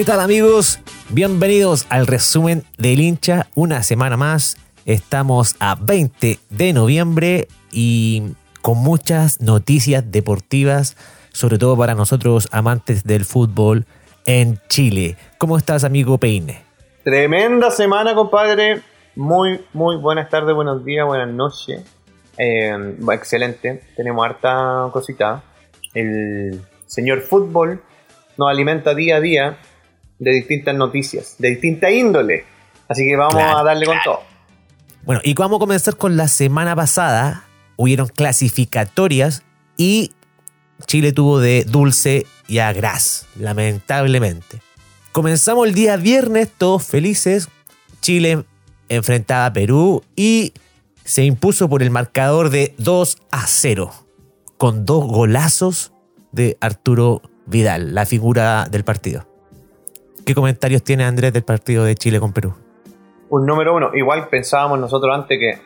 ¿Qué 0.00 0.06
tal 0.06 0.20
amigos? 0.20 0.80
Bienvenidos 1.10 1.84
al 1.90 2.06
resumen 2.06 2.64
del 2.78 3.00
hincha. 3.00 3.48
Una 3.54 3.82
semana 3.82 4.16
más. 4.16 4.56
Estamos 4.86 5.56
a 5.60 5.74
20 5.74 6.38
de 6.48 6.72
noviembre 6.72 7.48
y 7.70 8.32
con 8.62 8.78
muchas 8.78 9.42
noticias 9.42 10.10
deportivas, 10.10 10.96
sobre 11.34 11.58
todo 11.58 11.76
para 11.76 11.94
nosotros 11.94 12.48
amantes 12.50 13.04
del 13.04 13.26
fútbol 13.26 13.84
en 14.24 14.58
Chile. 14.70 15.18
¿Cómo 15.36 15.58
estás, 15.58 15.84
amigo 15.84 16.16
Peine? 16.16 16.62
Tremenda 17.04 17.70
semana, 17.70 18.14
compadre. 18.14 18.80
Muy, 19.16 19.60
muy 19.74 19.96
buenas 19.98 20.30
tardes, 20.30 20.54
buenos 20.54 20.82
días, 20.82 21.04
buenas 21.04 21.28
noches. 21.28 21.84
Eh, 22.38 22.96
excelente. 23.12 23.82
Tenemos 23.98 24.24
harta 24.24 24.88
cosita. 24.94 25.42
El 25.92 26.58
señor 26.86 27.20
fútbol 27.20 27.82
nos 28.38 28.48
alimenta 28.48 28.94
día 28.94 29.16
a 29.16 29.20
día 29.20 29.58
de 30.20 30.30
distintas 30.32 30.76
noticias, 30.76 31.34
de 31.38 31.50
distinta 31.50 31.90
índole. 31.90 32.44
Así 32.88 33.04
que 33.04 33.16
vamos 33.16 33.34
Claro, 33.34 33.58
a 33.58 33.62
darle 33.64 33.86
con 33.86 33.96
todo. 34.04 34.20
Bueno, 35.04 35.20
y 35.24 35.34
vamos 35.34 35.56
a 35.56 35.60
comenzar 35.60 35.96
con 35.96 36.16
la 36.16 36.28
semana 36.28 36.76
pasada. 36.76 37.44
Hubieron 37.76 38.06
clasificatorias 38.08 39.42
y 39.76 40.12
Chile 40.86 41.12
tuvo 41.12 41.40
de 41.40 41.64
dulce 41.64 42.26
y 42.46 42.58
a 42.58 42.72
gras, 42.72 43.26
lamentablemente. 43.36 44.60
Comenzamos 45.12 45.66
el 45.66 45.74
día 45.74 45.96
viernes, 45.96 46.50
todos 46.56 46.84
felices. 46.84 47.48
Chile 48.00 48.44
enfrentaba 48.88 49.46
a 49.46 49.52
Perú 49.52 50.04
y 50.14 50.52
se 51.04 51.24
impuso 51.24 51.68
por 51.68 51.82
el 51.82 51.90
marcador 51.90 52.50
de 52.50 52.74
2 52.78 53.18
a 53.30 53.46
0, 53.46 53.90
con 54.58 54.84
dos 54.84 55.06
golazos 55.06 55.92
de 56.32 56.58
Arturo 56.60 57.22
Vidal, 57.46 57.94
la 57.94 58.04
figura 58.04 58.68
del 58.70 58.84
partido. 58.84 59.29
¿Qué 60.24 60.34
comentarios 60.34 60.82
tiene 60.82 61.04
Andrés 61.04 61.32
del 61.32 61.42
partido 61.42 61.84
de 61.84 61.94
Chile 61.94 62.20
con 62.20 62.32
Perú? 62.32 62.54
Un 63.28 63.46
número 63.46 63.74
uno. 63.74 63.90
Igual 63.94 64.28
pensábamos 64.28 64.78
nosotros 64.78 65.14
antes 65.14 65.38
que 65.38 65.58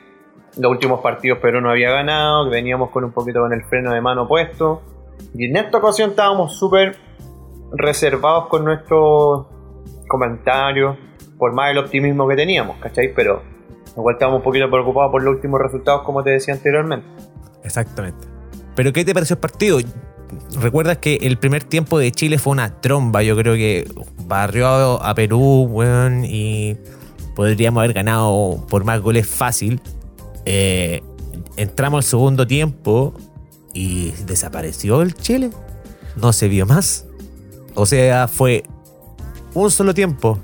los 0.60 0.70
últimos 0.70 1.00
partidos 1.00 1.38
Perú 1.38 1.60
no 1.60 1.70
había 1.70 1.90
ganado, 1.90 2.44
que 2.44 2.50
veníamos 2.50 2.90
con 2.90 3.04
un 3.04 3.12
poquito 3.12 3.40
con 3.40 3.52
el 3.52 3.64
freno 3.64 3.92
de 3.92 4.00
mano 4.00 4.28
puesto. 4.28 4.82
Y 5.34 5.46
en 5.46 5.56
esta 5.56 5.78
ocasión 5.78 6.10
estábamos 6.10 6.56
súper 6.56 6.96
reservados 7.72 8.46
con 8.48 8.64
nuestros 8.64 9.46
comentarios, 10.08 10.96
por 11.38 11.52
más 11.54 11.70
el 11.70 11.78
optimismo 11.78 12.28
que 12.28 12.36
teníamos, 12.36 12.76
¿cachai? 12.78 13.12
Pero 13.14 13.42
igual 13.96 14.14
estábamos 14.14 14.38
un 14.38 14.44
poquito 14.44 14.70
preocupados 14.70 15.10
por 15.10 15.22
los 15.22 15.34
últimos 15.34 15.60
resultados, 15.60 16.02
como 16.02 16.22
te 16.22 16.30
decía 16.30 16.54
anteriormente. 16.54 17.06
Exactamente. 17.64 18.26
Pero 18.76 18.92
¿qué 18.92 19.04
te 19.04 19.14
pareció 19.14 19.34
el 19.34 19.40
partido? 19.40 19.78
¿Recuerdas 20.60 20.98
que 20.98 21.16
el 21.16 21.38
primer 21.38 21.64
tiempo 21.64 21.98
de 21.98 22.12
Chile 22.12 22.38
fue 22.38 22.52
una 22.52 22.80
tromba? 22.80 23.22
Yo 23.22 23.36
creo 23.36 23.54
que 23.54 23.90
barrió 24.26 25.02
a 25.02 25.14
Perú, 25.14 25.66
weón, 25.70 26.24
y 26.24 26.76
podríamos 27.34 27.80
haber 27.82 27.92
ganado 27.94 28.64
por 28.68 28.84
más 28.84 29.00
goles 29.00 29.28
fácil. 29.28 29.80
Eh, 30.44 31.02
entramos 31.56 32.04
al 32.04 32.10
segundo 32.10 32.46
tiempo 32.46 33.14
y 33.72 34.12
desapareció 34.26 35.02
el 35.02 35.14
Chile. 35.14 35.50
No 36.16 36.32
se 36.32 36.48
vio 36.48 36.66
más. 36.66 37.06
O 37.74 37.86
sea, 37.86 38.28
fue 38.28 38.64
un 39.54 39.70
solo 39.70 39.94
tiempo, 39.94 40.38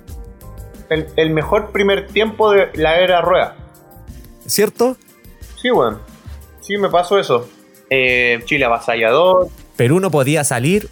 El, 0.89 1.07
el 1.17 1.31
mejor 1.31 1.71
primer 1.71 2.09
tiempo 2.09 2.53
de 2.53 2.69
la 2.75 3.01
era 3.01 3.21
rueda. 3.21 3.57
¿cierto? 4.47 4.97
Sí, 5.61 5.71
weón. 5.71 5.99
Sí, 6.61 6.77
me 6.77 6.89
pasó 6.89 7.19
eso. 7.19 7.49
Eh, 7.89 8.41
Chile 8.45 8.65
avasallador, 8.65 9.49
Perú 9.76 10.00
no 10.00 10.10
podía 10.10 10.44
salir, 10.44 10.88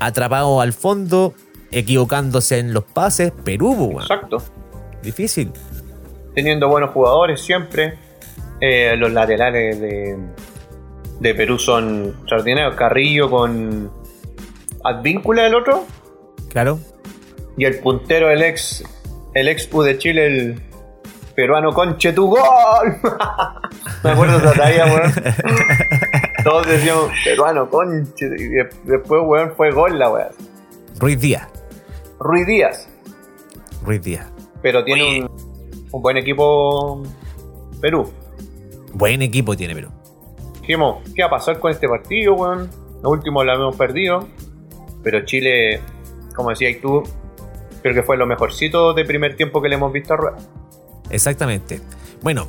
atrapado 0.00 0.60
al 0.60 0.72
fondo, 0.72 1.34
equivocándose 1.70 2.58
en 2.58 2.72
los 2.74 2.84
pases. 2.84 3.32
Perú, 3.44 3.72
weón. 3.72 4.02
exacto. 4.02 4.42
Difícil. 5.02 5.52
teniendo 6.34 6.68
buenos 6.68 6.90
jugadores 6.90 7.40
siempre. 7.40 7.98
Eh, 8.60 8.94
los 8.96 9.10
laterales 9.12 9.80
de, 9.80 10.18
de 11.20 11.34
Perú 11.34 11.58
son 11.58 12.14
extraordinarios. 12.20 12.74
Carrillo 12.74 13.30
con 13.30 13.90
Advíncula 14.84 15.46
el 15.46 15.54
otro. 15.54 15.86
Claro. 16.48 16.78
Y 17.56 17.64
el 17.64 17.78
puntero, 17.80 18.30
el 18.30 18.42
ex, 18.42 18.84
el 19.34 19.48
ex 19.48 19.68
U 19.72 19.82
de 19.82 19.98
Chile, 19.98 20.26
el 20.26 20.62
peruano 21.34 21.72
Conche 21.72 22.12
tu 22.12 22.28
gol. 22.28 22.40
Me 24.02 24.10
acuerdo 24.10 24.40
todavía, 24.40 24.86
weón. 24.86 25.12
Todos 26.44 26.66
decíamos 26.66 27.10
peruano 27.24 27.68
Conche. 27.70 28.26
Y 28.38 28.48
de- 28.48 28.68
después, 28.84 29.22
weón, 29.24 29.52
fue 29.56 29.70
gol 29.70 29.98
la 29.98 30.10
weón. 30.10 30.28
Ruiz 30.98 31.20
Díaz. 31.20 31.48
Ruiz 32.18 32.46
Díaz. 32.46 32.88
Ruiz 33.84 34.02
Díaz. 34.02 34.26
Pero 34.62 34.84
tiene 34.84 35.22
un, 35.22 35.30
un 35.90 36.02
buen 36.02 36.16
equipo 36.16 37.02
Perú. 37.80 38.10
Buen 38.92 39.22
equipo 39.22 39.56
tiene 39.56 39.74
Perú. 39.74 39.88
Dijimos, 40.60 40.98
¿qué 41.14 41.22
va 41.22 41.28
a 41.28 41.30
pasar 41.30 41.58
con 41.58 41.70
este 41.70 41.88
partido, 41.88 42.34
weón? 42.34 42.70
Lo 43.02 43.10
último 43.10 43.42
lo 43.42 43.54
hemos 43.54 43.76
perdido. 43.76 44.26
Pero 45.02 45.24
Chile, 45.24 45.80
como 46.34 46.50
decías 46.50 46.76
tú, 46.82 47.02
creo 47.82 47.94
que 47.94 48.02
fue 48.02 48.16
lo 48.18 48.26
mejorcito 48.26 48.92
de 48.92 49.04
primer 49.06 49.34
tiempo 49.36 49.62
que 49.62 49.68
le 49.70 49.76
hemos 49.76 49.90
visto 49.92 50.12
a 50.12 50.16
Rueda. 50.18 50.36
Exactamente. 51.08 51.80
Bueno, 52.22 52.48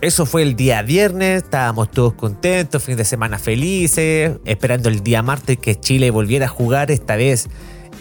eso 0.00 0.26
fue 0.26 0.42
el 0.42 0.56
día 0.56 0.82
viernes. 0.82 1.42
Estábamos 1.44 1.90
todos 1.90 2.14
contentos, 2.14 2.82
fin 2.82 2.96
de 2.96 3.04
semana 3.04 3.38
felices, 3.38 4.32
esperando 4.44 4.88
el 4.88 5.02
día 5.02 5.22
martes 5.22 5.58
que 5.58 5.78
Chile 5.78 6.10
volviera 6.10 6.46
a 6.46 6.48
jugar, 6.48 6.90
esta 6.90 7.16
vez 7.16 7.48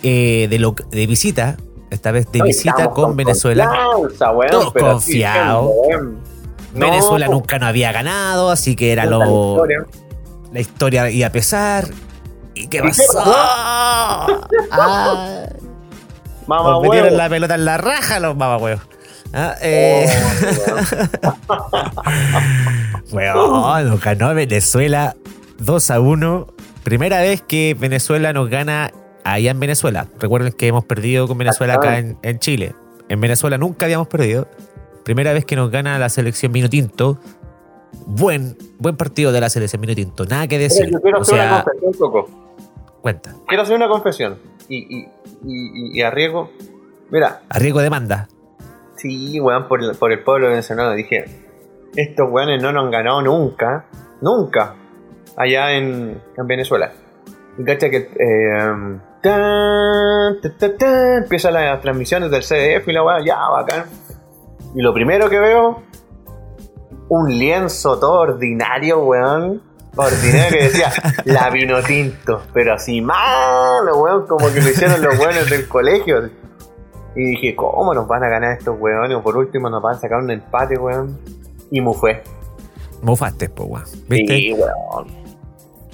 eh, 0.04 0.48
de, 0.50 0.60
lo- 0.60 0.76
de 0.92 1.08
visita. 1.08 1.58
Esta 1.90 2.12
vez 2.12 2.30
de 2.32 2.42
visita 2.44 2.72
Estamos 2.78 2.94
con 2.96 3.16
Venezuela. 3.16 3.72
confianza, 3.94 4.32
weón, 4.32 4.52
Todos 4.52 4.74
confiados. 4.74 5.72
No, 6.74 6.86
Venezuela 6.90 7.28
nunca 7.30 7.58
no 7.60 7.66
había 7.66 7.92
ganado, 7.94 8.50
así 8.52 8.76
que 8.76 8.92
era 8.92 9.06
lo, 9.06 9.66
la 10.52 10.60
historia 10.60 11.10
iba 11.10 11.28
a 11.28 11.32
pesar. 11.32 11.88
¿Y 12.54 12.68
qué 12.68 12.78
¿Y 12.80 12.82
pasó? 12.82 13.04
Ah, 14.72 15.48
Mamá, 16.46 16.72
nos 16.72 16.82
metieron 16.84 17.18
la 17.18 17.30
pelota 17.30 17.56
en 17.56 17.66
la 17.66 17.78
raja 17.78 18.20
los 18.20 18.36
mamahuevos. 18.36 18.82
Ah, 19.40 19.56
eh, 19.62 20.08
Oh, 21.48 23.16
weón. 23.16 23.38
weón, 23.64 23.90
nos 23.90 24.02
ganó 24.02 24.34
Venezuela 24.34 25.16
2 25.60 25.92
a 25.92 26.00
1. 26.00 26.48
Primera 26.84 27.22
vez 27.22 27.42
que 27.42 27.76
Venezuela 27.80 28.34
nos 28.34 28.50
gana 28.50 28.92
allá 29.24 29.52
en 29.52 29.60
Venezuela. 29.60 30.08
Recuerden 30.20 30.54
que 30.54 30.68
hemos 30.68 30.86
perdido 30.86 31.28
con 31.28 31.38
Venezuela 31.38 31.76
acá 31.76 32.00
en, 32.00 32.18
en 32.24 32.40
Chile. 32.40 32.74
En 33.10 33.22
Venezuela 33.22 33.58
nunca 33.58 33.86
habíamos 33.86 34.08
perdido. 34.08 34.48
Primera 35.04 35.34
vez 35.34 35.46
que 35.46 35.56
nos 35.56 35.70
gana 35.72 36.00
la 36.00 36.10
selección 36.10 36.52
Minutinto. 36.52 37.20
Buen, 38.06 38.58
buen 38.80 38.98
partido 38.98 39.32
de 39.32 39.40
la 39.42 39.50
selección 39.50 39.82
Minutinto. 39.82 40.26
Nada 40.26 40.48
que 40.48 40.58
decir. 40.58 40.90
Yo 40.90 41.00
quiero 41.02 41.20
O 41.20 41.22
hacer 41.22 41.36
una 41.36 41.44
sea, 41.44 41.64
confesión, 41.64 41.94
Coco. 41.94 42.30
cuenta. 43.02 43.36
Quiero 43.48 43.64
hacer 43.64 43.76
una 43.76 43.88
confesión. 43.88 44.38
Y, 44.70 44.78
y, 44.78 45.08
y, 45.46 46.00
y 46.00 46.02
arriesgo. 46.02 46.52
Mira, 47.10 47.42
A 47.50 47.60
riesgo 47.60 47.80
de 47.80 47.84
demanda. 47.86 48.28
Sí, 48.98 49.40
weón, 49.40 49.68
por 49.68 49.84
el, 49.84 49.96
por 49.96 50.12
el 50.12 50.24
pueblo 50.24 50.50
venezolano. 50.50 50.94
Dije, 50.94 51.26
estos 51.96 52.28
weones 52.30 52.62
no 52.62 52.72
nos 52.72 52.86
han 52.86 52.92
ganado 52.92 53.22
nunca, 53.22 53.86
nunca, 54.22 54.76
allá 55.36 55.72
en, 55.74 56.22
en 56.36 56.48
Venezuela. 56.48 56.92
Y 57.58 57.64
cacha 57.64 57.90
que 57.90 57.98
eh, 57.98 59.00
tan, 59.22 60.42
ta, 60.42 60.58
ta, 60.58 60.78
ta, 60.78 61.18
empiezan 61.18 61.54
las 61.54 61.82
transmisiones 61.82 62.30
del 62.32 62.42
CDF 62.42 62.88
y 62.88 62.94
la 62.94 63.04
weá, 63.04 63.24
ya, 63.26 63.38
bacán. 63.50 63.86
Y 64.76 64.82
lo 64.82 64.94
primero 64.94 65.30
que 65.30 65.40
veo, 65.40 65.84
un 67.10 67.38
lienzo 67.38 68.00
todo 68.00 68.20
ordinario, 68.22 69.04
weón. 69.04 69.62
Ordinario 69.96 70.58
que 70.58 70.64
decía 70.66 70.92
la 71.26 71.50
vino 71.50 71.82
tinto, 71.82 72.44
pero 72.54 72.74
así 72.74 73.02
malo, 73.02 73.98
weón, 73.98 74.28
como 74.28 74.52
que 74.54 74.62
lo 74.62 74.70
hicieron 74.70 75.02
los 75.02 75.18
weones 75.18 75.50
del 75.50 75.68
colegio. 75.68 76.30
Y 77.18 77.32
dije, 77.32 77.56
¿cómo 77.56 77.96
nos 77.96 78.08
van 78.08 78.24
a 78.24 78.30
ganar 78.30 78.56
estos 78.58 78.80
weones? 78.80 79.18
O 79.18 79.24
por 79.24 79.36
último 79.36 79.72
nos 79.72 79.82
van 79.82 79.96
a 79.96 80.00
sacar 80.00 80.20
un 80.20 80.30
empate, 80.30 80.78
weón. 80.78 81.18
Y 81.72 81.82
mu 81.82 81.94
fue. 81.94 82.22
Mofaste, 83.02 83.50
po, 83.50 83.64
weón. 83.64 83.86
¿Viste? 84.08 84.38
Sí, 84.38 84.54
weón. 84.54 85.08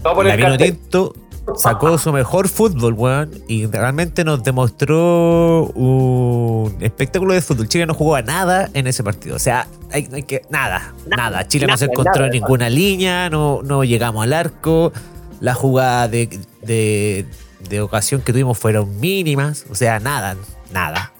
Todo 0.04 0.16
por 0.16 0.28
el. 0.28 0.58
Tinto 0.58 1.14
sacó 1.56 1.98
su 1.98 2.12
mejor 2.12 2.50
fútbol, 2.50 2.94
weón, 2.94 3.32
y 3.48 3.68
realmente 3.68 4.26
nos 4.26 4.44
demostró 4.44 5.66
un 5.76 6.76
espectáculo 6.82 7.34
de 7.34 7.42
fútbol. 7.42 7.70
Chile 7.70 7.86
no 7.86 7.94
jugó 7.94 8.16
a 8.16 8.22
nada 8.22 8.70
en 8.74 8.88
ese 8.88 9.02
partido. 9.02 9.38
O 9.38 9.40
sea, 9.40 9.68
hay, 9.94 10.10
hay 10.12 10.24
que. 10.24 10.42
Nada, 10.50 10.94
nada. 11.08 11.48
Chile 11.48 11.68
no 11.68 11.78
se 11.78 11.86
encontró 11.86 12.16
nada. 12.16 12.26
en 12.26 12.32
ninguna 12.34 12.70
línea, 12.70 13.30
no, 13.30 13.62
no 13.64 13.86
llegamos 13.86 14.24
al 14.24 14.34
arco. 14.34 14.92
La 15.40 15.54
jugada 15.54 16.10
de, 16.10 16.28
de, 16.62 17.26
de 17.70 17.82
ocasión 17.82 18.22
que 18.22 18.34
tuvimos 18.34 18.58
fueron 18.58 19.00
mínimas. 19.00 19.66
O 19.70 19.76
sea, 19.76 20.00
nada, 20.00 20.36
nada. 20.74 21.12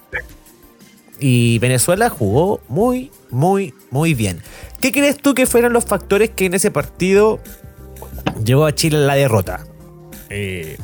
Y 1.20 1.58
Venezuela 1.60 2.10
jugó 2.10 2.60
muy, 2.68 3.10
muy, 3.30 3.72
muy 3.90 4.14
bien. 4.14 4.42
¿Qué 4.80 4.90
crees 4.92 5.16
tú 5.16 5.32
que 5.34 5.46
fueron 5.46 5.72
los 5.72 5.84
factores 5.84 6.30
que 6.30 6.46
en 6.46 6.54
ese 6.54 6.70
partido 6.70 7.38
llevó 8.44 8.66
a 8.66 8.74
Chile 8.74 8.96
a 8.98 9.00
la 9.00 9.14
derrota? 9.14 9.64
Eh, 10.28 10.76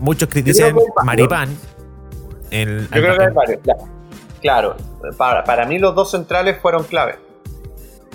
muchos 0.00 0.28
critican 0.28 0.68
el- 0.68 0.74
Maripán. 1.04 1.48
Yo 2.50 2.86
creo 2.90 3.16
que 3.16 3.24
hay 3.24 3.32
varios. 3.34 3.60
Claro, 4.42 4.76
para, 5.16 5.44
para 5.44 5.66
mí 5.66 5.78
los 5.78 5.94
dos 5.94 6.10
centrales 6.10 6.58
fueron 6.60 6.84
clave. 6.84 7.18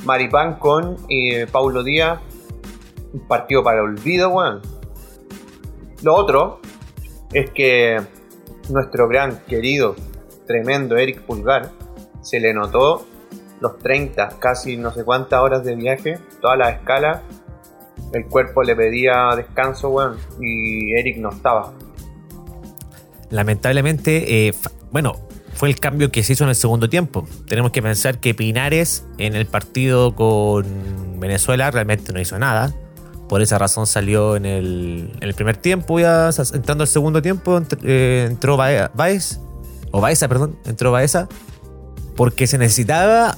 Maripán 0.04 0.60
con 0.60 0.98
eh, 1.10 1.48
Paulo 1.52 1.84
Díaz, 1.84 2.20
un 3.14 3.22
partido 3.28 3.64
para 3.64 3.78
el 3.80 3.86
olvido, 3.86 4.30
weón. 4.30 4.62
Lo 6.04 6.14
otro 6.16 6.60
es 7.34 7.50
que 7.52 8.00
nuestro 8.70 9.08
gran, 9.08 9.40
querido, 9.48 9.96
tremendo 10.48 10.98
Eric 10.98 11.22
Pulgar 11.22 11.72
se 12.22 12.40
le 12.40 12.54
notó 12.54 13.06
los 13.62 13.78
30, 13.80 14.40
casi 14.40 14.78
no 14.78 14.92
sé 14.92 15.04
cuántas 15.04 15.40
horas 15.40 15.64
de 15.64 15.76
viaje, 15.76 16.20
toda 16.42 16.56
la 16.56 16.70
escala. 16.70 17.22
El 18.12 18.26
cuerpo 18.26 18.64
le 18.64 18.76
pedía 18.76 19.30
descanso, 19.36 19.90
weón, 19.90 20.18
y 20.40 20.94
Eric 20.96 21.18
no 21.18 21.30
estaba. 21.30 21.74
lamentablemente, 23.30 24.48
eh, 24.48 24.54
bueno, 24.92 25.16
fue 25.56 25.70
el 25.70 25.80
cambio 25.80 26.12
que 26.12 26.24
se 26.24 26.34
hizo 26.34 26.44
en 26.44 26.50
el 26.50 26.56
segundo 26.56 26.90
tiempo. 26.90 27.28
Tenemos 27.48 27.72
que 27.72 27.82
pensar 27.82 28.20
que 28.20 28.34
Pinares 28.34 29.06
en 29.18 29.36
el 29.36 29.46
partido 29.46 30.16
con 30.16 31.20
Venezuela 31.20 31.72
realmente 31.72 32.12
no 32.14 32.20
hizo 32.20 32.38
nada. 32.38 32.74
Por 33.30 33.42
esa 33.42 33.58
razón 33.58 33.88
salió 33.88 34.36
en 34.36 34.46
el, 34.46 35.12
en 35.16 35.24
el 35.24 35.34
primer 35.34 35.58
tiempo, 35.58 36.00
ya 36.00 36.30
entrando 36.54 36.84
al 36.84 36.88
segundo 36.88 37.22
tiempo 37.22 37.60
eh, 37.84 38.28
entró 38.30 38.56
Bae- 38.58 38.90
Baez, 38.94 39.40
o 39.92 40.00
Baeza, 40.02 40.28
perdón, 40.28 40.58
entró 40.66 40.92
Baeza, 40.92 41.28
porque 42.16 42.46
se 42.48 42.58
necesitaba 42.58 43.38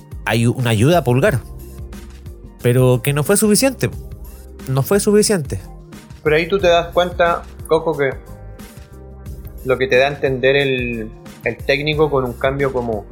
una 0.55 0.71
ayuda 0.71 1.03
pulgar. 1.03 1.39
Pero 2.61 3.01
que 3.01 3.13
no 3.13 3.23
fue 3.23 3.37
suficiente. 3.37 3.89
No 4.67 4.83
fue 4.83 4.99
suficiente. 4.99 5.59
Pero 6.23 6.35
ahí 6.35 6.47
tú 6.49 6.59
te 6.59 6.67
das 6.67 6.87
cuenta, 6.93 7.43
Coco, 7.67 7.97
que 7.97 8.09
lo 9.63 9.77
que 9.77 9.87
te 9.87 9.97
da 9.97 10.05
a 10.07 10.09
entender 10.09 10.55
el, 10.57 11.11
el 11.45 11.57
técnico 11.57 12.09
con 12.09 12.25
un 12.25 12.33
cambio 12.33 12.73
como 12.73 13.05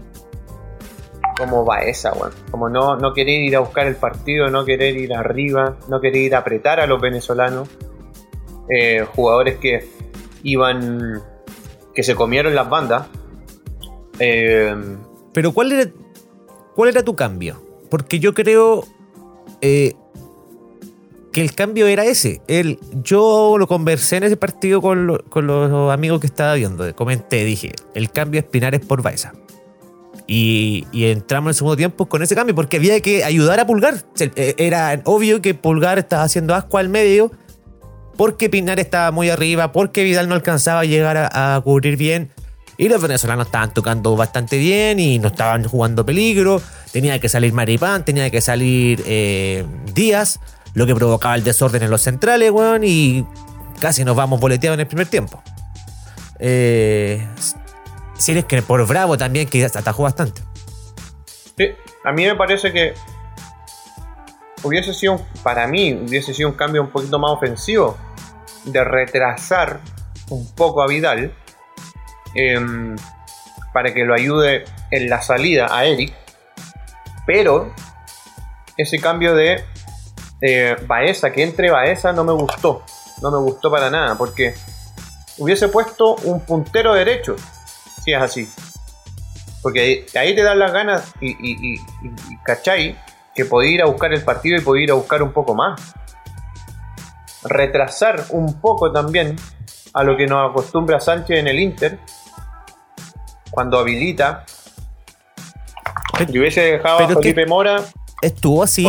como 1.38 1.66
Baeza, 1.66 2.14
weón. 2.14 2.32
Como 2.52 2.70
no, 2.70 2.96
no 2.98 3.14
querer 3.14 3.42
ir 3.42 3.56
a 3.56 3.60
buscar 3.60 3.88
el 3.88 3.96
partido, 3.96 4.50
no 4.50 4.66
querer 4.66 4.96
ir 4.98 5.14
arriba, 5.14 5.78
no 5.90 6.00
querer 6.02 6.22
ir 6.22 6.36
a 6.36 6.40
apretar 6.40 6.80
a 6.80 6.88
los 6.88 7.00
venezolanos. 7.02 7.68
Eh, 8.70 9.06
jugadores 9.16 9.58
que 9.58 9.88
iban, 10.44 11.22
que 11.94 12.04
se 12.04 12.16
comieron 12.16 12.56
las 12.56 12.70
bandas. 12.70 13.08
Eh, 14.20 14.76
Pero 15.34 15.52
¿cuál 15.54 15.72
era, 15.72 15.92
cuál 16.76 16.90
era 16.90 17.04
tu 17.04 17.16
cambio? 17.16 17.62
Porque 17.90 18.20
yo 18.20 18.34
creo 18.34 18.86
eh, 19.62 19.94
que 21.32 21.42
el 21.42 21.54
cambio 21.54 21.86
era 21.88 22.06
ese. 22.06 22.42
El, 22.48 22.80
yo 23.04 23.58
lo 23.60 23.68
conversé 23.68 24.18
en 24.18 24.24
ese 24.24 24.38
partido 24.38 24.82
con, 24.82 25.06
lo- 25.06 25.24
con 25.26 25.46
los 25.48 25.92
amigos 25.94 26.22
que 26.22 26.28
estaba 26.28 26.54
viendo. 26.56 26.94
Comenté, 26.96 27.44
dije, 27.44 27.74
el 27.94 28.10
cambio 28.10 28.40
es 28.42 28.86
por 28.86 29.02
Baeza. 29.02 29.34
Y, 30.28 30.88
entramos 30.94 31.48
en 31.48 31.50
el 31.50 31.56
segundo 31.56 31.78
tiempo 31.78 32.08
con 32.08 32.24
ese 32.24 32.36
cambio 32.36 32.56
porque 32.56 32.78
había 32.78 33.00
que 33.02 33.24
ayudar 33.24 33.60
a 33.60 33.68
Pulgar. 33.68 34.04
Eh, 34.20 34.56
Era 34.58 35.02
obvio 35.06 35.42
que 35.42 35.54
Pulgar 35.54 36.00
estaba 36.00 36.24
haciendo 36.24 36.56
asco 36.56 36.78
al 36.78 36.90
medio 36.90 37.32
porque 38.18 38.50
Pinar 38.50 38.80
estaba 38.80 39.12
muy 39.12 39.30
arriba, 39.30 39.72
porque 39.72 40.04
Vidal 40.04 40.30
no 40.30 40.36
alcanzaba 40.36 40.82
a 40.82 40.86
llegar 40.86 41.18
a, 41.18 41.56
a 41.56 41.62
cubrir 41.62 41.98
bien. 41.98 42.32
Y 42.78 42.90
los 42.90 43.02
venezolanos 43.02 43.48
estaban 43.48 43.74
tocando 43.74 44.16
bastante 44.16 44.58
bien 44.58 45.00
y 45.00 45.20
no 45.20 45.30
estaban 45.30 45.64
jugando 45.64 46.06
peligro. 46.06 46.62
Tenía 46.92 47.20
que 47.20 47.30
salir 47.30 47.54
Maripán, 47.54 48.04
tenía 48.04 48.30
que 48.30 48.42
salir 48.42 49.02
eh, 49.06 49.66
Díaz, 49.94 50.40
lo 50.74 50.86
que 50.86 50.94
provocaba 50.96 51.36
el 51.36 51.44
desorden 51.44 51.84
en 51.84 51.90
los 51.90 52.02
centrales, 52.02 52.52
weón, 52.52 52.84
y 52.84 53.26
casi 53.80 54.04
nos 54.04 54.16
vamos 54.16 54.40
boleteados 54.40 54.76
en 54.76 54.82
el 54.82 54.88
primer 54.88 55.08
tiempo. 55.08 55.42
Eh, 56.40 57.26
si 58.18 58.32
eres 58.32 58.46
que 58.46 58.62
por 58.62 58.86
Bravo 58.88 59.18
también, 59.18 59.48
que 59.48 59.64
atajó 59.66 60.04
bastante. 60.04 60.42
Sí, 61.58 61.70
a 62.04 62.12
mí 62.12 62.26
me 62.26 62.36
parece 62.36 62.72
que 62.72 62.94
hubiese 64.64 64.94
sido, 64.94 65.22
para 65.44 65.68
mí, 65.68 65.94
hubiese 65.94 66.34
sido 66.34 66.50
un 66.50 66.56
cambio 66.56 66.82
un 66.82 66.90
poquito 66.90 67.20
más 67.20 67.32
ofensivo 67.32 67.98
de 68.66 68.84
retrasar 68.84 69.80
un 70.30 70.54
poco 70.54 70.82
a 70.82 70.88
Vidal 70.88 71.34
em, 72.34 72.96
para 73.74 73.94
que 73.94 74.04
lo 74.04 74.14
ayude 74.14 74.66
en 74.92 75.10
la 75.10 75.22
salida 75.22 75.68
a 75.70 75.86
Eric, 75.86 76.14
pero 77.26 77.74
ese 78.78 79.00
cambio 79.00 79.36
de 79.36 79.64
eh, 80.42 80.76
Baeza, 80.88 81.32
que 81.32 81.44
entre 81.44 81.72
Baeza, 81.72 82.12
no 82.12 82.24
me 82.24 82.34
gustó, 82.34 82.84
no 83.22 83.32
me 83.32 83.38
gustó 83.38 83.72
para 83.72 83.90
nada, 83.90 84.18
porque 84.18 84.56
hubiese 85.38 85.68
puesto 85.68 86.16
un 86.24 86.42
puntero 86.42 86.94
derecho, 86.94 87.36
si 88.06 88.14
es 88.14 88.22
así. 88.22 88.50
Porque 89.62 89.82
ahí, 89.82 90.06
ahí 90.28 90.36
te 90.36 90.44
dan 90.44 90.60
las 90.60 90.72
ganas 90.72 91.12
y, 91.20 91.32
y, 91.32 91.36
y, 91.42 91.74
y- 91.76 92.34
y 92.34 92.38
¿cachai? 92.46 92.98
Que 93.34 93.46
podía 93.46 93.72
ir 93.72 93.82
a 93.82 93.86
buscar 93.86 94.14
el 94.14 94.24
partido 94.24 94.58
y 94.58 94.62
podía 94.62 94.84
ir 94.84 94.92
a 94.92 94.94
buscar 94.94 95.22
un 95.24 95.34
poco 95.34 95.56
más. 95.56 95.82
Retrasar 97.44 98.26
un 98.30 98.60
poco 98.62 98.92
también 98.92 99.36
a 99.94 100.04
lo 100.04 100.16
que 100.18 100.28
nos 100.28 100.50
acostumbra 100.52 101.00
Sánchez 101.00 101.40
en 101.40 101.48
el 101.48 101.60
Inter. 101.60 102.00
Cuando 103.52 103.80
habilita. 103.80 104.46
Y 106.28 106.40
hubiese 106.40 106.62
dejado 106.62 107.00
Pero 107.00 107.20
a 107.20 107.22
Felipe 107.22 107.46
Mora 107.46 107.84
Estuvo 108.22 108.64
así. 108.64 108.86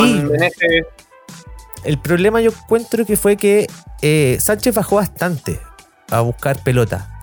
El 1.85 1.99
problema 1.99 2.41
yo 2.41 2.51
encuentro 2.51 3.05
que 3.05 3.17
fue 3.17 3.37
que 3.37 3.67
eh, 4.03 4.37
Sánchez 4.41 4.75
bajó 4.75 4.97
bastante 4.97 5.61
a 6.11 6.21
buscar 6.21 6.63
pelota. 6.63 7.16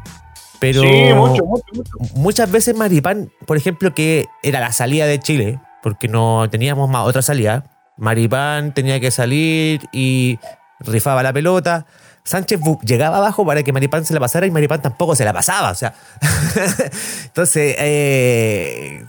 Pero 0.64 0.82
Sí, 0.82 1.14
mucho, 1.14 1.44
mucho, 1.44 1.66
mucho. 1.74 1.92
muchas 2.16 2.50
veces 2.50 2.74
Maripán, 2.74 3.30
por 3.46 3.58
ejemplo, 3.58 3.94
que 3.94 4.28
era 4.44 4.62
la 4.62 4.72
salida 4.72 5.06
de 5.06 5.20
Chile, 5.20 5.60
porque 5.82 6.08
no 6.08 6.50
teníamos 6.50 6.90
más 6.90 7.06
otra 7.06 7.22
salida. 7.22 7.66
Maripán 7.98 8.74
tenía 8.74 9.02
que 9.02 9.12
salir 9.12 9.82
y 9.92 10.40
rifaba 10.80 11.22
la 11.22 11.34
pelota. 11.34 11.86
Sánchez 12.24 12.62
llegaba 12.86 13.18
abajo 13.18 13.46
para 13.46 13.62
que 13.64 13.74
Maripán 13.74 14.06
se 14.06 14.14
la 14.14 14.22
pasara 14.22 14.46
y 14.46 14.52
Maripán 14.52 14.82
tampoco 14.82 15.16
se 15.16 15.26
la 15.26 15.34
pasaba. 15.34 15.72
O 15.72 15.76
sea, 15.76 15.94
entonces, 17.26 17.76
eh, 17.78 19.04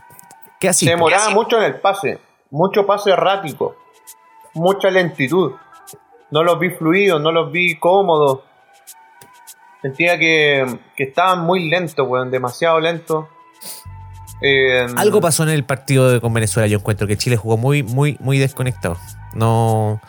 ¿qué 0.58 0.68
así? 0.70 0.86
Se 0.86 0.90
demoraba 0.90 1.30
mucho 1.30 1.56
en 1.58 1.62
el 1.66 1.80
pase. 1.80 2.18
Mucho 2.50 2.84
pase 2.84 3.10
errático. 3.10 3.76
Mucha 4.54 4.90
lentitud. 4.90 5.52
No 6.32 6.42
los 6.42 6.58
vi 6.58 6.70
fluidos, 6.70 7.20
no 7.20 7.30
los 7.30 7.52
vi 7.52 7.78
cómodos. 7.78 8.40
Sentía 9.84 10.18
que, 10.18 10.78
que 10.96 11.04
estaban 11.04 11.40
muy 11.40 11.68
lentos, 11.68 12.08
weón. 12.08 12.30
Demasiado 12.30 12.80
lentos. 12.80 13.26
Eh, 14.40 14.86
Algo 14.96 15.20
pasó 15.20 15.42
en 15.42 15.50
el 15.50 15.62
partido 15.64 16.10
de- 16.10 16.20
con 16.22 16.32
Venezuela. 16.32 16.66
Yo 16.66 16.78
encuentro 16.78 17.06
que 17.06 17.18
Chile 17.18 17.36
jugó 17.36 17.58
muy, 17.58 17.82
muy, 17.82 18.16
muy 18.18 18.38
desconectado. 18.38 18.96
No. 19.34 20.00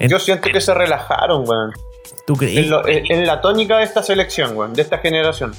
en- 0.00 0.10
Yo 0.10 0.18
siento 0.18 0.48
que 0.50 0.60
se 0.60 0.74
relajaron, 0.74 1.48
weón. 1.48 1.72
¿Tú 2.26 2.34
crees? 2.34 2.56
En, 2.58 2.70
lo- 2.70 2.84
en- 2.88 3.04
en 3.12 3.24
la 3.24 3.40
tónica 3.40 3.78
de 3.78 3.84
esta 3.84 4.02
selección, 4.02 4.56
weón, 4.56 4.72
de 4.72 4.82
esta 4.82 4.98
generación. 4.98 5.54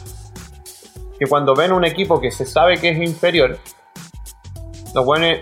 Que 1.17 1.25
cuando 1.25 1.55
ven 1.55 1.71
un 1.71 1.85
equipo 1.85 2.19
que 2.19 2.31
se 2.31 2.45
sabe 2.45 2.77
que 2.77 2.89
es 2.89 2.97
inferior, 2.97 3.59
los 4.93 5.05
weones 5.07 5.39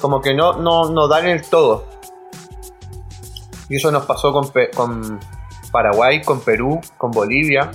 como 0.00 0.22
que 0.22 0.32
no, 0.32 0.54
no, 0.54 0.88
no 0.90 1.06
dan 1.06 1.28
el 1.28 1.42
todo. 1.42 1.84
Y 3.68 3.76
eso 3.76 3.90
nos 3.90 4.06
pasó 4.06 4.32
con, 4.32 4.50
con 4.74 5.20
Paraguay, 5.70 6.22
con 6.22 6.40
Perú, 6.40 6.80
con 6.96 7.10
Bolivia. 7.10 7.70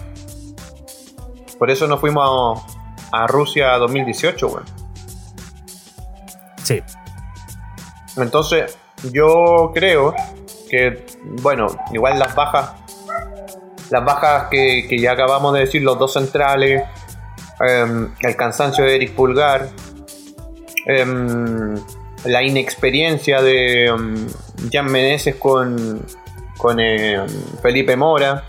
Por 1.58 1.72
eso 1.72 1.88
nos 1.88 2.00
fuimos 2.00 2.66
a, 3.12 3.24
a 3.24 3.28
Rusia 3.28 3.78
2018, 3.78 4.48
weón. 4.48 4.66
Sí. 6.64 6.82
Entonces, 8.18 8.78
yo 9.12 9.72
creo 9.74 10.14
que, 10.70 11.06
bueno, 11.42 11.68
igual 11.92 12.18
las 12.18 12.34
bajas, 12.36 12.72
las 13.90 14.04
bajas 14.04 14.48
que, 14.50 14.88
que 14.90 14.98
ya 14.98 15.12
acabamos 15.12 15.54
de 15.54 15.62
decir, 15.62 15.84
los 15.84 16.00
dos 16.00 16.14
centrales, 16.14 16.84
em, 17.60 18.12
el 18.20 18.36
cansancio 18.36 18.84
de 18.84 18.96
Eric 18.96 19.14
Pulgar, 19.14 19.70
em, 20.88 21.76
la 22.26 22.44
inexperiencia 22.44 23.42
de 23.42 23.86
em, 23.88 24.28
Jan 24.72 24.92
Meneses 24.92 25.36
con, 25.36 26.04
con 26.66 26.80
em, 26.80 27.28
Felipe 27.62 27.96
Mora. 27.96 28.44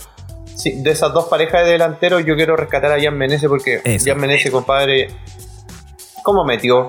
Sí, 0.54 0.80
de 0.82 0.90
esas 0.90 1.12
dos 1.12 1.26
parejas 1.26 1.66
de 1.66 1.72
delanteros, 1.72 2.24
yo 2.24 2.34
quiero 2.34 2.56
rescatar 2.56 2.90
a 2.92 3.02
Jan 3.02 3.16
Meneses 3.16 3.46
porque 3.48 3.82
Eso. 3.84 4.06
Jan 4.08 4.18
Meneses, 4.18 4.50
compadre, 4.50 5.08
¿cómo 6.22 6.44
metió? 6.46 6.86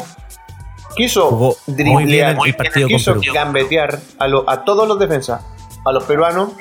Quiso 0.96 1.28
Jugó 1.30 1.58
muy 1.68 2.06
bien 2.06 2.36
driblear, 2.38 2.88
quiso 2.88 3.16
gambetear 3.34 4.00
a, 4.20 4.28
lo- 4.30 4.50
a 4.50 4.64
todos 4.64 4.88
los 4.88 4.98
defensas, 4.98 5.42
a 5.86 5.92
los 5.92 6.06
peruanos, 6.06 6.52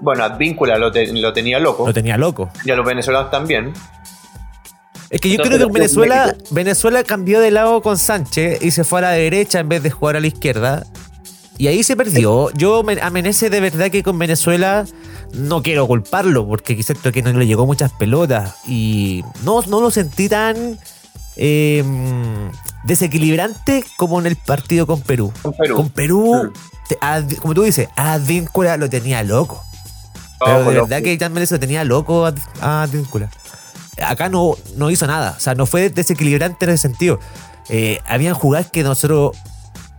bueno, 0.00 0.22
a 0.24 0.28
Víncula 0.30 0.78
lo, 0.78 0.92
te- 0.92 1.08
lo 1.12 1.32
tenía 1.32 1.58
loco, 1.58 1.84
Lo 1.86 1.92
tenía 1.92 2.16
loco. 2.16 2.48
y 2.64 2.70
a 2.70 2.76
los 2.76 2.86
venezolanos 2.86 3.30
también. 3.32 3.72
Es 5.10 5.20
que 5.20 5.28
yo 5.28 5.34
Entonces, 5.34 5.56
creo 5.58 5.66
que 5.68 5.72
Venezuela, 5.74 6.26
México. 6.28 6.44
Venezuela 6.54 7.02
cambió 7.04 7.40
de 7.40 7.50
lado 7.50 7.82
con 7.82 7.98
Sánchez 7.98 8.62
y 8.62 8.70
se 8.70 8.84
fue 8.84 9.00
a 9.00 9.02
la 9.02 9.10
derecha 9.10 9.58
en 9.60 9.68
vez 9.68 9.82
de 9.82 9.90
jugar 9.90 10.16
a 10.16 10.20
la 10.20 10.28
izquierda. 10.28 10.84
Y 11.62 11.68
ahí 11.68 11.84
se 11.84 11.94
perdió. 11.94 12.50
Yo 12.54 12.82
me- 12.82 13.00
a 13.00 13.08
Menezes 13.10 13.48
de 13.48 13.60
verdad 13.60 13.88
que 13.88 14.02
con 14.02 14.18
Venezuela 14.18 14.84
no 15.32 15.62
quiero 15.62 15.86
culparlo, 15.86 16.44
porque 16.44 16.74
quizás 16.74 16.96
que 16.98 17.22
no 17.22 17.32
le 17.38 17.46
llegó 17.46 17.66
muchas 17.66 17.92
pelotas. 17.92 18.56
Y 18.66 19.22
no, 19.44 19.62
no 19.68 19.80
lo 19.80 19.92
sentí 19.92 20.28
tan 20.28 20.76
eh, 21.36 21.84
desequilibrante 22.82 23.84
como 23.96 24.18
en 24.18 24.26
el 24.26 24.34
partido 24.34 24.88
con 24.88 25.02
Perú. 25.02 25.32
Con 25.40 25.52
Perú. 25.52 25.76
Con 25.76 25.90
Perú, 25.90 26.52
te- 26.88 27.36
como 27.36 27.54
tú 27.54 27.62
dices, 27.62 27.86
Advíncula 27.94 28.76
lo 28.76 28.90
tenía 28.90 29.22
loco. 29.22 29.62
Pero 30.44 30.58
Ojo, 30.62 30.70
de 30.70 30.74
loco. 30.78 30.88
verdad 30.88 31.04
que 31.04 31.16
Jan 31.16 31.32
Menezes 31.32 31.52
lo 31.52 31.60
tenía 31.60 31.84
loco 31.84 32.26
a, 32.26 32.34
a 32.60 32.82
Advíncula. 32.82 33.30
Acá 34.04 34.28
no, 34.28 34.56
no 34.76 34.90
hizo 34.90 35.06
nada. 35.06 35.34
O 35.36 35.40
sea, 35.40 35.54
no 35.54 35.66
fue 35.66 35.90
desequilibrante 35.90 36.64
en 36.64 36.72
ese 36.72 36.82
sentido. 36.82 37.20
Eh, 37.68 38.00
habían 38.04 38.34
jugadas 38.34 38.68
que 38.68 38.82
nosotros. 38.82 39.36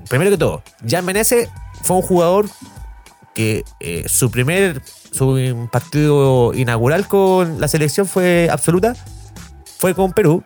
Primero 0.09 0.31
que 0.31 0.37
todo, 0.37 0.63
Jan 0.87 1.05
Menezes 1.05 1.49
fue 1.83 1.97
un 1.97 2.01
jugador 2.01 2.49
que 3.33 3.63
eh, 3.79 4.03
su 4.07 4.29
primer 4.29 4.81
su 5.13 5.67
partido 5.71 6.53
inaugural 6.53 7.07
con 7.07 7.61
la 7.61 7.67
selección 7.67 8.07
fue 8.07 8.49
absoluta. 8.51 8.95
Fue 9.77 9.93
con 9.93 10.11
Perú. 10.11 10.43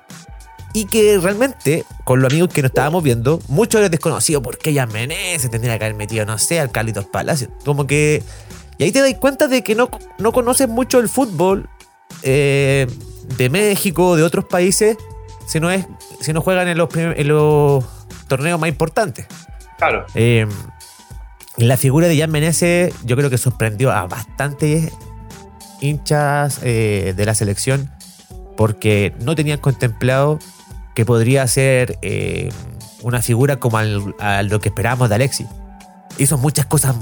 Y 0.74 0.86
que 0.86 1.18
realmente, 1.18 1.86
con 2.04 2.22
los 2.22 2.32
amigos 2.32 2.54
que 2.54 2.62
nos 2.62 2.70
estábamos 2.70 3.02
viendo, 3.02 3.40
muchos 3.48 3.80
eran 3.80 3.90
desconocidos 3.90 4.44
porque 4.44 4.76
Jan 4.76 4.92
Menezes 4.92 5.50
tendría 5.50 5.80
que 5.80 5.86
haber 5.86 5.96
metido, 5.96 6.26
no 6.26 6.38
sé, 6.38 6.60
al 6.60 6.72
Carlitos 6.72 7.06
Palacios. 7.06 7.50
Como 7.66 7.88
que. 7.88 8.22
Y 8.78 8.84
ahí 8.84 8.92
te 8.92 9.02
das 9.02 9.14
cuenta 9.16 9.48
de 9.48 9.64
que 9.64 9.74
no, 9.74 9.90
no 10.20 10.32
conoces 10.32 10.68
mucho 10.68 11.00
el 11.00 11.10
fútbol 11.10 11.68
eh, 12.22 12.86
de 13.38 13.50
México, 13.50 14.16
de 14.16 14.24
otros 14.24 14.46
países, 14.46 14.98
si 15.48 15.60
no, 15.60 15.72
es, 15.72 15.88
si 16.22 16.32
no 16.32 16.42
juegan 16.42 16.68
en 16.68 16.78
los, 16.78 16.90
en 16.96 17.28
los 17.28 17.84
torneos 18.28 18.60
más 18.60 18.70
importantes. 18.70 19.26
Claro. 19.78 20.06
Eh, 20.16 20.48
la 21.58 21.78
figura 21.78 22.08
de 22.08 22.18
Jan 22.18 22.30
Menezes 22.32 22.94
yo 23.04 23.16
creo 23.16 23.30
que 23.30 23.38
sorprendió 23.38 23.92
a 23.92 24.06
bastantes 24.08 24.92
hinchas 25.82 26.60
eh, 26.64 27.14
de 27.16 27.26
la 27.26 27.36
selección 27.36 27.92
porque 28.56 29.14
no 29.20 29.36
tenían 29.36 29.60
contemplado 29.60 30.40
que 30.96 31.06
podría 31.06 31.46
ser 31.48 32.00
eh, 32.02 32.50
una 33.04 33.22
figura 33.22 33.58
como 33.58 33.78
al- 33.78 34.16
a 34.20 34.42
lo 34.44 34.60
que 34.60 34.70
esperábamos 34.70 35.10
de 35.10 35.16
Alexis. 35.16 35.48
Hizo 36.18 36.38
muchas 36.40 36.66
cosas 36.66 36.96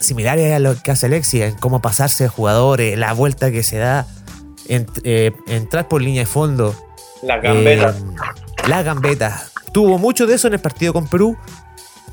similares 0.00 0.52
a 0.52 0.58
lo 0.58 0.74
que 0.82 0.90
hace 0.90 1.06
Alexis, 1.06 1.42
en 1.42 1.54
cómo 1.54 1.80
pasarse 1.80 2.24
de 2.24 2.28
jugadores, 2.28 2.98
la 2.98 3.12
vuelta 3.12 3.52
que 3.52 3.62
se 3.62 3.78
da, 3.78 4.06
ent- 4.68 5.00
eh, 5.04 5.32
entrar 5.46 5.86
por 5.86 6.02
línea 6.02 6.22
de 6.22 6.26
fondo. 6.26 6.74
La 7.22 7.38
gambeta. 7.38 7.90
Eh, 7.90 8.68
la 8.68 8.82
gambeta. 8.82 9.44
Tuvo 9.72 9.98
mucho 9.98 10.26
de 10.26 10.34
eso 10.34 10.48
en 10.48 10.54
el 10.54 10.60
partido 10.60 10.92
con 10.92 11.06
Perú. 11.06 11.36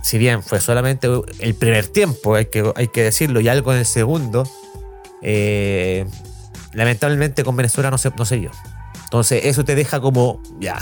Si 0.01 0.17
bien 0.17 0.41
fue 0.43 0.59
solamente 0.59 1.07
el 1.39 1.55
primer 1.55 1.87
tiempo, 1.87 2.35
hay 2.35 2.45
que, 2.45 2.71
hay 2.75 2.87
que 2.87 3.03
decirlo, 3.03 3.39
y 3.39 3.47
algo 3.47 3.71
en 3.71 3.79
el 3.79 3.85
segundo. 3.85 4.47
eh, 5.21 6.05
lamentablemente 6.73 7.43
con 7.43 7.55
Venezuela 7.55 7.91
no 7.91 7.97
se, 7.97 8.11
no 8.11 8.25
se 8.25 8.37
vio. 8.37 8.51
Entonces, 9.03 9.45
eso 9.45 9.65
te 9.65 9.75
deja 9.75 9.99
como, 9.99 10.41
ya. 10.59 10.79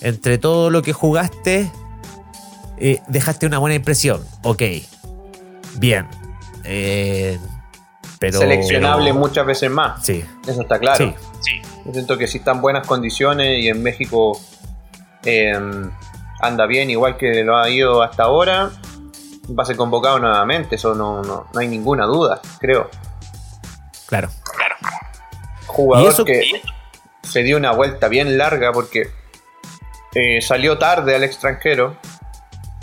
Entre 0.00 0.38
todo 0.38 0.70
lo 0.70 0.82
que 0.82 0.92
jugaste, 0.92 1.70
eh, 2.78 3.00
dejaste 3.08 3.46
una 3.46 3.58
buena 3.58 3.76
impresión. 3.76 4.22
Ok. 4.42 4.62
Bien. 5.76 6.06
Eh, 6.64 7.38
pero. 8.18 8.38
Seleccionable 8.38 9.12
muchas 9.12 9.46
veces 9.46 9.70
más. 9.70 10.04
Sí. 10.04 10.22
Eso 10.46 10.62
está 10.62 10.78
claro. 10.78 11.14
Sí. 11.40 11.62
Yo 11.86 11.92
siento 11.92 12.18
que 12.18 12.26
sí 12.26 12.38
está 12.38 12.52
en 12.52 12.60
buenas 12.60 12.86
condiciones 12.86 13.62
y 13.64 13.68
en 13.68 13.82
México 13.82 14.38
anda 16.40 16.66
bien, 16.66 16.90
igual 16.90 17.16
que 17.16 17.42
lo 17.44 17.56
ha 17.56 17.68
ido 17.70 18.02
hasta 18.02 18.24
ahora. 18.24 18.70
Va 19.58 19.62
a 19.62 19.66
ser 19.66 19.76
convocado 19.76 20.18
nuevamente, 20.18 20.76
eso 20.76 20.94
no, 20.94 21.22
no, 21.22 21.46
no 21.52 21.60
hay 21.60 21.66
ninguna 21.68 22.06
duda, 22.06 22.40
creo. 22.60 22.88
Claro. 24.06 24.28
Jugador 25.66 26.06
Y 26.06 26.08
eso- 26.08 26.24
que 26.24 26.62
se 27.22 27.42
dio 27.42 27.56
una 27.56 27.72
vuelta 27.72 28.08
bien 28.08 28.38
larga 28.38 28.72
porque 28.72 29.08
eh, 30.14 30.40
salió 30.40 30.78
tarde 30.78 31.14
al 31.14 31.22
extranjero. 31.24 31.96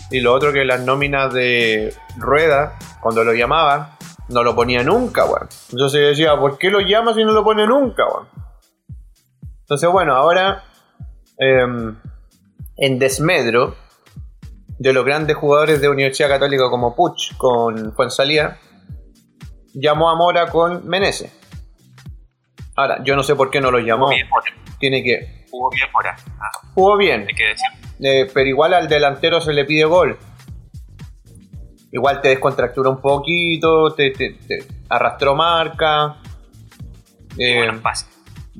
Y 0.09 0.21
lo 0.21 0.33
otro 0.33 0.53
que 0.53 0.63
las 0.63 0.79
nóminas 0.81 1.33
de 1.33 1.93
Rueda, 2.15 2.77
cuando 3.01 3.25
lo 3.25 3.33
llamaban, 3.33 3.89
no 4.29 4.41
lo 4.43 4.55
ponía 4.55 4.81
nunca, 4.83 5.25
weón. 5.25 5.49
Entonces 5.71 5.99
yo 6.01 6.07
decía, 6.07 6.37
¿por 6.39 6.57
qué 6.57 6.69
lo 6.69 6.79
llama 6.79 7.13
si 7.13 7.25
no 7.25 7.33
lo 7.33 7.43
pone 7.43 7.67
nunca, 7.67 8.03
weón? 8.07 8.27
Entonces, 9.61 9.89
bueno, 9.89 10.15
ahora 10.15 10.63
em, 11.37 11.97
en 12.77 12.99
desmedro 12.99 13.75
de 14.79 14.93
los 14.93 15.03
grandes 15.05 15.35
jugadores 15.35 15.81
de 15.81 15.89
Universidad 15.89 16.29
Católica 16.29 16.69
como 16.69 16.95
Puch 16.95 17.35
con 17.37 17.93
Fuensalía, 17.93 18.57
llamó 19.73 20.09
a 20.09 20.15
Mora 20.15 20.47
con 20.47 20.87
Menezes. 20.87 21.33
Ahora, 22.75 23.03
yo 23.03 23.15
no 23.15 23.23
sé 23.23 23.35
por 23.35 23.49
qué 23.49 23.59
no 23.59 23.71
lo 23.71 23.79
llamó. 23.79 24.09
Bien, 24.09 24.27
Mora. 24.29 24.45
Tiene 24.79 25.03
que. 25.03 25.45
Jugó 25.49 25.69
bien 25.71 25.87
Mora. 25.91 26.15
Ah, 26.39 26.51
Jugó 26.75 26.95
bien, 26.97 27.21
hay 27.27 27.33
que 27.35 27.43
decir. 27.47 27.67
eh, 27.99 28.29
pero 28.31 28.47
igual 28.47 28.73
al 28.75 28.87
delantero 28.87 29.41
se 29.41 29.51
le 29.53 29.65
pide 29.65 29.85
gol. 29.85 30.17
Igual 31.91 32.21
te 32.21 32.29
descontractura 32.29 32.89
un 32.91 33.01
poquito, 33.01 33.93
te, 33.95 34.11
te- 34.11 34.33
te 34.47 34.59
arrastró 34.89 35.33
marca. 35.35 36.17
eh, 37.39 37.57
buenos 37.57 37.81
pases. 37.81 38.09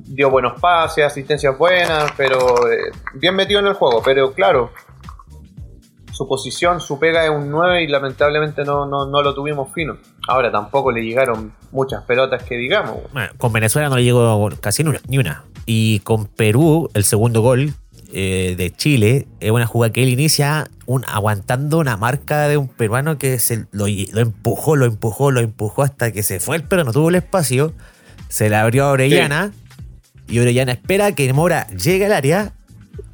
Dio 0.06 0.30
buenos 0.30 0.60
pases, 0.60 1.04
asistencias 1.04 1.56
buenas, 1.58 2.12
pero 2.16 2.70
eh, 2.70 2.92
bien 3.14 3.34
metido 3.34 3.60
en 3.60 3.66
el 3.66 3.74
juego. 3.74 4.02
Pero 4.02 4.32
claro, 4.32 4.70
su 6.12 6.26
posición, 6.26 6.80
su 6.80 6.98
pega 6.98 7.24
es 7.24 7.30
un 7.30 7.50
9 7.50 7.84
y 7.84 7.88
lamentablemente 7.88 8.64
no, 8.64 8.86
no, 8.86 9.06
no 9.06 9.22
lo 9.22 9.34
tuvimos 9.34 9.72
fino. 9.72 9.98
Ahora 10.26 10.50
tampoco 10.50 10.90
le 10.90 11.02
llegaron 11.02 11.52
muchas 11.70 12.04
pelotas 12.04 12.42
que 12.42 12.56
digamos. 12.56 12.98
Bueno, 13.12 13.30
con 13.38 13.52
Venezuela 13.52 13.88
no 13.88 13.96
le 13.96 14.04
llegó 14.04 14.50
casi 14.60 14.82
ni 14.82 14.90
una, 14.90 15.00
ni 15.08 15.18
una. 15.18 15.44
Y 15.66 16.00
con 16.00 16.26
Perú, 16.26 16.90
el 16.94 17.04
segundo 17.04 17.40
gol 17.40 17.74
eh, 18.12 18.54
de 18.56 18.70
Chile, 18.70 19.26
es 19.40 19.50
una 19.50 19.66
jugada 19.66 19.92
que 19.92 20.02
él 20.02 20.08
inicia 20.08 20.68
un, 20.86 21.04
aguantando 21.06 21.78
una 21.78 21.96
marca 21.96 22.48
de 22.48 22.56
un 22.56 22.68
peruano 22.68 23.18
que 23.18 23.38
se 23.38 23.66
lo, 23.70 23.86
lo 23.86 24.20
empujó, 24.20 24.76
lo 24.76 24.86
empujó, 24.86 25.30
lo 25.30 25.40
empujó 25.40 25.82
hasta 25.82 26.10
que 26.10 26.22
se 26.22 26.40
fue 26.40 26.56
el 26.56 26.64
pero 26.64 26.84
no 26.84 26.92
tuvo 26.92 27.10
el 27.10 27.16
espacio. 27.16 27.74
Se 28.28 28.48
le 28.48 28.56
abrió 28.56 28.84
a 28.84 28.92
Orellana 28.92 29.52
y 30.28 30.38
Orellana 30.38 30.72
espera 30.72 31.12
que 31.12 31.32
Mora 31.32 31.66
llegue 31.68 32.06
al 32.06 32.12
área 32.12 32.52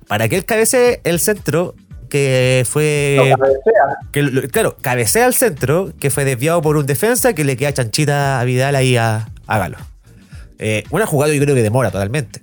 para 0.08 0.28
que 0.28 0.36
él 0.36 0.44
cabecee 0.44 1.00
el 1.04 1.18
centro 1.20 1.74
que 2.10 2.64
fue 2.68 3.32
que, 4.12 4.22
lo- 4.22 4.42
claro, 4.48 4.76
cabecea 4.80 5.24
al 5.26 5.34
centro, 5.34 5.92
que 5.98 6.10
fue 6.10 6.24
desviado 6.24 6.62
por 6.62 6.76
un 6.76 6.86
defensa 6.86 7.32
que 7.34 7.44
le 7.44 7.56
queda 7.56 7.72
chanchita 7.72 8.38
a 8.40 8.44
Vidal 8.44 8.76
ahí 8.76 8.96
a, 8.96 9.28
a 9.46 9.58
Galo. 9.58 9.78
Eh, 10.58 10.84
una 10.90 11.06
jugada 11.06 11.32
yo 11.34 11.42
creo 11.42 11.54
que 11.56 11.62
demora 11.62 11.90
totalmente. 11.90 12.40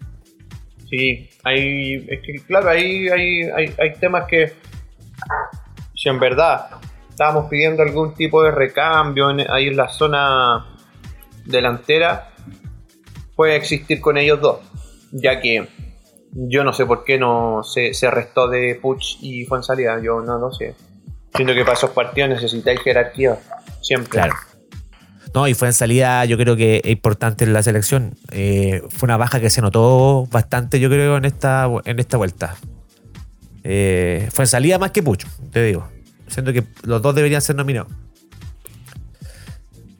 Sí, 0.89 1.29
hay, 1.43 2.05
es 2.09 2.19
que 2.21 2.33
claro, 2.45 2.69
hay, 2.69 3.07
hay, 3.07 3.41
hay 3.79 3.93
temas 3.99 4.25
que 4.27 4.51
si 5.95 6.09
en 6.09 6.19
verdad 6.19 6.65
estábamos 7.09 7.47
pidiendo 7.49 7.83
algún 7.83 8.13
tipo 8.15 8.43
de 8.43 8.51
recambio 8.51 9.29
en- 9.29 9.49
ahí 9.49 9.67
en 9.67 9.77
la 9.77 9.87
zona 9.87 10.65
delantera, 11.45 12.30
puede 13.41 13.55
existir 13.55 13.99
con 14.01 14.19
ellos 14.19 14.39
dos, 14.39 14.59
ya 15.11 15.41
que 15.41 15.67
yo 16.31 16.63
no 16.63 16.73
sé 16.73 16.85
por 16.85 17.03
qué 17.03 17.17
no 17.17 17.63
se, 17.63 17.95
se 17.95 18.11
restó 18.11 18.47
de 18.47 18.77
Puch 18.79 19.17
y 19.19 19.45
Fuensalida, 19.45 19.99
yo 19.99 20.21
no 20.21 20.37
lo 20.37 20.51
sé. 20.51 20.75
Siento 21.33 21.55
que 21.55 21.61
para 21.61 21.73
esos 21.73 21.89
partidos 21.89 22.29
necesitáis 22.29 22.79
jerarquía, 22.81 23.39
siempre. 23.81 24.11
Claro. 24.11 24.35
No, 25.33 25.47
y 25.47 25.55
fue 25.55 25.69
en 25.69 25.73
salida, 25.73 26.23
yo 26.25 26.37
creo 26.37 26.55
que 26.55 26.81
es 26.83 26.91
importante 26.91 27.43
en 27.43 27.53
la 27.53 27.63
selección. 27.63 28.13
Eh, 28.31 28.83
fue 28.89 29.07
una 29.07 29.17
baja 29.17 29.39
que 29.39 29.49
se 29.49 29.63
notó 29.63 30.27
bastante, 30.29 30.79
yo 30.79 30.87
creo, 30.87 31.17
en 31.17 31.25
esta, 31.25 31.67
en 31.85 31.99
esta 31.99 32.17
vuelta. 32.17 32.57
Eh, 33.63 34.29
fue 34.31 34.43
en 34.43 34.49
salida 34.49 34.77
más 34.77 34.91
que 34.91 35.01
Pucho, 35.01 35.27
te 35.51 35.63
digo. 35.63 35.89
Siento 36.27 36.53
que 36.53 36.63
los 36.83 37.01
dos 37.01 37.15
deberían 37.15 37.41
ser 37.41 37.55
nominados. 37.55 37.91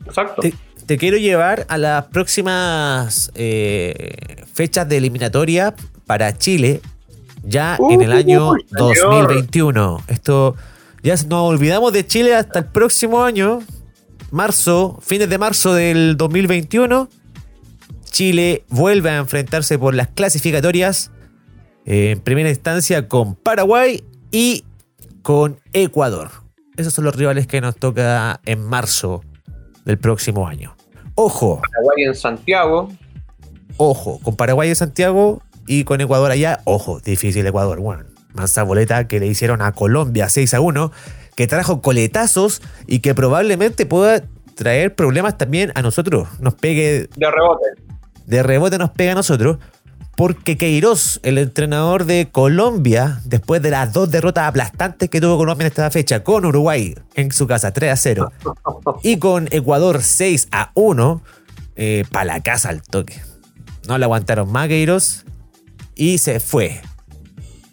Exacto. 0.06 0.44
Te, 0.44 0.54
te 0.92 0.98
quiero 0.98 1.16
llevar 1.16 1.66
a 1.70 1.78
las 1.78 2.08
próximas 2.08 3.32
eh, 3.36 4.44
fechas 4.52 4.90
de 4.90 4.98
eliminatoria 4.98 5.74
para 6.06 6.38
Chile, 6.38 6.82
ya 7.44 7.78
en 7.90 8.02
el 8.02 8.12
año 8.12 8.56
señor. 8.56 8.66
2021. 8.72 10.04
Esto 10.10 10.58
ya 11.02 11.16
nos 11.30 11.50
olvidamos 11.50 11.94
de 11.94 12.06
Chile 12.06 12.36
hasta 12.36 12.60
el 12.60 12.66
próximo 12.66 13.24
año, 13.24 13.60
marzo, 14.32 15.00
fines 15.02 15.30
de 15.30 15.38
marzo 15.38 15.74
del 15.74 16.18
2021. 16.18 17.08
Chile 18.04 18.66
vuelve 18.68 19.12
a 19.12 19.18
enfrentarse 19.20 19.80
por 19.80 19.96
las 19.96 20.10
clasificatorias 20.10 21.10
eh, 21.86 22.12
en 22.12 22.20
primera 22.20 22.50
instancia 22.50 23.08
con 23.08 23.36
Paraguay 23.36 24.04
y 24.30 24.66
con 25.22 25.58
Ecuador. 25.72 26.32
Esos 26.76 26.94
son 26.94 27.06
los 27.06 27.16
rivales 27.16 27.48
que 27.48 27.62
nos 27.62 27.78
toca 27.78 28.42
en 28.46 28.62
marzo 28.62 29.22
del 29.86 29.98
próximo 29.98 30.50
año. 30.50 30.76
Ojo, 31.24 31.62
Paraguay 31.62 32.04
en 32.06 32.16
Santiago, 32.16 32.90
ojo, 33.78 34.20
con 34.24 34.36
Paraguay 34.36 34.70
en 34.70 34.76
Santiago 34.76 35.44
y 35.68 35.84
con 35.84 36.02
Ecuador 36.02 36.32
allá, 36.32 36.62
ojo, 36.64 37.00
difícil 37.00 37.46
Ecuador. 37.46 37.80
Bueno, 37.80 38.06
mansa 38.34 38.64
boleta 38.64 39.08
que 39.08 39.20
le 39.20 39.28
hicieron 39.28 39.62
a 39.62 39.72
Colombia 39.72 40.30
6 40.30 40.56
a 40.56 40.62
1, 40.62 40.92
que 41.36 41.46
trajo 41.46 41.80
coletazos 41.84 42.64
y 42.88 43.02
que 43.02 43.14
probablemente 43.14 43.86
pueda 43.86 44.24
traer 44.56 44.96
problemas 44.96 45.38
también 45.38 45.72
a 45.76 45.84
nosotros. 45.84 46.28
Nos 46.40 46.56
pegue. 46.56 47.08
De 47.16 47.30
rebote. 47.30 47.66
De 48.26 48.42
rebote 48.42 48.80
nos 48.80 48.90
pega 48.90 49.12
a 49.12 49.16
nosotros. 49.16 49.60
Porque 50.16 50.58
Queiroz, 50.58 51.20
el 51.24 51.38
entrenador 51.38 52.06
de 52.06 52.30
Colombia, 52.32 53.22
después 53.26 53.62
de 53.62 53.72
las 53.72 53.94
dos 53.94 54.12
derrotas 54.12 54.48
aplastantes 54.48 55.10
que 55.10 55.22
tuvo 55.22 55.38
Colombia 55.38 55.66
en 55.66 55.72
esta 55.72 55.90
fecha, 55.90 56.24
con 56.24 56.46
Uruguay 56.46 56.96
en 57.16 57.32
su 57.32 57.48
casa 57.48 57.72
3 57.72 57.92
a 57.92 57.96
0 57.96 58.32
y 59.04 59.18
con 59.18 59.48
Ecuador 59.52 60.04
6 60.04 60.50
a 60.52 60.72
1, 60.76 61.22
eh, 61.76 62.04
para 62.12 62.26
la 62.26 62.42
casa 62.42 62.70
al 62.70 62.82
toque. 62.82 63.22
No 63.88 63.98
le 63.98 64.06
aguantaron 64.06 64.52
más 64.52 64.68
Queiroz 64.68 65.26
y 65.96 66.18
se 66.18 66.40
fue. 66.40 66.82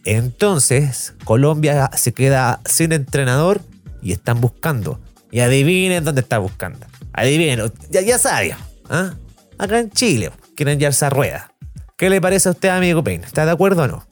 Entonces, 0.05 1.15
Colombia 1.25 1.91
se 1.95 2.13
queda 2.15 2.61
sin 2.65 2.93
entrenador 2.93 3.61
y 4.01 4.13
están 4.13 4.41
buscando. 4.41 5.01
Y 5.31 5.41
adivinen 5.41 6.05
dónde 6.05 6.23
está 6.23 6.39
buscando. 6.39 6.87
Adivinen, 7.13 7.71
ya, 7.91 8.01
ya 8.01 8.19
sabía. 8.19 8.59
¿ah? 8.89 9.15
Acá 9.59 9.81
en 9.81 9.91
Chile, 9.91 10.31
quieren 10.55 10.79
llevarse 10.79 11.05
a 11.05 11.11
rueda. 11.11 11.53
¿Qué 11.99 12.09
le 12.09 12.21
parece 12.21 12.49
a 12.49 12.53
usted, 12.53 12.69
amigo 12.69 13.03
Payne? 13.03 13.27
¿Está 13.27 13.45
de 13.45 13.51
acuerdo 13.51 13.83
o 13.83 13.89
no? 13.89 14.07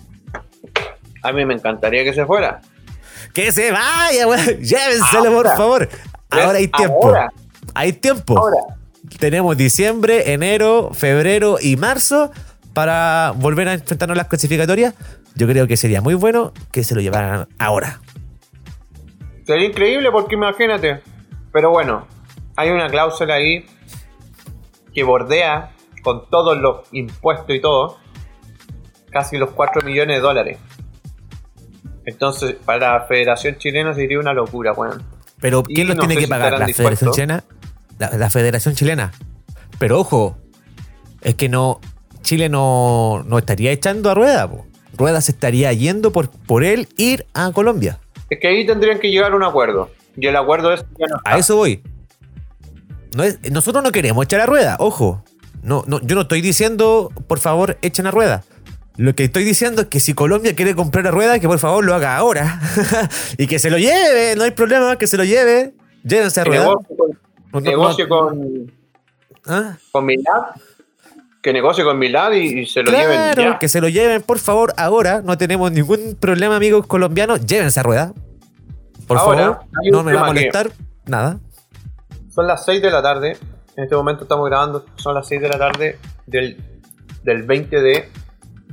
A 1.23 1.33
mí 1.33 1.45
me 1.47 1.55
encantaría 1.55 2.03
que 2.03 2.13
se 2.13 2.27
fuera. 2.27 2.61
¡Que 3.33 3.53
se 3.53 3.71
vaya, 3.71 4.27
weón! 4.27 4.45
Llévenselo, 4.61 5.33
por 5.33 5.47
favor. 5.57 5.89
Ahora 6.31 6.59
hay 6.59 6.67
tiempo. 6.67 7.07
Ahora. 7.07 7.29
Hay 7.75 7.93
tiempo. 7.93 8.39
Ahora. 8.39 8.59
Tenemos 9.21 9.57
diciembre, 9.57 10.33
enero, 10.33 10.91
febrero 10.95 11.59
y 11.61 11.77
marzo 11.77 12.33
para 12.75 13.33
volver 13.37 13.69
a 13.69 13.75
enfrentarnos 13.75 14.17
a 14.17 14.19
las 14.19 14.27
clasificatorias. 14.27 14.95
Yo 15.37 15.47
creo 15.47 15.69
que 15.69 15.77
sería 15.77 16.01
muy 16.01 16.15
bueno 16.15 16.53
que 16.73 16.83
se 16.83 16.97
lo 16.97 17.01
llevaran 17.01 17.47
ahora. 17.57 18.01
Sería 19.47 19.69
increíble 19.69 20.11
porque 20.11 20.35
imagínate. 20.35 21.03
Pero 21.53 21.71
bueno, 21.71 22.09
hay 22.57 22.71
una 22.71 22.89
cláusula 22.89 23.35
ahí 23.35 23.65
que 24.93 25.05
bordea 25.05 25.71
con 26.07 26.31
todos 26.31 26.57
los 26.57 26.83
impuestos 26.93 27.51
y 27.57 27.61
todo 27.61 27.99
casi 29.11 29.39
los 29.39 29.51
4 29.51 29.83
millones 29.83 30.19
de 30.19 30.21
dólares. 30.21 30.59
Entonces, 32.05 32.55
para 32.65 32.93
la 32.99 33.01
Federación 33.07 33.57
Chilena 33.59 33.93
sería 33.93 34.21
una 34.21 34.33
locura, 34.33 34.73
weón. 34.73 35.03
Pero 35.41 35.65
¿quién 35.65 35.89
los 35.89 35.97
no 35.97 36.07
tiene 36.07 36.17
que 36.21 36.29
pagar? 36.29 36.61
¿La 36.61 36.69
Federación. 36.69 37.11
Chilena? 37.13 37.45
La, 37.99 38.11
la 38.17 38.31
Federación 38.31 38.75
Chilena. 38.77 39.11
Pero 39.81 39.99
ojo, 39.99 40.39
es 41.23 41.35
que 41.35 41.49
no. 41.49 41.81
Chile 42.23 42.49
no, 42.49 43.25
no 43.27 43.39
estaría 43.39 43.73
echando 43.73 44.11
a 44.11 44.15
Rueda. 44.15 44.49
po. 44.49 44.65
Rueda 44.97 45.21
se 45.21 45.33
estaría 45.33 45.73
yendo 45.73 46.13
por, 46.13 46.31
por 46.31 46.63
él 46.63 46.89
ir 46.97 47.27
a 47.35 47.51
Colombia. 47.51 47.99
Es 48.31 48.39
que 48.41 48.47
ahí 48.47 48.65
tendrían 48.65 49.01
que 49.01 49.11
llegar 49.11 49.33
a 49.33 49.37
un 49.37 49.43
acuerdo. 49.43 49.91
Y 50.17 50.27
el 50.29 50.37
acuerdo 50.37 50.73
es 50.73 50.83
que 50.83 50.89
ya 51.01 51.07
no 51.09 51.17
A 51.25 51.37
eso 51.39 51.57
voy. 51.57 51.83
No 53.17 53.25
es- 53.25 53.41
nosotros 53.51 53.83
no 53.83 53.91
queremos 53.91 54.25
echar 54.25 54.41
a 54.41 54.47
rueda, 54.47 54.77
ojo. 54.79 55.25
No, 55.67 55.83
no, 55.87 56.01
yo 56.01 56.15
no 56.15 56.23
estoy 56.23 56.41
diciendo, 56.41 57.11
por 57.27 57.41
favor, 57.41 57.77
echen 57.83 58.07
a 58.07 58.11
rueda. 58.13 58.45
Lo 58.97 59.15
que 59.15 59.25
estoy 59.25 59.45
diciendo 59.45 59.83
es 59.83 59.89
que 59.89 60.01
si 60.01 60.15
Colombia 60.15 60.55
quiere 60.55 60.75
comprar 60.75 61.07
a 61.07 61.11
rueda, 61.11 61.39
que 61.39 61.49
por 61.49 61.59
favor 61.59 61.85
lo 61.85 61.95
haga 61.95 62.17
ahora. 62.17 62.61
y 63.37 63.47
que 63.47 63.59
se 63.59 63.69
lo 63.69 63.77
lleve, 63.77 64.35
no 64.37 64.45
hay 64.45 64.53
problema, 64.53 64.97
que 64.97 65.07
se 65.07 65.17
lo 65.17 65.25
lleve. 65.25 65.75
Llévense 66.05 66.41
a 66.41 66.45
rueda. 66.45 66.67
con, 66.67 67.19
No, 67.53 67.61
negocie 67.61 68.05
no. 68.07 68.09
con, 68.09 68.73
¿Ah? 69.47 69.77
con 69.93 70.07
Milad. 70.07 70.43
Que 71.43 71.53
negocie 71.53 71.85
con 71.85 71.99
Milad 71.99 72.33
y, 72.33 72.61
y 72.61 72.67
se 72.67 72.83
lo 72.83 72.91
lleven 72.91 73.35
Claro, 73.35 73.59
que 73.61 73.69
se 73.69 73.81
lo 73.81 73.89
lleven, 73.89 74.23
por 74.23 74.39
favor, 74.39 74.73
ahora. 74.77 75.21
No 75.23 75.37
tenemos 75.37 75.71
ningún 75.73 76.17
problema, 76.19 76.57
amigos 76.57 76.87
colombianos. 76.87 77.45
Llévense 77.45 77.81
a 77.81 77.83
rueda. 77.83 78.13
Por 79.07 79.19
Ahora, 79.19 79.45
favor, 79.45 79.61
no 79.93 80.03
me 80.05 80.13
va 80.15 80.21
a 80.21 80.25
que- 80.25 80.29
molestar. 80.31 80.71
Nada. 81.07 81.39
Son 82.35 82.47
las 82.47 82.65
6 82.65 82.81
de 82.83 82.91
la 82.91 83.03
tarde. 83.03 83.37
En 83.77 83.85
este 83.85 83.95
momento 83.95 84.23
estamos 84.23 84.49
grabando. 84.49 84.85
Son 84.97 85.15
las 85.15 85.29
6 85.29 85.43
de 85.43 85.49
la 85.49 85.59
tarde 85.59 85.99
del, 86.27 86.57
del 87.23 87.43
20 87.43 87.81
de 87.83 88.09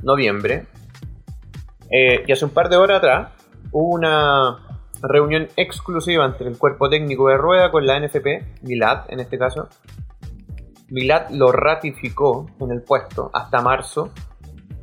noviembre. 0.02 0.66
Eh, 1.90 2.24
y 2.26 2.32
hace 2.32 2.44
un 2.44 2.52
par 2.52 2.70
de 2.70 2.76
horas 2.76 2.98
atrás 2.98 3.32
hubo 3.70 3.94
una 3.94 4.58
reunión 5.02 5.48
exclusiva 5.56 6.24
entre 6.24 6.48
el 6.48 6.56
cuerpo 6.56 6.88
técnico 6.88 7.28
de 7.28 7.36
Rueda 7.36 7.70
con 7.70 7.86
la 7.86 8.00
NFP, 8.00 8.62
Milad 8.62 9.04
en 9.08 9.20
este 9.20 9.38
caso. 9.38 9.68
Milad 10.88 11.28
lo 11.30 11.52
ratificó 11.52 12.46
en 12.60 12.70
el 12.70 12.82
puesto 12.82 13.30
hasta 13.34 13.60
marzo 13.60 14.10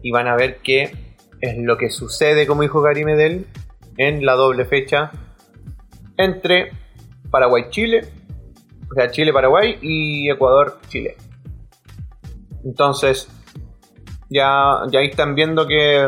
y 0.04 0.12
van 0.12 0.28
a 0.28 0.36
ver 0.36 0.60
qué 0.62 1.16
es 1.42 1.58
lo 1.58 1.78
que 1.78 1.90
sucede, 1.90 2.46
como 2.46 2.62
dijo 2.62 2.82
Gary 2.82 3.04
Medel, 3.06 3.48
en 3.98 4.24
la 4.24 4.34
doble 4.34 4.66
fecha 4.66 5.12
entre 6.18 6.72
Paraguay-Chile, 7.32 8.02
o 8.92 8.94
sea, 8.94 9.10
Chile-Paraguay 9.10 9.78
y 9.82 10.30
Ecuador-Chile. 10.30 11.16
Entonces, 12.66 13.28
ya, 14.30 14.82
ya 14.92 15.00
ahí 15.00 15.08
están 15.08 15.34
viendo 15.34 15.68
que, 15.68 16.08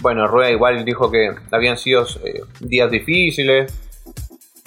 bueno, 0.00 0.26
Rueda 0.26 0.50
igual 0.50 0.84
dijo 0.84 1.10
que 1.10 1.34
habían 1.50 1.76
sido 1.76 2.06
eh, 2.24 2.40
días 2.60 2.90
difíciles, 2.90 3.72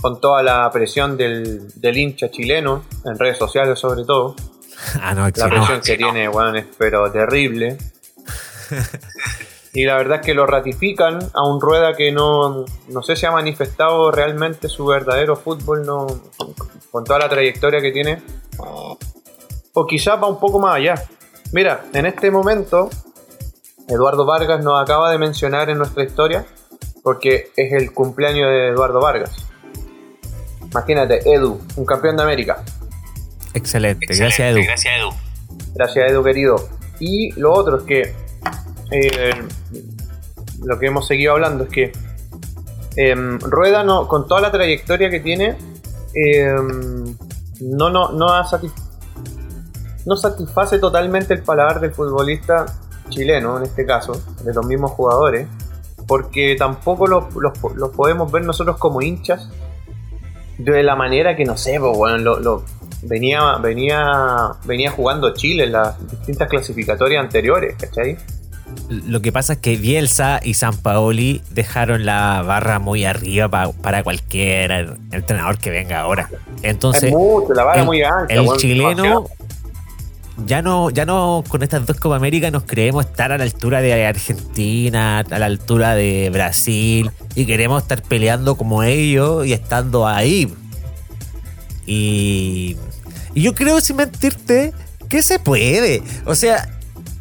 con 0.01 0.19
toda 0.21 0.43
la 0.43 0.69
presión 0.71 1.17
del, 1.17 1.67
del 1.79 1.97
hincha 1.97 2.29
chileno, 2.29 2.83
en 3.05 3.17
redes 3.17 3.37
sociales 3.37 3.79
sobre 3.79 4.03
todo. 4.05 4.35
Ah, 5.01 5.13
no, 5.13 5.27
La 5.35 5.47
no. 5.47 5.55
presión 5.55 5.81
que 5.81 5.97
tiene, 5.97 6.29
weón, 6.29 6.55
es 6.55 6.65
pero 6.77 7.11
terrible. 7.11 7.77
Y 9.73 9.85
la 9.85 9.97
verdad 9.97 10.19
es 10.19 10.25
que 10.25 10.33
lo 10.33 10.47
ratifican 10.47 11.19
a 11.33 11.47
un 11.47 11.61
Rueda 11.61 11.93
que 11.93 12.11
no, 12.11 12.65
no 12.87 13.03
sé 13.03 13.15
si 13.15 13.25
ha 13.25 13.31
manifestado 13.31 14.11
realmente 14.11 14.67
su 14.67 14.85
verdadero 14.85 15.35
fútbol, 15.35 15.85
no, 15.85 16.07
con 16.91 17.03
toda 17.03 17.19
la 17.19 17.29
trayectoria 17.29 17.81
que 17.81 17.91
tiene. 17.91 18.21
O 19.73 19.85
quizás 19.87 20.21
va 20.21 20.27
un 20.27 20.39
poco 20.39 20.59
más 20.59 20.75
allá. 20.75 20.95
Mira, 21.51 21.85
en 21.93 22.05
este 22.05 22.29
momento, 22.31 22.89
Eduardo 23.87 24.25
Vargas 24.25 24.63
nos 24.63 24.81
acaba 24.81 25.11
de 25.11 25.17
mencionar 25.17 25.69
en 25.69 25.77
nuestra 25.77 26.03
historia, 26.03 26.45
porque 27.03 27.51
es 27.55 27.73
el 27.73 27.91
cumpleaños 27.93 28.49
de 28.49 28.67
Eduardo 28.69 28.99
Vargas. 28.99 29.47
Imagínate, 30.71 31.21
Edu, 31.31 31.59
un 31.75 31.85
campeón 31.85 32.17
de 32.17 32.23
América. 32.23 32.63
Excelente. 33.53 34.05
Gracias, 34.05 34.39
Edu. 34.39 34.63
Gracias, 34.63 34.93
Edu. 34.99 35.09
Gracias, 35.73 36.11
Edu, 36.11 36.23
querido. 36.23 36.69
Y 36.99 37.31
lo 37.39 37.53
otro 37.53 37.77
es 37.77 37.83
que 37.83 38.13
eh, 38.91 39.31
lo 40.63 40.77
que 40.77 40.85
hemos 40.87 41.07
seguido 41.07 41.33
hablando 41.33 41.63
es 41.63 41.69
que 41.69 41.91
em, 42.95 43.39
Rueda, 43.39 43.83
no, 43.83 44.07
con 44.07 44.27
toda 44.27 44.41
la 44.41 44.51
trayectoria 44.51 45.09
que 45.09 45.19
tiene, 45.19 45.57
em, 46.13 47.15
no, 47.61 47.89
no, 47.89 48.09
no, 48.11 48.29
ha 48.33 48.43
satis- 48.45 48.73
no 50.05 50.15
satisface 50.15 50.79
totalmente 50.79 51.33
el 51.33 51.43
paladar 51.43 51.79
del 51.79 51.91
futbolista 51.91 52.65
chileno, 53.09 53.57
en 53.57 53.63
este 53.63 53.85
caso, 53.85 54.21
de 54.43 54.53
los 54.53 54.65
mismos 54.65 54.91
jugadores, 54.91 55.47
porque 56.07 56.55
tampoco 56.57 57.07
los, 57.07 57.25
podemos 57.95 58.31
ver 58.31 58.43
nosotros 58.43 58.77
como 58.77 59.01
hinchas 59.01 59.49
de 60.57 60.83
la 60.83 60.95
manera 60.95 61.35
que 61.35 61.45
no 61.45 61.57
sé, 61.57 61.79
pues, 61.79 61.95
bueno, 61.97 62.17
lo- 62.39 62.63
venía, 63.03 63.55
venía, 63.61 64.51
venía 64.65 64.91
jugando 64.91 65.33
Chile 65.33 65.63
en 65.65 65.71
las 65.73 65.97
distintas 66.09 66.49
clasificatorias 66.49 67.23
anteriores, 67.23 67.75
¿cachai? 67.79 68.17
Lo 68.89 69.21
que 69.21 69.31
pasa 69.31 69.53
es 69.53 69.59
que 69.59 69.75
Bielsa 69.77 70.39
y 70.43 70.55
San 70.55 70.75
Paoli 70.77 71.41
dejaron 71.51 72.05
la 72.05 72.41
barra 72.41 72.79
muy 72.79 73.05
arriba 73.05 73.47
pa- 73.47 73.71
para 73.71 74.03
cualquier 74.03 74.97
entrenador 75.11 75.57
que 75.59 75.69
venga 75.69 75.99
ahora. 75.99 76.29
Entonces, 76.63 77.03
es 77.03 77.11
mucho, 77.11 77.53
la 77.53 77.63
vara 77.63 77.81
el, 77.81 77.85
muy 77.85 78.01
ancha. 78.01 78.33
el 78.33 78.47
chileno 78.57 79.27
ya 80.45 80.61
no, 80.61 80.89
ya 80.89 81.05
no 81.05 81.43
con 81.49 81.63
estas 81.63 81.85
dos 81.85 81.97
Copa 81.99 82.15
América 82.15 82.49
nos 82.49 82.63
creemos 82.63 83.05
estar 83.05 83.31
a 83.33 83.37
la 83.37 83.43
altura 83.43 83.81
de 83.81 84.05
Argentina, 84.05 85.19
a 85.19 85.37
la 85.39 85.45
altura 85.45 85.95
de 85.95 86.29
Brasil 86.31 87.11
y 87.35 87.45
queremos 87.45 87.83
estar 87.83 88.01
peleando 88.01 88.55
como 88.55 88.81
ellos 88.83 89.45
y 89.45 89.51
estando 89.53 90.07
ahí. 90.07 90.51
Y, 91.85 92.77
y 93.33 93.41
yo 93.41 93.53
creo, 93.53 93.81
sin 93.81 93.97
mentirte, 93.97 94.73
que 95.09 95.23
se 95.23 95.39
puede. 95.39 96.03
O 96.25 96.35
sea, 96.35 96.69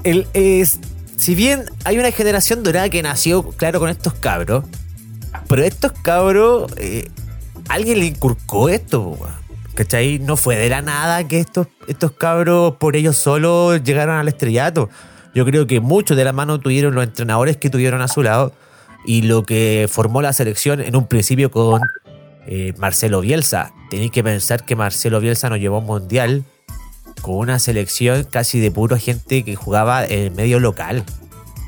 el, 0.05 0.27
es, 0.35 0.79
si 1.19 1.35
bien 1.35 1.65
hay 1.85 1.99
una 1.99 2.11
generación 2.13 2.63
dorada 2.63 2.89
que 2.89 3.03
nació, 3.03 3.43
claro, 3.43 3.81
con 3.81 3.91
estos 3.91 4.15
cabros, 4.15 4.65
pero 5.49 5.63
estos 5.65 5.93
cabros, 5.93 6.73
eh, 6.79 7.11
alguien 7.69 7.99
le 7.99 8.07
inculcó 8.07 8.69
esto. 8.69 9.19
¿cachai? 9.75 10.19
No 10.19 10.37
fue 10.37 10.57
de 10.57 10.69
la 10.69 10.83
nada 10.83 11.29
que 11.29 11.39
estos, 11.39 11.69
estos 11.87 12.11
cabros 12.11 12.75
por 12.77 12.97
ellos 12.97 13.17
solos 13.17 13.83
llegaron 13.85 14.17
al 14.17 14.27
estrellato. 14.27 14.91
Yo 15.35 15.45
creo 15.45 15.69
que 15.69 15.79
mucho 15.79 16.17
de 16.17 16.25
la 16.25 16.33
mano 16.33 16.59
tuvieron 16.59 16.97
los 16.97 17.05
entrenadores 17.05 17.57
que 17.59 17.71
tuvieron 17.71 18.01
a 18.01 18.09
su 18.09 18.25
lado 18.25 18.53
y 19.07 19.23
lo 19.23 19.45
que 19.45 19.89
formó 19.89 20.21
la 20.21 20.33
selección 20.33 20.81
en 20.81 20.97
un 20.97 21.07
principio 21.07 21.53
con 21.53 21.81
eh, 22.47 22.73
Marcelo 22.77 23.21
Bielsa. 23.21 23.73
Tenéis 23.89 24.11
que 24.11 24.25
pensar 24.25 24.65
que 24.65 24.75
Marcelo 24.75 25.21
Bielsa 25.21 25.49
nos 25.49 25.61
llevó 25.61 25.77
a 25.77 25.79
un 25.79 25.87
mundial 25.87 26.45
con 27.23 27.37
una 27.37 27.59
selección 27.59 28.25
casi 28.25 28.61
de 28.61 28.71
puro 28.71 28.97
gente 28.99 29.45
que 29.45 29.55
jugaba 29.57 30.05
en 30.05 30.19
el 30.21 30.31
medio 30.33 30.61
local. 30.61 31.05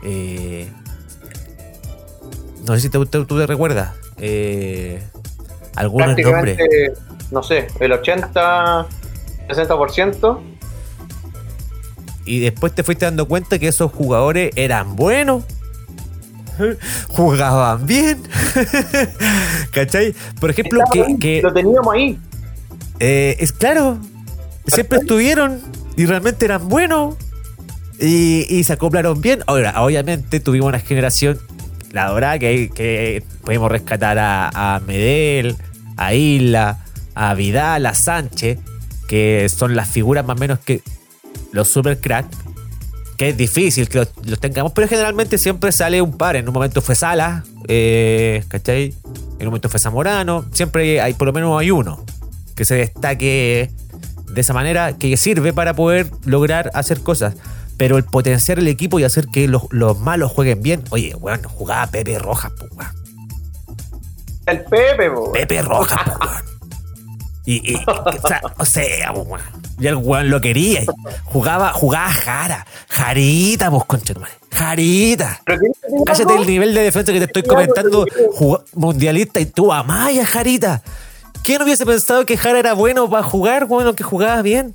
Eh, 0.04 0.68
no 2.66 2.74
sé 2.74 2.80
si 2.82 2.88
te- 2.88 2.98
te- 3.06 3.24
tú 3.24 3.38
te 3.38 3.46
recuerdas. 3.46 3.92
Eh, 4.18 5.02
algunos 5.76 6.16
nombres. 6.18 6.58
No 7.30 7.42
sé, 7.42 7.68
el 7.80 7.92
80, 7.92 8.86
60%. 9.48 10.40
Y 12.26 12.40
después 12.40 12.74
te 12.74 12.82
fuiste 12.82 13.04
dando 13.06 13.26
cuenta 13.26 13.58
que 13.58 13.68
esos 13.68 13.90
jugadores 13.92 14.50
eran 14.56 14.94
buenos. 14.96 15.44
Jugaban 17.08 17.86
bien. 17.86 18.22
¿Cachai? 19.72 20.14
Por 20.40 20.50
ejemplo, 20.50 20.80
Estaba 20.80 20.92
que, 20.92 21.10
ahí, 21.12 21.18
que- 21.18 21.42
Lo 21.42 21.52
teníamos 21.52 21.94
ahí. 21.94 22.18
eh, 22.98 23.36
es 23.40 23.52
claro, 23.52 23.98
siempre 24.70 24.98
estuvieron 24.98 25.60
y 25.96 26.06
realmente 26.06 26.44
eran 26.44 26.68
buenos 26.68 27.16
y, 27.98 28.46
y 28.48 28.64
se 28.64 28.72
acoplaron 28.72 29.20
bien. 29.20 29.40
Ahora, 29.46 29.82
obviamente 29.82 30.40
tuvimos 30.40 30.68
una 30.68 30.80
generación, 30.80 31.38
la 31.92 32.08
dorada, 32.08 32.38
que, 32.38 32.70
que 32.74 33.22
podemos 33.44 33.70
rescatar 33.70 34.18
a, 34.18 34.76
a 34.76 34.80
Medel, 34.80 35.56
a 35.96 36.14
Isla, 36.14 36.78
a 37.14 37.34
Vidal, 37.34 37.86
a 37.86 37.94
Sánchez, 37.94 38.58
que 39.08 39.48
son 39.48 39.74
las 39.76 39.88
figuras 39.88 40.24
más 40.24 40.36
o 40.36 40.40
menos 40.40 40.58
que 40.60 40.82
los 41.52 41.68
super 41.68 42.00
crack. 42.00 42.26
Que 43.16 43.28
es 43.28 43.36
difícil 43.36 43.86
que 43.86 43.98
los, 43.98 44.08
los 44.24 44.40
tengamos, 44.40 44.72
pero 44.72 44.88
generalmente 44.88 45.36
siempre 45.36 45.72
sale 45.72 46.00
un 46.00 46.16
par. 46.16 46.36
En 46.36 46.48
un 46.48 46.54
momento 46.54 46.80
fue 46.80 46.94
Sala, 46.94 47.44
eh, 47.68 48.42
¿cachai? 48.48 48.94
En 49.38 49.46
un 49.46 49.46
momento 49.46 49.68
fue 49.68 49.78
Zamorano. 49.78 50.46
Siempre 50.52 51.02
hay, 51.02 51.12
por 51.12 51.26
lo 51.26 51.34
menos 51.34 51.60
hay 51.60 51.70
uno 51.70 52.02
que 52.54 52.64
se 52.64 52.76
destaque 52.76 53.70
de 54.32 54.40
esa 54.40 54.52
manera, 54.52 54.96
que 54.96 55.16
sirve 55.16 55.52
para 55.52 55.74
poder 55.74 56.10
lograr 56.24 56.70
hacer 56.74 57.00
cosas. 57.02 57.34
Pero 57.76 57.96
el 57.96 58.04
potenciar 58.04 58.58
el 58.58 58.68
equipo 58.68 58.98
y 59.00 59.04
hacer 59.04 59.26
que 59.28 59.48
los, 59.48 59.62
los 59.70 59.98
malos 59.98 60.30
jueguen 60.32 60.60
bien. 60.62 60.82
Oye, 60.90 61.14
bueno, 61.14 61.48
jugaba 61.48 61.86
Pepe 61.86 62.18
Rojas, 62.18 62.52
pues, 62.58 62.70
weón. 62.72 62.90
El 64.46 64.64
Pepe, 64.64 65.08
weón. 65.10 65.32
Pepe 65.32 65.62
Rojas, 65.62 66.00
pues, 66.04 66.18
weón. 66.30 66.44
Y, 67.46 67.72
y- 67.72 67.76
o 67.76 68.28
sea, 68.28 68.40
o 68.58 68.64
sea, 68.66 69.12
weón. 69.12 69.40
Y 69.78 69.86
el 69.86 69.96
weón 69.96 70.28
lo 70.28 70.42
quería. 70.42 70.82
Jugaba, 71.24 71.72
jugaba 71.72 72.10
Jara. 72.10 72.66
Jarita, 72.88 73.70
pues. 73.70 73.84
Jarita. 74.52 75.40
¿Pero 75.46 75.58
qué- 75.60 75.70
qué 75.80 76.04
Cállate 76.04 76.34
el 76.36 76.46
nivel 76.46 76.74
de 76.74 76.82
defensa 76.82 77.12
que 77.14 77.18
te 77.18 77.24
estoy 77.24 77.42
comentando, 77.44 78.04
mundialista, 78.74 79.40
y 79.40 79.46
tú 79.46 79.72
amaya 79.72 80.26
Jarita. 80.26 80.82
¿Quién 81.44 81.62
hubiese 81.62 81.86
pensado 81.86 82.24
que 82.26 82.36
Jara 82.36 82.58
era 82.58 82.74
bueno 82.74 83.08
para 83.08 83.22
jugar, 83.22 83.66
bueno, 83.66 83.94
que 83.94 84.04
jugaba 84.04 84.40
bien? 84.42 84.74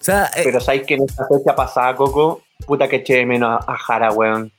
O 0.00 0.04
sea, 0.04 0.26
eh, 0.36 0.42
Pero 0.44 0.60
sabes 0.60 0.84
que 0.86 0.94
en 0.94 1.04
esta 1.04 1.26
fecha 1.28 1.54
pasada, 1.54 1.94
Coco, 1.96 2.42
puta 2.66 2.88
que 2.88 2.96
eché 2.96 3.16
de 3.16 3.26
menos 3.26 3.62
a 3.66 3.76
Jara, 3.76 4.10
weón. 4.12 4.52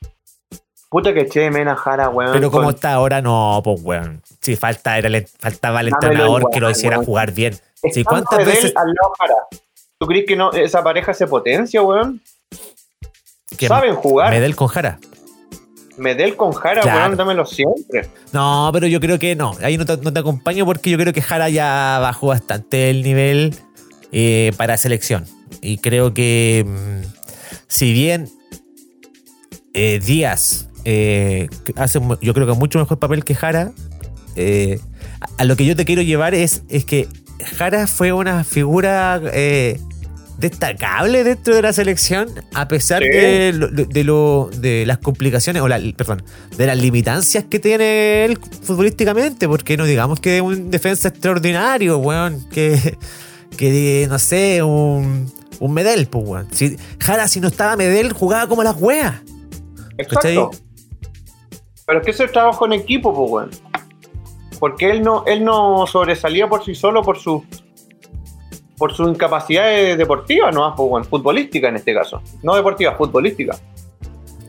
Puta 0.88 1.12
que 1.12 1.20
eché 1.22 1.40
de 1.40 1.50
menos 1.50 1.74
a 1.74 1.76
Jara, 1.76 2.08
weón. 2.08 2.32
pero 2.32 2.50
como 2.50 2.64
Con- 2.66 2.74
está 2.74 2.92
ahora, 2.92 3.20
no, 3.20 3.60
pues, 3.64 3.80
weón. 3.82 4.22
Sí, 4.40 4.56
falta, 4.56 4.96
era 4.98 5.08
el- 5.08 5.26
faltaba 5.26 5.80
el 5.80 5.88
entrenador 5.88 6.40
igual, 6.40 6.52
que 6.52 6.60
lo 6.60 6.70
hiciera 6.70 6.96
weón. 6.98 7.06
jugar 7.06 7.32
bien. 7.32 7.54
Sí, 7.54 8.00
Estando 8.00 8.08
¿cuántas 8.26 8.46
veces 8.46 8.72
al 8.76 8.86
lado 8.88 9.12
Jara. 9.18 9.34
¿Tú 9.98 10.06
crees 10.06 10.24
que 10.26 10.36
no, 10.36 10.52
esa 10.52 10.82
pareja 10.82 11.12
se 11.14 11.26
potencia, 11.26 11.82
weón? 11.82 12.20
Saben 13.66 13.94
jugar. 13.96 14.30
Medel 14.30 14.56
con 14.56 14.68
Jara? 14.68 14.98
Medel 16.00 16.34
con 16.36 16.52
Jara, 16.52 16.80
Claro. 16.82 16.98
weón, 17.04 17.16
dámelo 17.16 17.46
siempre. 17.46 18.08
No, 18.32 18.70
pero 18.72 18.86
yo 18.86 18.98
creo 19.00 19.18
que 19.18 19.36
no. 19.36 19.54
Ahí 19.62 19.76
no 19.76 19.84
te, 19.84 19.96
no 19.98 20.12
te 20.12 20.18
acompaño 20.20 20.64
porque 20.64 20.90
yo 20.90 20.98
creo 20.98 21.12
que 21.12 21.22
Jara 21.22 21.48
ya 21.48 21.98
bajó 22.00 22.28
bastante 22.28 22.90
el 22.90 23.02
nivel 23.02 23.54
eh, 24.12 24.52
para 24.56 24.76
selección. 24.76 25.26
Y 25.60 25.78
creo 25.78 26.14
que 26.14 26.64
mm, 26.66 27.06
si 27.68 27.92
bien 27.92 28.28
eh, 29.74 30.00
Díaz 30.04 30.68
eh, 30.84 31.48
hace, 31.76 32.00
yo 32.22 32.34
creo 32.34 32.46
que 32.46 32.54
mucho 32.54 32.78
mejor 32.78 32.98
papel 32.98 33.24
que 33.24 33.34
Jara, 33.34 33.72
a, 34.36 35.26
a 35.38 35.44
lo 35.44 35.54
que 35.56 35.64
yo 35.66 35.76
te 35.76 35.84
quiero 35.84 36.02
llevar 36.02 36.34
es, 36.34 36.62
es 36.70 36.84
que 36.84 37.08
Jara 37.56 37.86
fue 37.86 38.12
una 38.12 38.42
figura 38.44 39.20
eh, 39.32 39.78
destacable 40.40 41.22
dentro 41.22 41.54
de 41.54 41.62
la 41.62 41.72
selección, 41.72 42.28
a 42.54 42.66
pesar 42.66 43.02
Sí. 43.02 43.08
de, 43.08 43.52
lo- 43.52 43.68
de, 43.68 44.04
lo- 44.04 44.50
de 44.56 44.84
las 44.86 44.98
complicaciones, 44.98 45.62
o 45.62 45.68
la, 45.68 45.78
perdón, 45.96 46.22
de 46.56 46.66
las 46.66 46.78
limitancias 46.78 47.44
que 47.44 47.58
tiene 47.58 48.24
él 48.24 48.38
futbolísticamente, 48.62 49.46
porque 49.48 49.76
no 49.76 49.84
digamos 49.84 50.18
que 50.20 50.36
es 50.36 50.42
un 50.42 50.70
defensa 50.70 51.08
extraordinario, 51.08 51.98
weón, 51.98 52.48
que, 52.50 52.96
que 53.56 54.06
no 54.08 54.18
sé, 54.18 54.62
un, 54.62 55.32
un 55.60 55.72
Medel, 55.74 56.06
pues, 56.08 56.24
weón. 56.26 56.48
Si, 56.52 56.76
Jara, 56.98 57.28
si 57.28 57.40
no 57.40 57.48
estaba 57.48 57.76
Medel, 57.76 58.12
jugaba 58.12 58.46
como 58.48 58.62
las 58.62 58.76
weas. 58.80 59.16
Exacto. 59.98 60.50
Pero 61.86 61.98
es 61.98 62.04
que 62.04 62.10
ese 62.12 62.28
trabajo 62.28 62.64
en 62.66 62.72
equipo, 62.72 63.12
pues, 63.14 63.30
weón. 63.30 63.50
Porque 64.58 64.90
él 64.90 65.02
no, 65.02 65.24
él 65.26 65.44
no 65.44 65.86
sobresalía 65.86 66.46
por 66.48 66.64
sí 66.64 66.74
solo 66.74 67.02
por 67.02 67.18
su 67.18 67.44
por 68.80 68.94
su 68.94 69.06
incapacidad 69.08 69.66
deportiva, 69.96 70.50
no, 70.50 70.74
weón, 70.74 71.04
futbolística 71.04 71.68
en 71.68 71.76
este 71.76 71.94
caso. 71.94 72.20
No 72.42 72.56
deportiva, 72.56 72.96
futbolística. 72.96 73.54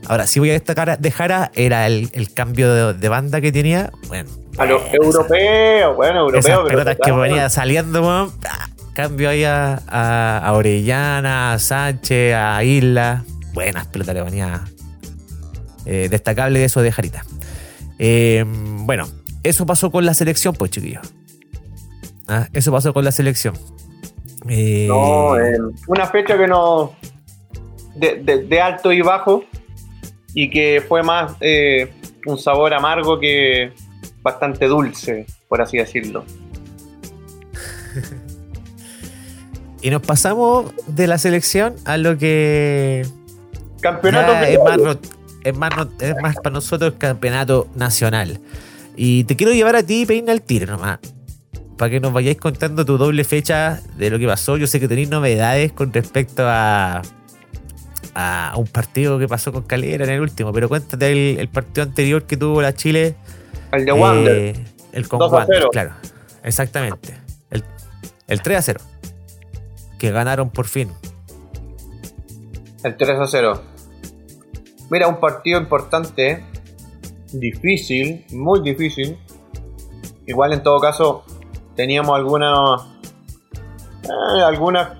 Ahora, 0.07 0.25
si 0.25 0.39
voy 0.39 0.49
a 0.49 0.53
destacar 0.53 0.97
de 0.97 1.11
Jara, 1.11 1.51
era 1.53 1.85
el, 1.85 2.09
el 2.13 2.33
cambio 2.33 2.73
de, 2.73 2.93
de 2.93 3.09
banda 3.09 3.39
que 3.41 3.51
tenía. 3.51 3.91
Bueno, 4.07 4.29
A 4.57 4.65
los 4.65 4.81
europeos, 4.93 5.95
bueno, 5.95 6.21
europeos. 6.21 6.45
Esas 6.45 6.57
pero 6.59 6.69
pelotas 6.69 6.97
que 7.05 7.11
venía 7.11 7.49
saliendo, 7.49 8.01
weón, 8.01 8.31
¡ah! 8.49 8.69
cambio 8.93 9.29
ahí 9.29 9.43
a, 9.43 9.81
a- 9.87 10.39
a 10.39 10.53
Orellana, 10.53 11.53
a 11.53 11.59
Sánchez, 11.59 12.33
a 12.33 12.63
Isla. 12.63 13.23
Buenas 13.53 13.85
pelotas 13.87 14.15
le 14.15 14.21
venía. 14.23 14.61
Eh, 15.85 16.07
destacable 16.09 16.63
eso 16.63 16.81
de 16.81 16.91
Jarita. 16.91 17.25
Eh, 17.99 18.45
bueno, 18.47 19.07
eso 19.43 19.65
pasó 19.65 19.91
con 19.91 20.05
la 20.05 20.13
selección, 20.13 20.55
pues, 20.55 20.71
chiquillos. 20.71 21.05
Ah, 22.27 22.47
Eso 22.53 22.71
pasó 22.71 22.93
con 22.93 23.03
la 23.03 23.11
selección. 23.11 23.55
Eh, 24.53 24.85
No, 24.87 25.39
eh, 25.39 25.57
una 25.87 26.05
fecha 26.07 26.37
que 26.37 26.45
no. 26.47 26.93
De, 27.95 28.15
de- 28.21 28.43
de 28.43 28.61
alto 28.61 28.91
y 28.91 29.01
bajo. 29.01 29.45
Y 30.33 30.49
que 30.49 30.83
fue 30.87 31.03
más 31.03 31.33
eh, 31.41 31.91
un 32.25 32.37
sabor 32.37 32.73
amargo 32.73 33.19
que 33.19 33.71
bastante 34.21 34.67
dulce, 34.67 35.25
por 35.47 35.61
así 35.61 35.77
decirlo. 35.77 36.23
Y 39.83 39.89
nos 39.89 40.03
pasamos 40.03 40.71
de 40.85 41.07
la 41.07 41.17
selección 41.17 41.73
a 41.85 41.97
lo 41.97 42.15
que 42.15 43.03
Campeonato 43.81 44.31
es, 44.45 44.59
más, 45.57 45.87
es 45.99 46.15
más 46.21 46.35
para 46.35 46.51
nosotros 46.53 46.93
campeonato 46.99 47.67
nacional. 47.73 48.39
Y 48.95 49.23
te 49.23 49.35
quiero 49.35 49.53
llevar 49.53 49.75
a 49.75 49.81
ti, 49.81 50.05
Peina, 50.05 50.33
al 50.33 50.43
tiro 50.43 50.67
nomás. 50.71 50.99
Para 51.81 51.89
que 51.89 51.99
nos 51.99 52.13
vayáis 52.13 52.37
contando 52.37 52.85
tu 52.85 52.99
doble 52.99 53.23
fecha 53.23 53.81
de 53.97 54.11
lo 54.11 54.19
que 54.19 54.27
pasó. 54.27 54.55
Yo 54.55 54.67
sé 54.67 54.79
que 54.79 54.87
tenéis 54.87 55.09
novedades 55.09 55.71
con 55.71 55.91
respecto 55.91 56.43
a, 56.45 57.01
a 58.13 58.53
un 58.55 58.67
partido 58.67 59.17
que 59.17 59.27
pasó 59.27 59.51
con 59.51 59.63
Calera 59.63 60.03
en 60.05 60.11
el 60.11 60.21
último. 60.21 60.53
Pero 60.53 60.69
cuéntate 60.69 61.11
el, 61.11 61.39
el 61.39 61.47
partido 61.49 61.81
anterior 61.81 62.25
que 62.25 62.37
tuvo 62.37 62.61
la 62.61 62.75
Chile. 62.75 63.15
El 63.71 63.85
de 63.85 63.93
Wander. 63.93 64.37
eh, 64.37 64.65
el 64.91 65.07
con 65.07 65.17
2 65.17 65.33
a 65.33 65.35
Wander, 65.37 65.57
0. 65.57 65.69
claro. 65.71 65.91
Exactamente. 66.43 67.15
El, 67.49 67.63
el 68.27 68.41
3 68.43 68.57
a 68.59 68.61
0. 68.61 68.79
Que 69.97 70.11
ganaron 70.11 70.51
por 70.51 70.67
fin. 70.67 70.91
El 72.83 72.95
3 72.95 73.09
a 73.21 73.25
0. 73.25 73.59
Mira, 74.91 75.07
un 75.07 75.19
partido 75.19 75.59
importante, 75.59 76.45
difícil, 77.33 78.23
muy 78.29 78.61
difícil. 78.61 79.17
Igual 80.27 80.53
en 80.53 80.61
todo 80.61 80.79
caso 80.79 81.25
teníamos 81.75 82.15
algunos 82.15 82.87
eh, 84.03 84.43
algunas 84.43 84.97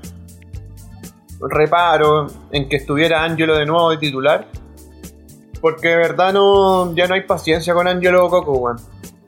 reparos 1.49 2.33
en 2.51 2.69
que 2.69 2.77
estuviera 2.77 3.23
Angelo 3.23 3.55
de 3.57 3.65
nuevo 3.65 3.89
de 3.89 3.97
titular. 3.97 4.47
Porque 5.59 5.89
de 5.89 5.97
verdad 5.97 6.33
no, 6.33 6.93
ya 6.95 7.07
no 7.07 7.13
hay 7.13 7.21
paciencia 7.21 7.73
con 7.73 7.87
Angelo 7.87 8.27
Coco, 8.29 8.53
weón. 8.53 8.77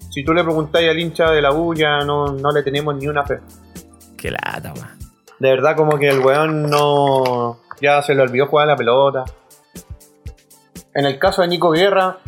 Si 0.10 0.24
tú 0.24 0.34
le 0.34 0.44
preguntáis 0.44 0.90
al 0.90 1.00
hincha 1.00 1.32
de 1.32 1.42
la 1.42 1.52
ya 1.76 2.00
no, 2.06 2.28
no 2.28 2.52
le 2.52 2.64
tenemos 2.64 2.96
ni 2.96 3.08
una 3.08 3.24
fe. 3.24 3.40
Qué 4.18 4.32
lata, 4.32 4.74
man. 4.80 4.98
De 5.40 5.50
verdad, 5.50 5.76
como 5.76 5.98
que 5.98 6.10
el 6.10 6.20
weón 6.20 6.70
no. 6.70 7.60
Ya 7.82 8.02
se 8.02 8.16
le 8.16 8.22
olvidó 8.22 8.48
jugar 8.48 8.68
la 8.68 8.76
pelota. 8.76 9.26
En 10.94 11.06
el 11.06 11.18
caso 11.20 11.42
de 11.42 11.48
Nico 11.48 11.72
Guerra, 11.72 12.20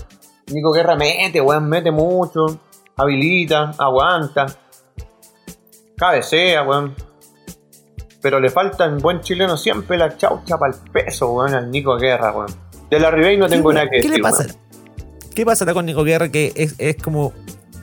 Nico 0.51 0.71
Guerra 0.71 0.95
mete, 0.95 1.41
weón, 1.41 1.69
mete 1.69 1.91
mucho. 1.91 2.45
Habilita, 2.97 3.71
aguanta. 3.77 4.45
Cabecea, 5.97 6.63
weón. 6.63 6.95
Pero 8.21 8.39
le 8.39 8.49
falta 8.49 8.85
en 8.85 8.97
buen 8.97 9.21
chileno 9.21 9.55
siempre 9.55 9.97
la 9.97 10.17
chaucha 10.17 10.57
para 10.57 10.73
el 10.73 10.91
peso, 10.91 11.31
weón, 11.33 11.53
al 11.53 11.69
Nico 11.69 11.97
Guerra, 11.97 12.31
weón. 12.31 12.49
De 12.89 12.99
la 12.99 13.11
Ribey 13.11 13.37
no 13.37 13.47
tengo 13.47 13.69
¿Qué, 13.69 13.75
nada 13.75 13.89
que 13.89 13.97
¿qué 14.01 14.07
decir. 14.07 14.17
le 14.17 14.21
pasa? 14.23 14.43
weón. 14.43 14.57
¿Qué 15.35 15.45
pasará 15.45 15.73
con 15.73 15.85
Nico 15.85 16.03
Guerra? 16.03 16.29
Que 16.29 16.53
es, 16.55 16.75
es 16.77 16.95
como 16.97 17.33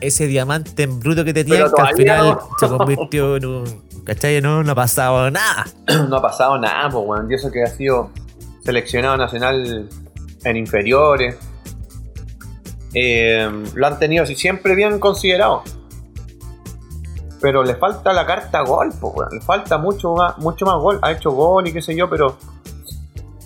ese 0.01 0.27
diamante 0.27 0.83
en 0.83 0.99
bruto 0.99 1.23
que 1.23 1.33
te 1.33 1.43
tiene, 1.45 1.63
que 1.73 1.81
al 1.81 1.95
final 1.95 2.27
no. 2.27 2.49
se 2.59 2.67
convirtió 2.67 3.37
en 3.37 3.45
un. 3.45 3.83
¿Cachai? 4.03 4.41
No, 4.41 4.63
no 4.63 4.71
ha 4.73 4.75
pasado 4.75 5.31
nada. 5.31 5.65
no 6.09 6.17
ha 6.17 6.21
pasado 6.21 6.57
nada, 6.57 6.89
pues, 6.89 7.05
weón. 7.07 7.31
Y 7.31 7.35
eso 7.35 7.51
que 7.51 7.63
ha 7.63 7.67
sido 7.67 8.11
seleccionado 8.63 9.15
nacional 9.17 9.87
en 10.43 10.57
inferiores. 10.57 11.37
Eh, 12.93 13.49
lo 13.73 13.87
han 13.87 13.97
tenido 13.97 14.23
así 14.23 14.35
siempre 14.35 14.75
bien 14.75 14.99
considerado. 14.99 15.63
Pero 17.43 17.61
le 17.61 17.75
falta 17.75 18.13
la 18.13 18.25
carta 18.25 18.61
gol. 18.61 18.93
Le 19.29 19.41
falta 19.41 19.77
mucho 19.77 20.13
más, 20.13 20.37
mucho 20.37 20.65
más 20.65 20.77
gol. 20.81 20.99
Ha 21.01 21.11
hecho 21.11 21.31
gol 21.31 21.67
y 21.67 21.73
qué 21.73 21.81
sé 21.81 21.93
yo, 21.93 22.09
pero 22.09 22.37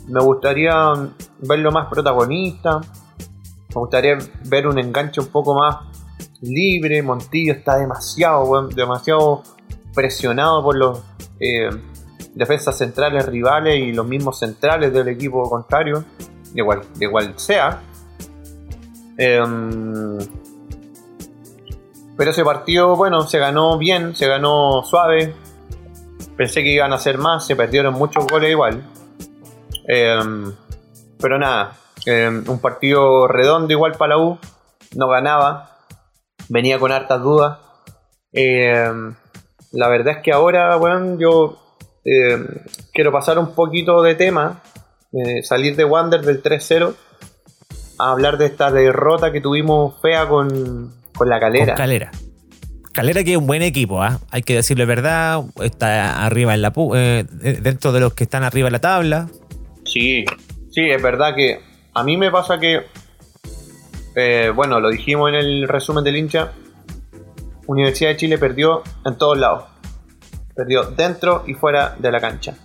me 0.08 0.22
gustaría 0.22 0.94
verlo 1.40 1.72
más 1.72 1.88
protagonista. 1.88 2.80
Me 2.80 3.74
gustaría 3.74 4.20
ver 4.46 4.68
un 4.68 4.78
enganche 4.78 5.20
un 5.20 5.30
poco 5.30 5.56
más 5.56 5.78
libre. 6.42 7.02
Montillo 7.02 7.54
está 7.54 7.78
demasiado, 7.78 8.68
demasiado 8.68 9.42
presionado 9.96 10.62
por 10.62 10.78
los 10.78 11.02
eh, 11.40 11.72
defensas 12.36 12.78
centrales 12.78 13.26
rivales 13.26 13.80
y 13.80 13.94
los 13.94 14.06
mismos 14.06 14.38
centrales 14.38 14.94
del 14.94 15.08
equipo 15.08 15.50
contrario, 15.50 16.04
de 16.54 16.62
igual, 16.62 16.82
igual 17.00 17.34
sea. 17.36 17.82
Em, 19.18 20.20
pero 22.18 22.32
ese 22.32 22.44
partido, 22.44 22.96
bueno, 22.96 23.22
se 23.22 23.38
ganó 23.38 23.78
bien, 23.78 24.16
se 24.16 24.28
ganó 24.28 24.84
suave. 24.84 25.36
Pensé 26.36 26.64
que 26.64 26.72
iban 26.72 26.92
a 26.92 26.96
hacer 26.96 27.20
más, 27.20 27.46
se 27.46 27.56
perdieron 27.56 27.94
muchos 27.94 28.26
goles 28.26 28.50
igual. 28.50 28.84
Em, 29.88 30.52
pero 31.20 31.38
nada, 31.38 31.78
em, 32.06 32.44
un 32.48 32.60
partido 32.60 33.28
redondo 33.28 33.72
igual 33.72 33.94
para 33.94 34.16
la 34.16 34.18
U. 34.18 34.40
No 34.96 35.08
ganaba, 35.08 35.78
venía 36.50 36.80
con 36.80 36.92
hartas 36.92 37.22
dudas. 37.22 37.60
la 39.72 39.88
verdad 39.90 40.18
es 40.18 40.24
que 40.24 40.32
ahora, 40.32 40.76
bueno, 40.78 41.18
yo 41.20 41.58
quiero 42.94 43.12
pasar 43.12 43.38
un 43.38 43.54
poquito 43.54 44.02
de 44.02 44.16
tema, 44.16 44.62
eh, 45.12 45.44
salir 45.44 45.76
de 45.76 45.86
Wander 45.86 46.22
del 46.22 46.42
3-0 46.42 46.96
a 48.00 48.12
hablar 48.12 48.38
de 48.38 48.46
esta 48.46 48.72
derrota 48.72 49.32
que 49.32 49.42
tuvimos 49.42 50.00
fea 50.02 50.28
con, 50.28 50.94
con 51.18 51.30
la 51.30 51.40
Calera. 51.40 51.76
Calera. 51.76 52.12
Calera 52.94 53.24
que 53.24 53.34
es 53.34 53.38
un 53.38 53.46
buen 53.46 53.62
equipo, 53.62 54.02
¿ah? 54.02 54.20
hay 54.32 54.42
que 54.42 54.56
decirle 54.56 54.86
verdad, 54.86 55.44
está 55.62 56.26
arriba 56.26 56.56
en 56.56 56.64
la 56.64 56.74
eh, 56.96 57.26
dentro 57.62 57.92
de 57.92 58.00
los 58.00 58.14
que 58.16 58.24
están 58.24 58.44
arriba 58.44 58.70
en 58.70 58.74
la 58.74 58.80
tabla. 58.80 59.28
Sí, 59.86 60.26
sí, 60.72 60.90
es 60.90 61.02
verdad 61.02 61.36
que 61.36 61.60
a 61.94 62.04
mí 62.04 62.18
me 62.18 62.32
pasa 62.32 62.60
que, 62.60 62.82
eh, 64.16 64.52
bueno, 64.56 64.80
lo 64.80 64.90
dijimos 64.90 65.30
en 65.30 65.36
el 65.36 65.68
resumen 65.68 66.04
del 66.04 66.18
hincha, 66.18 66.54
Universidad 67.68 68.12
de 68.12 68.18
Chile 68.18 68.38
perdió 68.38 68.82
en 69.06 69.18
todos 69.18 69.38
lados. 69.38 69.66
Perdió 70.56 70.84
dentro 70.84 71.44
y 71.46 71.54
fuera 71.54 71.96
de 72.00 72.12
la 72.12 72.20
cancha. 72.20 72.56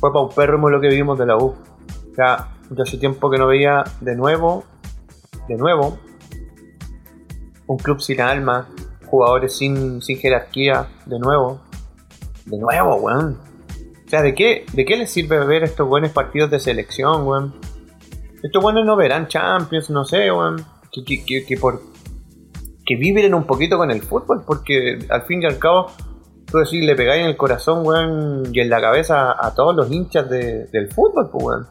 Fue 0.00 0.12
paupérrimo 0.12 0.70
lo 0.70 0.80
que 0.80 0.88
vimos 0.88 1.18
de 1.18 1.26
la 1.26 1.36
U. 1.36 1.54
Ya, 2.16 2.48
ya 2.70 2.82
hace 2.82 2.96
tiempo 2.96 3.30
que 3.30 3.38
no 3.38 3.46
veía 3.46 3.84
de 4.00 4.16
nuevo, 4.16 4.64
de 5.48 5.56
nuevo, 5.56 5.98
un 7.66 7.78
club 7.78 8.00
sin 8.00 8.20
alma, 8.20 8.68
jugadores 9.06 9.56
sin, 9.56 10.00
sin 10.02 10.18
jerarquía, 10.18 10.88
de 11.06 11.18
nuevo. 11.18 11.60
De 12.46 12.58
nuevo, 12.58 12.96
weón. 12.96 13.38
O 14.06 14.08
sea, 14.08 14.22
¿de 14.22 14.34
qué, 14.34 14.66
¿de 14.72 14.84
qué 14.84 14.96
les 14.96 15.10
sirve 15.10 15.44
ver 15.46 15.64
estos 15.64 15.88
buenos 15.88 16.10
partidos 16.10 16.50
de 16.50 16.60
selección, 16.60 17.26
weón? 17.26 17.54
Estos 18.42 18.62
buenos 18.62 18.84
no 18.84 18.96
verán 18.96 19.28
Champions, 19.28 19.90
no 19.90 20.04
sé, 20.04 20.30
weón. 20.30 20.64
Que, 20.90 21.24
que, 21.24 21.44
que, 21.46 21.56
por, 21.56 21.82
que 22.84 22.96
vibren 22.96 23.34
un 23.34 23.44
poquito 23.44 23.78
con 23.78 23.90
el 23.90 24.02
fútbol, 24.02 24.42
porque 24.46 24.98
al 25.08 25.22
fin 25.22 25.42
y 25.42 25.46
al 25.46 25.58
cabo 25.58 25.90
tú 26.50 26.58
decís, 26.58 26.84
le 26.84 26.94
pegáis 26.94 27.22
en 27.22 27.30
el 27.30 27.36
corazón, 27.36 27.86
weón, 27.86 28.42
y 28.52 28.60
en 28.60 28.68
la 28.68 28.80
cabeza 28.80 29.34
a 29.38 29.54
todos 29.54 29.74
los 29.74 29.90
hinchas 29.90 30.28
del 30.28 30.92
fútbol, 30.92 31.30
pues, 31.30 31.44
weón. 31.44 31.66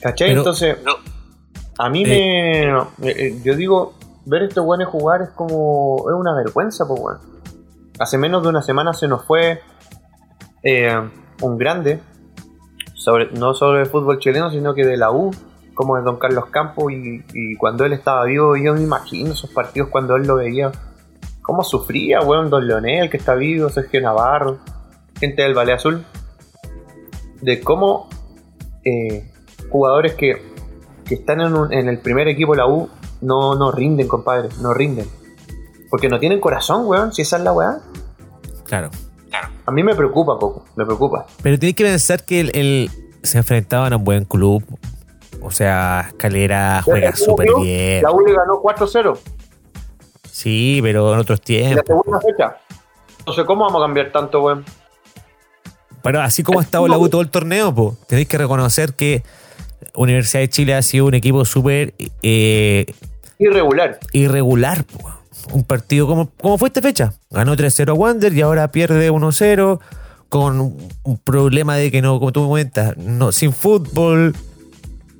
¿Cachai? 0.00 0.32
Entonces, 0.32 0.76
a 1.78 1.88
mí 1.88 2.04
me, 2.04 2.68
eh, 2.68 2.86
eh, 3.02 3.40
Yo 3.44 3.56
digo, 3.56 3.94
ver 4.26 4.44
estos 4.44 4.64
weones 4.64 4.88
jugar 4.88 5.22
es 5.22 5.30
como. 5.30 6.04
Es 6.08 6.14
una 6.14 6.34
vergüenza, 6.34 6.86
pues, 6.86 7.00
weón. 7.00 7.18
Hace 7.98 8.18
menos 8.18 8.42
de 8.42 8.48
una 8.48 8.62
semana 8.62 8.92
se 8.92 9.06
nos 9.06 9.24
fue 9.24 9.60
eh, 10.62 11.10
un 11.42 11.58
grande, 11.58 12.00
sobre, 12.94 13.30
no 13.32 13.54
solo 13.54 13.78
del 13.78 13.86
fútbol 13.86 14.18
chileno, 14.18 14.50
sino 14.50 14.74
que 14.74 14.84
de 14.84 14.96
la 14.96 15.12
U, 15.12 15.30
como 15.74 15.96
es 15.96 16.04
Don 16.04 16.18
Carlos 16.18 16.46
Campos, 16.46 16.92
y, 16.92 17.24
y 17.32 17.56
cuando 17.56 17.84
él 17.84 17.92
estaba 17.92 18.24
vivo, 18.24 18.56
yo 18.56 18.74
me 18.74 18.82
imagino 18.82 19.32
esos 19.32 19.50
partidos 19.50 19.90
cuando 19.90 20.16
él 20.16 20.26
lo 20.26 20.36
veía 20.36 20.72
cómo 21.44 21.62
sufría, 21.62 22.20
weón, 22.22 22.48
Don 22.48 22.66
Leonel, 22.66 23.10
que 23.10 23.18
está 23.18 23.34
vivo, 23.34 23.68
Sergio 23.68 24.00
Navarro, 24.00 24.58
gente 25.20 25.42
del 25.42 25.54
Valle 25.54 25.74
Azul, 25.74 26.04
de 27.42 27.60
cómo 27.60 28.08
eh, 28.82 29.30
jugadores 29.68 30.14
que, 30.14 30.53
que 31.04 31.14
están 31.14 31.40
en, 31.40 31.88
el 31.88 31.98
primer 31.98 32.28
equipo 32.28 32.52
de 32.52 32.58
la 32.58 32.66
U 32.66 32.88
no, 33.20 33.54
no 33.54 33.70
rinden, 33.70 34.08
compadre, 34.08 34.48
no 34.60 34.74
rinden. 34.74 35.06
Porque 35.90 36.08
no 36.08 36.18
tienen 36.18 36.40
corazón, 36.40 36.86
weón, 36.86 37.12
si 37.12 37.22
esa 37.22 37.36
es 37.36 37.42
la 37.42 37.52
weá. 37.52 37.80
Claro. 38.64 38.90
A 39.66 39.70
mí 39.70 39.82
me 39.82 39.94
preocupa 39.94 40.38
poco, 40.38 40.64
me 40.76 40.84
preocupa. 40.84 41.26
Pero 41.42 41.58
tienes 41.58 41.74
que 41.74 41.84
pensar 41.84 42.24
que 42.24 42.40
él, 42.40 42.90
se 43.22 43.38
enfrentaba 43.38 43.88
a 43.88 43.96
un 43.96 44.04
buen 44.04 44.24
club. 44.24 44.62
O 45.40 45.50
sea, 45.50 46.06
Escalera 46.08 46.82
juega 46.82 47.14
súper 47.16 47.48
bien. 47.60 48.02
La 48.02 48.10
U 48.10 48.20
le 48.20 48.32
ganó 48.32 48.62
4-0. 48.62 49.18
Sí, 50.30 50.80
pero 50.82 51.14
en 51.14 51.20
otros 51.20 51.40
tiempos. 51.40 51.76
La 51.76 51.94
segunda 51.94 52.20
fecha. 52.20 52.56
No 53.26 53.32
sé 53.32 53.44
cómo 53.44 53.64
vamos 53.64 53.82
a 53.82 53.84
cambiar 53.86 54.12
tanto, 54.12 54.42
weón. 54.42 54.64
Pero 56.02 56.20
así 56.20 56.42
como 56.42 56.60
ha 56.60 56.62
estado 56.62 56.86
la 56.86 56.98
U 56.98 57.08
todo 57.08 57.22
el 57.22 57.30
torneo, 57.30 57.74
pues, 57.74 57.98
tenéis 58.06 58.28
que 58.28 58.36
reconocer 58.36 58.92
que 58.92 59.22
Universidad 59.94 60.42
de 60.42 60.48
Chile 60.48 60.74
ha 60.74 60.82
sido 60.82 61.06
un 61.06 61.14
equipo 61.14 61.44
súper 61.44 61.94
eh, 62.22 62.86
irregular. 63.38 63.98
Irregular, 64.12 64.84
un 65.52 65.64
partido 65.64 66.06
como, 66.06 66.30
como 66.40 66.58
fue 66.58 66.68
esta 66.68 66.82
fecha. 66.82 67.14
Ganó 67.30 67.56
3-0 67.56 67.90
a 67.90 67.94
Wander 67.94 68.32
y 68.32 68.40
ahora 68.40 68.68
pierde 68.68 69.10
1-0 69.10 69.80
con 70.28 70.60
un 70.60 71.18
problema 71.18 71.76
de 71.76 71.90
que 71.90 72.02
no, 72.02 72.18
como 72.18 72.32
tú 72.32 72.40
me 72.42 72.48
comentas, 72.48 72.96
no, 72.96 73.30
sin 73.30 73.52
fútbol, 73.52 74.34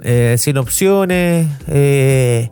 eh, 0.02 0.36
sin 0.38 0.58
opciones, 0.58 1.46
eh, 1.68 2.50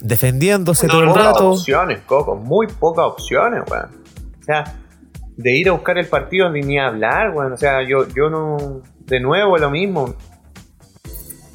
defendiéndose 0.00 0.88
todo 0.88 1.02
el 1.02 1.14
rato. 1.14 1.52
opciones, 1.52 2.00
Coco, 2.06 2.36
muy 2.36 2.66
pocas 2.66 3.06
opciones, 3.06 3.62
weón. 3.70 3.90
O 4.40 4.44
sea, 4.44 4.64
de 5.36 5.56
ir 5.56 5.68
a 5.68 5.72
buscar 5.72 5.98
el 5.98 6.06
partido 6.06 6.50
ni, 6.50 6.60
ni 6.60 6.78
hablar, 6.78 7.30
weón. 7.34 7.52
O 7.52 7.56
sea, 7.56 7.82
yo, 7.82 8.06
yo 8.08 8.28
no. 8.30 8.82
De 9.06 9.18
nuevo 9.20 9.56
lo 9.58 9.70
mismo. 9.70 10.14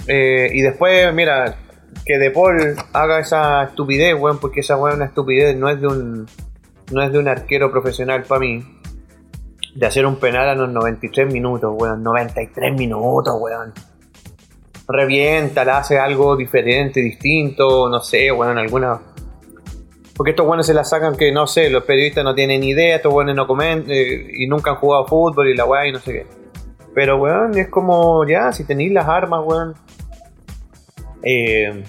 Eh, 0.08 0.50
y 0.54 0.62
después, 0.62 1.14
mira, 1.14 1.58
que 2.06 2.18
De 2.18 2.32
Paul 2.32 2.76
haga 2.94 3.20
esa 3.20 3.64
estupidez, 3.64 4.16
weón, 4.20 4.40
porque 4.40 4.60
esa 4.60 4.78
weón 4.78 4.98
una 4.98 5.06
estupidez 5.06 5.56
no 5.58 5.70
es 5.70 5.80
de 5.82 5.88
un. 5.88 6.28
No 6.92 7.02
es 7.02 7.12
de 7.12 7.18
un 7.18 7.28
arquero 7.28 7.72
profesional 7.72 8.24
para 8.24 8.40
mí. 8.40 8.64
De 9.76 9.86
hacer 9.86 10.06
un 10.06 10.18
penal 10.18 10.48
a 10.48 10.56
los 10.56 10.70
93 10.70 11.32
minutos, 11.32 11.74
weón. 11.76 12.04
93 12.04 12.76
minutos, 12.76 13.34
weón 13.40 13.74
revienta, 14.88 15.66
la 15.66 15.80
hace 15.80 15.98
algo 15.98 16.36
diferente, 16.36 17.02
distinto, 17.02 17.90
no 17.90 18.00
sé, 18.02 18.32
bueno, 18.32 18.60
alguna. 18.60 19.00
Porque 20.16 20.32
estos 20.32 20.46
buenos 20.46 20.66
se 20.66 20.74
la 20.74 20.84
sacan 20.84 21.16
que, 21.16 21.32
no 21.32 21.46
sé, 21.46 21.70
los 21.70 21.84
periodistas 21.84 22.24
no 22.24 22.34
tienen 22.34 22.62
ni 22.62 22.70
idea, 22.70 22.98
estos 22.98 23.12
buenos 23.12 23.36
no 23.36 23.48
comentan 23.48 23.92
eh, 23.92 24.28
y 24.38 24.48
nunca 24.48 24.72
han 24.72 24.78
jugado 24.78 25.06
fútbol 25.08 25.50
y 25.50 25.56
la 25.56 25.66
weá 25.66 25.88
y 25.88 25.92
no 25.92 26.00
sé 26.00 26.14
qué. 26.14 26.28
Pero, 26.94 27.18
weón, 27.18 27.58
es 27.58 27.68
como, 27.68 28.26
ya, 28.26 28.54
si 28.54 28.64
tenéis 28.64 28.94
las 28.94 29.08
armas, 29.08 29.42
weón. 29.44 29.74
Eh, 31.26 31.84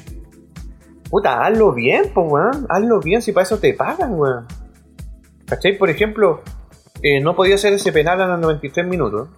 puta, 1.10 1.44
hazlo 1.44 1.72
bien, 1.72 2.10
pues, 2.12 2.26
weón. 2.28 2.66
Hazlo 2.68 3.00
bien 3.00 3.22
si 3.22 3.32
para 3.32 3.44
eso 3.44 3.58
te 3.58 3.74
pagan, 3.74 4.18
weón. 4.18 4.46
¿Cachai? 5.46 5.78
Por 5.78 5.90
ejemplo, 5.90 6.42
eh, 7.02 7.20
no 7.20 7.36
podía 7.36 7.54
hacer 7.54 7.72
ese 7.72 7.92
penal 7.92 8.20
a 8.20 8.26
los 8.26 8.40
93 8.40 8.86
minutos 8.86 9.28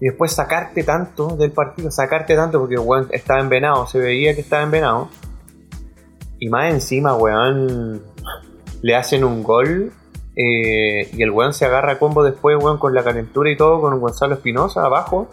y 0.00 0.06
después 0.06 0.32
sacarte 0.32 0.84
tanto 0.84 1.36
del 1.36 1.50
partido, 1.50 1.90
sacarte 1.90 2.36
tanto 2.36 2.60
porque 2.60 2.78
weón 2.78 3.08
estaba 3.10 3.40
envenado, 3.40 3.86
se 3.86 3.98
veía 3.98 4.34
que 4.34 4.42
estaba 4.42 4.62
envenado. 4.62 5.08
Y 6.38 6.48
más 6.48 6.72
encima, 6.72 7.16
weón, 7.16 8.02
le 8.80 8.94
hacen 8.94 9.24
un 9.24 9.42
gol 9.42 9.92
eh, 10.36 11.10
y 11.12 11.22
el 11.22 11.30
weón 11.32 11.52
se 11.52 11.64
agarra 11.64 11.98
combo 11.98 12.22
después, 12.22 12.56
weón, 12.62 12.78
con 12.78 12.94
la 12.94 13.02
calentura 13.02 13.50
y 13.50 13.56
todo, 13.56 13.80
con 13.80 13.98
Gonzalo 13.98 14.34
Espinosa 14.34 14.84
abajo. 14.84 15.28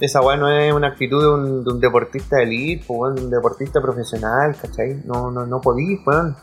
Esa 0.00 0.20
weón 0.20 0.40
no 0.40 0.50
es 0.50 0.72
una 0.72 0.88
actitud 0.88 1.22
de 1.64 1.72
un, 1.72 1.80
deportista 1.80 2.36
de 2.36 2.42
elite, 2.42 2.84
weón, 2.88 3.14
de 3.14 3.24
un 3.24 3.30
deportista 3.30 3.80
profesional, 3.80 4.54
¿cachai? 4.60 5.02
No, 5.04 5.30
no, 5.30 5.46
no 5.46 5.60
podí, 5.60 6.00
weón. 6.04 6.36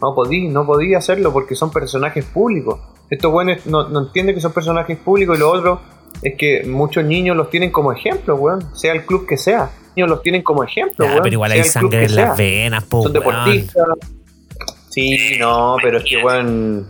No 0.00 0.14
podí, 0.14 0.48
no 0.48 0.64
podí 0.64 0.94
hacerlo 0.94 1.32
porque 1.32 1.54
son 1.54 1.70
personajes 1.70 2.24
públicos. 2.24 2.80
Estos 3.10 3.32
weones 3.32 3.66
no, 3.66 3.88
no 3.88 4.00
entienden 4.00 4.34
que 4.34 4.40
son 4.40 4.52
personajes 4.52 4.96
públicos 4.96 5.36
y 5.36 5.40
lo 5.40 5.50
otro 5.50 5.80
es 6.22 6.34
que 6.36 6.64
muchos 6.66 7.04
niños 7.04 7.36
los 7.36 7.50
tienen 7.50 7.70
como 7.70 7.92
ejemplo, 7.92 8.36
weón. 8.36 8.74
Sea 8.76 8.92
el 8.92 9.04
club 9.04 9.26
que 9.26 9.36
sea. 9.36 9.70
Niños 9.96 10.10
los 10.10 10.22
tienen 10.22 10.42
como 10.42 10.62
ejemplo, 10.62 11.04
weón. 11.06 11.20
Pero 11.22 11.34
igual 11.34 11.52
hay 11.52 11.64
sangre 11.64 12.04
en 12.04 12.14
las 12.14 12.36
venas, 12.36 12.84
po, 12.84 13.02
Son 13.02 13.12
deportistas. 13.12 13.86
Sí, 14.90 15.36
no, 15.38 15.76
pero 15.82 15.98
es 15.98 16.04
que, 16.04 16.22
weón. 16.22 16.86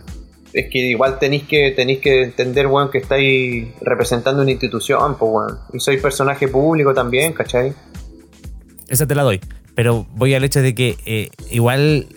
Es 0.53 0.69
que 0.69 0.79
igual 0.79 1.17
tenéis 1.19 1.43
que, 1.43 1.71
tenéis 1.71 1.99
que 1.99 2.23
entender, 2.23 2.67
weón, 2.67 2.91
que 2.91 2.97
estáis 2.97 3.67
representando 3.81 4.41
una 4.41 4.51
institución, 4.51 5.17
pues, 5.17 5.31
weón. 5.31 5.59
Y 5.73 5.79
soy 5.79 5.97
personaje 5.97 6.47
público 6.47 6.93
también, 6.93 7.33
¿cachai? 7.33 7.73
Esa 8.89 9.07
te 9.07 9.15
la 9.15 9.23
doy. 9.23 9.39
Pero 9.75 10.05
voy 10.15 10.33
al 10.33 10.43
hecho 10.43 10.61
de 10.61 10.75
que 10.75 10.97
eh, 11.05 11.29
igual 11.49 12.07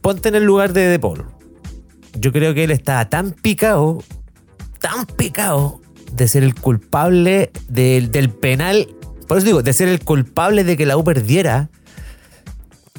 ponte 0.00 0.28
en 0.28 0.34
el 0.34 0.44
lugar 0.44 0.72
de 0.72 0.88
De 0.88 0.98
Paul. 0.98 1.24
Yo 2.18 2.32
creo 2.32 2.54
que 2.54 2.64
él 2.64 2.70
estaba 2.70 3.08
tan 3.08 3.32
picado, 3.32 4.02
tan 4.80 5.06
picado 5.06 5.80
de 6.12 6.28
ser 6.28 6.42
el 6.42 6.54
culpable 6.54 7.50
del, 7.68 8.10
del 8.10 8.30
penal. 8.30 8.88
Por 9.26 9.38
eso 9.38 9.46
digo, 9.46 9.62
de 9.62 9.72
ser 9.72 9.88
el 9.88 10.00
culpable 10.00 10.64
de 10.64 10.76
que 10.76 10.86
la 10.86 10.96
U 10.96 11.04
perdiera. 11.04 11.70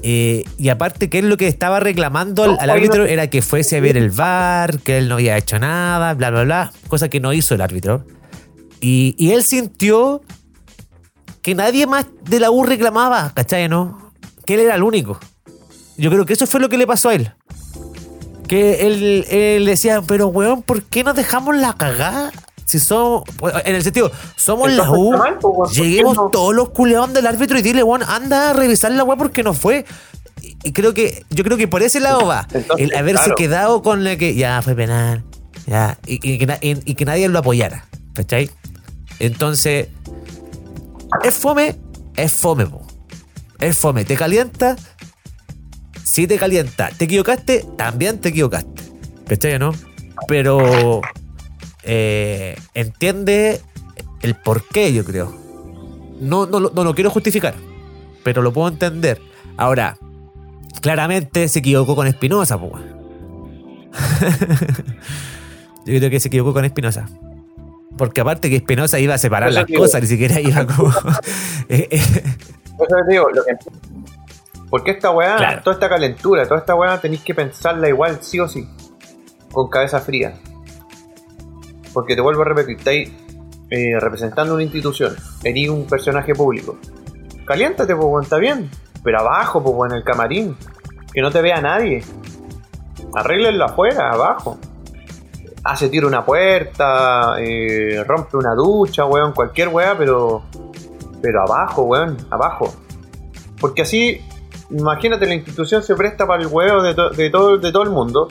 Eh, 0.07 0.43
y 0.59 0.69
aparte 0.69 1.09
que 1.09 1.17
él 1.17 1.29
lo 1.29 1.35
que 1.35 1.47
estaba 1.47 1.79
reclamando 1.79 2.43
al, 2.43 2.69
árbitro 2.69 3.07
era 3.07 3.27
que 3.27 3.41
fuese 3.41 3.77
a 3.77 3.79
ver 3.79 3.97
el 3.97 4.11
VAR, 4.11 4.77
que 4.77 4.99
él 4.99 5.09
no 5.09 5.15
había 5.15 5.35
hecho 5.35 5.57
nada, 5.57 6.13
bla, 6.13 6.29
bla, 6.29 6.43
bla. 6.43 6.73
Cosa 6.87 7.09
que 7.09 7.19
no 7.19 7.33
hizo 7.33 7.55
el 7.55 7.61
árbitro. 7.61 8.05
Y, 8.79 9.15
y 9.17 9.31
él 9.31 9.43
sintió 9.43 10.21
que 11.41 11.55
nadie 11.55 11.87
más 11.87 12.05
de 12.21 12.39
la 12.39 12.51
U 12.51 12.63
reclamaba, 12.63 13.31
¿cachai? 13.33 13.67
¿No? 13.67 14.11
Que 14.45 14.53
él 14.53 14.59
era 14.59 14.75
el 14.75 14.83
único. 14.83 15.19
Yo 15.97 16.11
creo 16.11 16.23
que 16.23 16.33
eso 16.33 16.45
fue 16.45 16.59
lo 16.59 16.69
que 16.69 16.77
le 16.77 16.85
pasó 16.85 17.09
a 17.09 17.15
él. 17.15 17.31
Que 18.47 18.85
él, 18.85 19.25
él 19.31 19.65
decía, 19.65 20.03
pero 20.03 20.27
weón, 20.27 20.61
¿por 20.61 20.83
qué 20.83 21.03
nos 21.03 21.15
dejamos 21.15 21.55
la 21.55 21.73
cagada? 21.73 22.31
Si 22.65 22.79
somos, 22.79 23.23
en 23.63 23.75
el 23.75 23.83
sentido, 23.83 24.11
somos 24.35 24.71
la 24.71 24.89
U, 24.89 25.11
mal, 25.11 25.37
pues, 25.39 25.43
weón, 25.43 25.55
¿por 25.55 25.69
qué 25.71 25.81
lleguemos 25.81 26.15
no? 26.17 26.29
todos 26.29 26.53
los 26.55 26.69
culeados 26.69 27.13
del 27.13 27.27
árbitro 27.27 27.59
y 27.59 27.61
dile, 27.61 27.83
weón, 27.83 28.01
anda 28.03 28.49
a 28.49 28.53
revisar 28.53 28.91
la 28.91 29.03
weá 29.03 29.15
porque 29.17 29.43
no 29.43 29.53
fue. 29.53 29.85
Y 30.41 30.57
y 30.63 30.71
creo 30.73 30.93
que, 30.93 31.23
yo 31.29 31.43
creo 31.43 31.57
que 31.57 31.67
por 31.67 31.83
ese 31.83 31.99
lado 31.99 32.25
va. 32.25 32.47
Entonces, 32.51 32.87
el 32.89 32.95
haberse 32.95 33.23
claro. 33.25 33.35
quedado 33.35 33.81
con 33.83 34.03
la 34.03 34.17
que 34.17 34.33
ya 34.35 34.61
fue 34.63 34.75
penal, 34.75 35.23
ya, 35.67 35.97
y, 36.07 36.15
y 36.15 36.37
que, 36.39 36.83
y- 36.85 37.05
nadie 37.05 37.27
lo 37.29 37.37
apoyara. 37.39 37.85
¿Cachai? 38.13 38.49
Entonces, 39.19 39.89
es 41.23 41.35
fome, 41.35 41.75
es 42.15 42.33
fome, 42.33 42.65
po. 42.65 42.81
Es 43.59 43.77
fome. 43.77 44.05
¿Te 44.05 44.15
calienta? 44.15 44.75
Sí 46.03 46.27
te 46.27 46.37
calienta. 46.37 46.89
¿Te 46.97 47.05
equivocaste? 47.05 47.65
También 47.77 48.19
te 48.19 48.29
equivocaste. 48.29 48.81
¿Cachai 49.27 49.53
o 49.55 49.59
no? 49.59 49.71
Pero 50.27 51.01
eh, 51.85 52.57
entiende 52.73 53.61
el 54.21 54.35
porqué, 54.35 54.91
yo 54.93 55.05
creo. 55.05 55.33
No, 56.19 56.45
no, 56.45 56.59
lo- 56.59 56.71
no 56.73 56.83
lo 56.83 56.93
quiero 56.95 57.09
justificar, 57.09 57.53
pero 58.23 58.41
lo 58.41 58.51
puedo 58.53 58.67
entender. 58.67 59.21
Ahora, 59.57 59.97
claramente 60.81 61.47
se 61.47 61.59
equivocó 61.59 61.95
con 61.95 62.07
Espinosa, 62.07 62.57
pues. 62.59 62.83
yo 65.85 65.97
creo 65.99 66.09
que 66.09 66.19
se 66.19 66.27
equivocó 66.27 66.53
con 66.53 66.65
Espinosa. 66.65 67.07
Porque 67.97 68.21
aparte 68.21 68.49
que 68.49 68.57
Espinosa 68.57 68.99
iba 68.99 69.13
a 69.13 69.17
separar 69.17 69.49
Eso 69.49 69.59
las 69.59 69.67
digo. 69.67 69.81
cosas, 69.81 70.01
ni 70.01 70.07
siquiera 70.07 70.39
iba 70.41 70.65
como. 70.65 70.91
Eh, 71.67 71.87
eh, 71.89 71.97
eso 71.97 72.85
te 73.07 73.11
digo, 73.11 73.27
lo 73.33 73.43
que- 73.43 73.55
Porque 74.69 74.91
esta 74.91 75.09
weá, 75.11 75.35
Claro. 75.37 75.61
toda 75.63 75.73
esta 75.75 75.89
calentura, 75.89 76.45
toda 76.47 76.59
esta 76.59 76.75
weá 76.75 76.99
tenéis 77.01 77.21
que 77.21 77.33
pensarla 77.33 77.89
igual, 77.89 78.19
sí 78.21 78.39
o 78.39 78.47
sí. 78.47 78.67
Con 79.51 79.69
cabeza 79.69 79.99
fría. 79.99 80.35
Porque 81.95 82.13
te 82.15 82.21
vuelvo 82.21 82.41
a 82.41 82.45
repetir, 82.45 82.77
estáis 82.77 83.09
eh, 83.71 83.97
representando 83.99 84.53
una 84.53 84.63
institución, 84.63 85.15
eres 85.43 85.69
un 85.69 85.87
personaje 85.87 86.35
público. 86.35 86.77
Caliéntate, 87.45 87.95
pues, 87.95 88.05
weón, 88.07 88.23
está 88.23 88.37
bien. 88.37 88.69
Pero 89.01 89.19
abajo, 89.21 89.63
pues, 89.63 89.73
weón, 89.75 89.91
en 89.93 89.97
el 89.99 90.03
camarín. 90.03 90.57
Que 91.13 91.21
no 91.21 91.31
te 91.31 91.41
vea 91.41 91.61
nadie. 91.61 92.03
Arréglenlo 93.13 93.63
afuera, 93.65 94.11
abajo. 94.11 94.57
Hace 95.63 95.87
tiro 95.89 96.07
una 96.07 96.25
puerta, 96.25 97.37
eh, 97.39 98.03
rompe 98.05 98.35
una 98.37 98.53
ducha, 98.53 99.05
weón, 99.05 99.31
cualquier 99.33 99.69
weá, 99.69 99.97
pero. 99.97 100.43
Pero 101.21 101.41
abajo, 101.43 101.83
weón, 101.83 102.17
abajo. 102.29 102.71
Porque 103.59 103.83
así, 103.83 104.21
imagínate, 104.69 105.25
la 105.25 105.33
institución 105.35 105.81
se 105.81 105.95
presta 105.95 106.27
para 106.27 106.43
el 106.43 106.49
huevo 106.49 106.83
de, 106.83 106.93
to- 106.93 107.09
de 107.11 107.29
todo, 107.29 107.57
de 107.57 107.71
todo 107.71 107.83
el 107.83 107.89
mundo. 107.89 108.27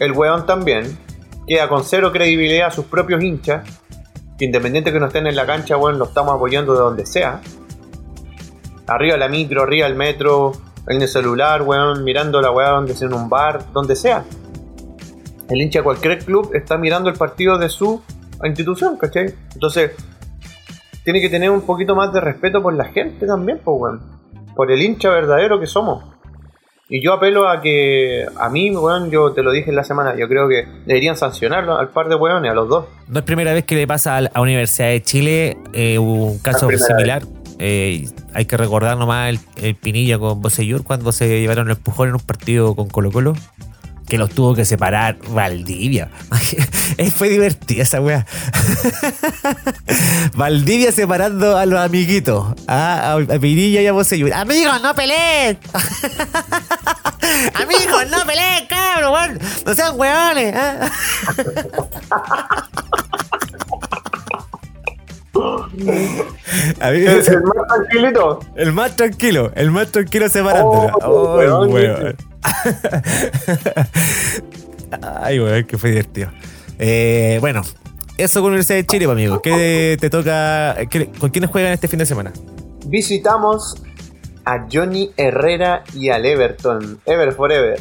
El 0.00 0.12
weón 0.12 0.44
también. 0.44 0.98
Queda 1.48 1.66
con 1.68 1.82
cero 1.82 2.12
credibilidad 2.12 2.68
a 2.68 2.70
sus 2.70 2.84
propios 2.84 3.22
hinchas. 3.22 3.66
Que 4.38 4.44
independiente 4.44 4.92
que 4.92 5.00
no 5.00 5.06
estén 5.06 5.26
en 5.26 5.34
la 5.34 5.46
cancha, 5.46 5.78
weón, 5.78 5.98
lo 5.98 6.04
estamos 6.04 6.34
apoyando 6.34 6.74
de 6.74 6.80
donde 6.80 7.06
sea. 7.06 7.40
Arriba 8.86 9.16
la 9.16 9.28
micro, 9.28 9.62
arriba 9.62 9.86
el 9.86 9.96
metro, 9.96 10.52
en 10.86 11.00
el 11.00 11.08
celular, 11.08 11.62
weón, 11.62 12.04
mirando 12.04 12.40
la 12.40 12.50
weá 12.50 12.70
donde 12.70 12.94
sea 12.94 13.08
en 13.08 13.14
un 13.14 13.28
bar, 13.28 13.72
donde 13.72 13.96
sea. 13.96 14.24
El 15.48 15.60
hincha 15.60 15.80
de 15.80 15.84
cualquier 15.84 16.18
club 16.24 16.50
está 16.54 16.76
mirando 16.76 17.08
el 17.08 17.16
partido 17.16 17.58
de 17.58 17.70
su 17.70 18.02
institución, 18.44 18.98
¿cachai? 18.98 19.34
Entonces, 19.54 19.92
tiene 21.02 21.20
que 21.20 21.30
tener 21.30 21.50
un 21.50 21.62
poquito 21.62 21.96
más 21.96 22.12
de 22.12 22.20
respeto 22.20 22.62
por 22.62 22.74
la 22.74 22.84
gente 22.84 23.26
también, 23.26 23.60
weón. 23.64 24.02
Por 24.54 24.70
el 24.70 24.82
hincha 24.82 25.08
verdadero 25.08 25.58
que 25.58 25.66
somos. 25.66 26.04
Y 26.90 27.02
yo 27.02 27.12
apelo 27.12 27.46
a 27.46 27.60
que, 27.60 28.24
a 28.38 28.48
mí, 28.48 28.74
weón, 28.74 29.10
yo 29.10 29.32
te 29.32 29.42
lo 29.42 29.52
dije 29.52 29.68
en 29.68 29.76
la 29.76 29.84
semana, 29.84 30.16
yo 30.16 30.26
creo 30.26 30.48
que 30.48 30.66
deberían 30.86 31.18
sancionarlo 31.18 31.76
al 31.76 31.90
par 31.90 32.08
de 32.08 32.14
weones, 32.14 32.50
a 32.50 32.54
los 32.54 32.68
dos. 32.68 32.86
No 33.08 33.18
es 33.18 33.24
primera 33.26 33.52
vez 33.52 33.64
que 33.64 33.76
le 33.76 33.86
pasa 33.86 34.16
a 34.16 34.40
Universidad 34.40 34.88
de 34.88 35.02
Chile 35.02 35.58
eh, 35.74 35.98
un 35.98 36.38
caso 36.38 36.66
similar. 36.70 37.24
Eh, 37.58 38.06
hay 38.32 38.44
que 38.46 38.56
recordar 38.56 38.96
nomás 38.96 39.28
el, 39.28 39.38
el 39.62 39.74
Pinilla 39.74 40.18
con 40.18 40.40
Bosellur 40.40 40.82
cuando 40.82 41.12
se 41.12 41.40
llevaron 41.40 41.66
el 41.66 41.76
empujón 41.76 42.08
en 42.08 42.14
un 42.14 42.20
partido 42.20 42.74
con 42.74 42.88
Colo 42.88 43.10
Colo. 43.10 43.34
Que 44.08 44.16
los 44.18 44.30
tuvo 44.30 44.54
que 44.54 44.64
separar 44.64 45.16
Valdivia. 45.28 46.08
Eh, 46.96 47.12
Fue 47.12 47.28
divertida 47.28 47.84
esa 47.84 48.00
wea. 48.00 48.26
Valdivia 50.34 50.90
separando 50.90 51.56
a 51.56 51.64
los 51.64 51.78
amiguitos. 51.78 52.54
A, 52.66 53.12
a, 53.12 53.14
a 53.14 53.38
Pinilla 53.38 53.80
y 53.82 53.86
a 53.86 53.92
Bosellur. 53.92 54.32
Amigos, 54.32 54.82
no 54.82 54.94
peleen. 54.94 55.58
Amigos, 57.54 58.10
no 58.10 58.24
peleen, 58.26 58.66
cabrón. 58.66 59.38
No 59.64 59.74
sean 59.74 59.94
weones. 59.96 60.54
El 66.80 67.42
más 67.42 67.66
tranquilito. 67.68 68.40
el 68.56 68.72
más 68.72 68.96
tranquilo, 68.96 69.52
el 69.54 69.70
más 69.70 69.92
tranquilo 69.92 70.28
separándola. 70.28 70.92
Oh, 71.02 71.38
Ay, 71.38 71.46
weón, 71.46 71.72
weón. 71.72 72.16
Ay, 75.22 75.40
weón, 75.40 75.64
que 75.64 75.78
fue 75.78 75.90
divertido. 75.90 76.30
Eh, 76.78 77.38
bueno, 77.40 77.62
eso 78.16 78.40
con 78.40 78.48
Universidad 78.50 78.78
de 78.78 78.86
Chile, 78.86 79.06
pues, 79.06 79.16
amigo. 79.16 79.42
¿Qué 79.42 79.96
te 80.00 80.10
toca? 80.10 80.76
qué- 80.90 81.10
¿Con 81.18 81.30
quiénes 81.30 81.50
juegan 81.50 81.72
este 81.72 81.88
fin 81.88 81.98
de 81.98 82.06
semana? 82.06 82.32
Visitamos 82.86 83.82
a 84.44 84.66
Johnny 84.72 85.10
Herrera 85.16 85.82
y 85.94 86.08
al 86.10 86.24
Everton. 86.24 87.00
Ever 87.04 87.32
Forever. 87.32 87.80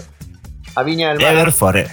A 0.75 0.83
Viña 0.83 1.09
del 1.09 1.19
Mar. 1.21 1.33
Ever 1.33 1.51
Forever. 1.51 1.91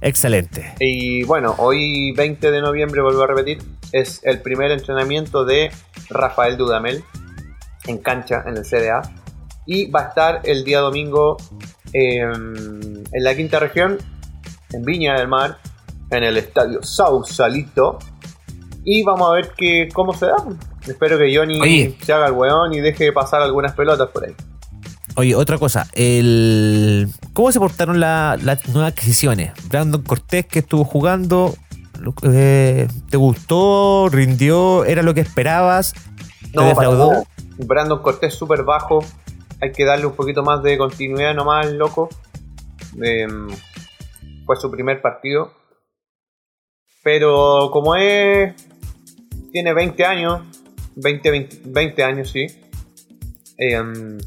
Excelente. 0.00 0.74
Y 0.80 1.24
bueno, 1.24 1.54
hoy 1.58 2.12
20 2.12 2.50
de 2.50 2.60
noviembre, 2.60 3.02
vuelvo 3.02 3.22
a 3.22 3.26
repetir, 3.26 3.58
es 3.92 4.20
el 4.24 4.40
primer 4.42 4.70
entrenamiento 4.70 5.44
de 5.44 5.70
Rafael 6.10 6.56
Dudamel 6.56 7.04
en 7.86 7.98
cancha 7.98 8.42
en 8.46 8.56
el 8.56 8.64
CDA. 8.64 9.02
Y 9.66 9.90
va 9.90 10.00
a 10.00 10.08
estar 10.08 10.40
el 10.44 10.64
día 10.64 10.80
domingo 10.80 11.36
en, 11.92 13.04
en 13.12 13.24
la 13.24 13.34
quinta 13.34 13.58
región, 13.58 13.98
en 14.72 14.82
Viña 14.82 15.14
del 15.18 15.28
Mar, 15.28 15.58
en 16.10 16.22
el 16.24 16.36
estadio 16.36 16.82
Sausalito. 16.82 17.98
Y 18.84 19.02
vamos 19.02 19.28
a 19.28 19.32
ver 19.34 19.50
que, 19.56 19.88
cómo 19.92 20.12
se 20.14 20.26
da. 20.26 20.36
Espero 20.86 21.18
que 21.18 21.34
Johnny 21.36 21.60
Oye. 21.60 21.96
se 22.00 22.12
haga 22.12 22.26
el 22.26 22.32
weón 22.32 22.72
y 22.74 22.80
deje 22.80 23.04
de 23.04 23.12
pasar 23.12 23.42
algunas 23.42 23.72
pelotas 23.72 24.08
por 24.10 24.24
ahí. 24.24 24.34
Oye, 25.16 25.34
otra 25.34 25.58
cosa. 25.58 25.88
El... 25.94 27.08
¿Cómo 27.32 27.50
se 27.50 27.58
portaron 27.58 27.98
la- 27.98 28.38
las 28.40 28.68
nuevas 28.68 28.92
adquisiciones? 28.92 29.50
Brandon 29.68 30.02
Cortés, 30.02 30.46
que 30.46 30.60
estuvo 30.60 30.84
jugando, 30.84 31.54
eh, 32.22 32.88
¿te 33.10 33.16
gustó? 33.16 34.08
¿Rindió? 34.10 34.84
¿Era 34.84 35.02
lo 35.02 35.14
que 35.14 35.20
esperabas? 35.20 35.92
¿Te 35.92 36.48
No, 36.54 36.62
para 36.62 36.68
defraudó? 36.68 37.24
Brandon 37.58 38.02
Cortés 38.02 38.34
súper 38.34 38.62
bajo. 38.62 39.04
Hay 39.60 39.72
que 39.72 39.84
darle 39.84 40.06
un 40.06 40.14
poquito 40.14 40.42
más 40.42 40.62
de 40.62 40.76
continuidad 40.76 41.34
nomás 41.34 41.70
loco. 41.72 42.08
Em, 43.02 43.48
fue 44.44 44.56
su 44.56 44.70
primer 44.70 45.00
partido. 45.00 45.52
Pero 47.02 47.70
como 47.72 47.96
es. 47.96 48.54
Tiene 49.52 49.72
20 49.72 50.04
años. 50.04 50.42
20, 50.96 51.30
20, 51.30 51.60
20 51.66 52.04
años, 52.04 52.30
sí. 52.30 52.46
em, 53.58 54.18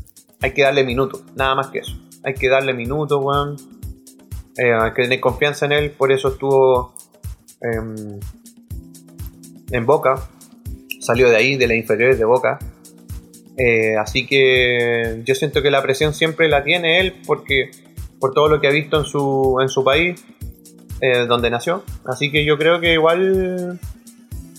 hay 0.41 0.51
que 0.53 0.61
darle 0.63 0.83
minutos. 0.83 1.23
Nada 1.35 1.55
más 1.55 1.67
que 1.67 1.79
eso. 1.79 1.93
Hay 2.23 2.33
que 2.33 2.47
darle 2.49 2.73
minutos, 2.73 3.19
weón. 3.21 3.55
Eh, 4.57 4.73
hay 4.73 4.91
que 4.93 5.03
tener 5.03 5.19
confianza 5.19 5.65
en 5.65 5.71
él. 5.73 5.91
Por 5.91 6.11
eso 6.11 6.29
estuvo. 6.29 6.93
En 7.61 8.19
Boca 9.85 10.29
salió 10.99 11.29
de 11.29 11.37
ahí, 11.37 11.55
de 11.55 11.67
las 11.67 11.77
inferiores 11.77 12.19
de 12.19 12.25
Boca. 12.25 12.59
Eh, 13.57 13.97
así 13.97 14.25
que 14.25 15.21
yo 15.25 15.35
siento 15.35 15.61
que 15.61 15.69
la 15.69 15.81
presión 15.81 16.13
siempre 16.13 16.47
la 16.47 16.63
tiene 16.63 17.01
él 17.01 17.15
porque 17.25 17.71
por 18.19 18.33
todo 18.33 18.47
lo 18.47 18.61
que 18.61 18.67
ha 18.67 18.71
visto 18.71 18.99
en 18.99 19.05
su, 19.05 19.57
en 19.61 19.69
su 19.69 19.83
país, 19.83 20.23
eh, 21.01 21.25
donde 21.27 21.49
nació. 21.49 21.83
Así 22.05 22.31
que 22.31 22.45
yo 22.45 22.57
creo 22.57 22.79
que 22.79 22.93
igual 22.93 23.79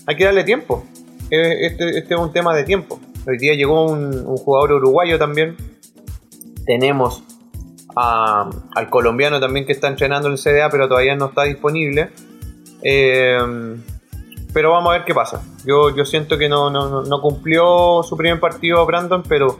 hay 0.05 0.15
que 0.15 0.25
darle 0.25 0.43
tiempo. 0.43 0.85
Eh, 1.29 1.67
Este, 1.67 1.97
este 1.97 2.13
es 2.13 2.19
un 2.19 2.31
tema 2.31 2.55
de 2.55 2.63
tiempo. 2.63 2.99
Hoy 3.27 3.37
día 3.37 3.53
llegó 3.53 3.85
un, 3.85 4.23
jugador 4.37 4.73
uruguayo 4.73 5.17
también. 5.17 5.55
Tenemos 6.65 7.23
al 7.95 8.89
colombiano 8.89 9.39
también 9.39 9.65
que 9.65 9.73
está 9.73 9.87
entrenando 9.87 10.27
en 10.27 10.33
el 10.33 10.39
CDA, 10.39 10.69
pero 10.69 10.87
todavía 10.87 11.15
no 11.15 11.27
está 11.27 11.43
disponible. 11.43 12.09
Eh, 12.83 13.37
pero 14.53 14.71
vamos 14.71 14.89
a 14.89 14.97
ver 14.97 15.05
qué 15.05 15.13
pasa. 15.13 15.41
Yo, 15.65 15.95
yo 15.95 16.03
siento 16.05 16.37
que 16.37 16.49
no, 16.49 16.69
no, 16.69 16.89
no- 16.89 17.03
no 17.03 17.21
cumplió 17.21 18.03
su 18.03 18.17
primer 18.17 18.39
partido 18.39 18.85
Brandon, 18.85 19.23
pero 19.27 19.57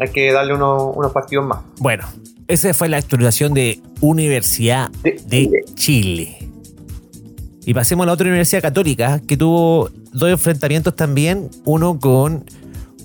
hay 0.00 0.08
que 0.10 0.32
darle 0.32 0.54
unos, 0.54 0.96
unos 0.96 1.12
partidos 1.12 1.46
más. 1.46 1.60
Bueno, 1.78 2.04
esa 2.48 2.72
fue 2.74 2.88
la 2.88 2.96
actualización 2.98 3.54
de 3.54 3.80
Universidad 4.00 4.90
De 5.02 5.20
de 5.26 5.64
Chile. 5.74 6.38
Y 7.64 7.74
pasemos 7.74 8.04
a 8.04 8.06
la 8.06 8.12
otra 8.12 8.26
universidad 8.28 8.62
católica 8.62 9.20
que 9.26 9.36
tuvo 9.36 9.90
dos 10.12 10.30
enfrentamientos 10.30 10.94
también. 10.94 11.50
Uno 11.64 11.98
con 11.98 12.44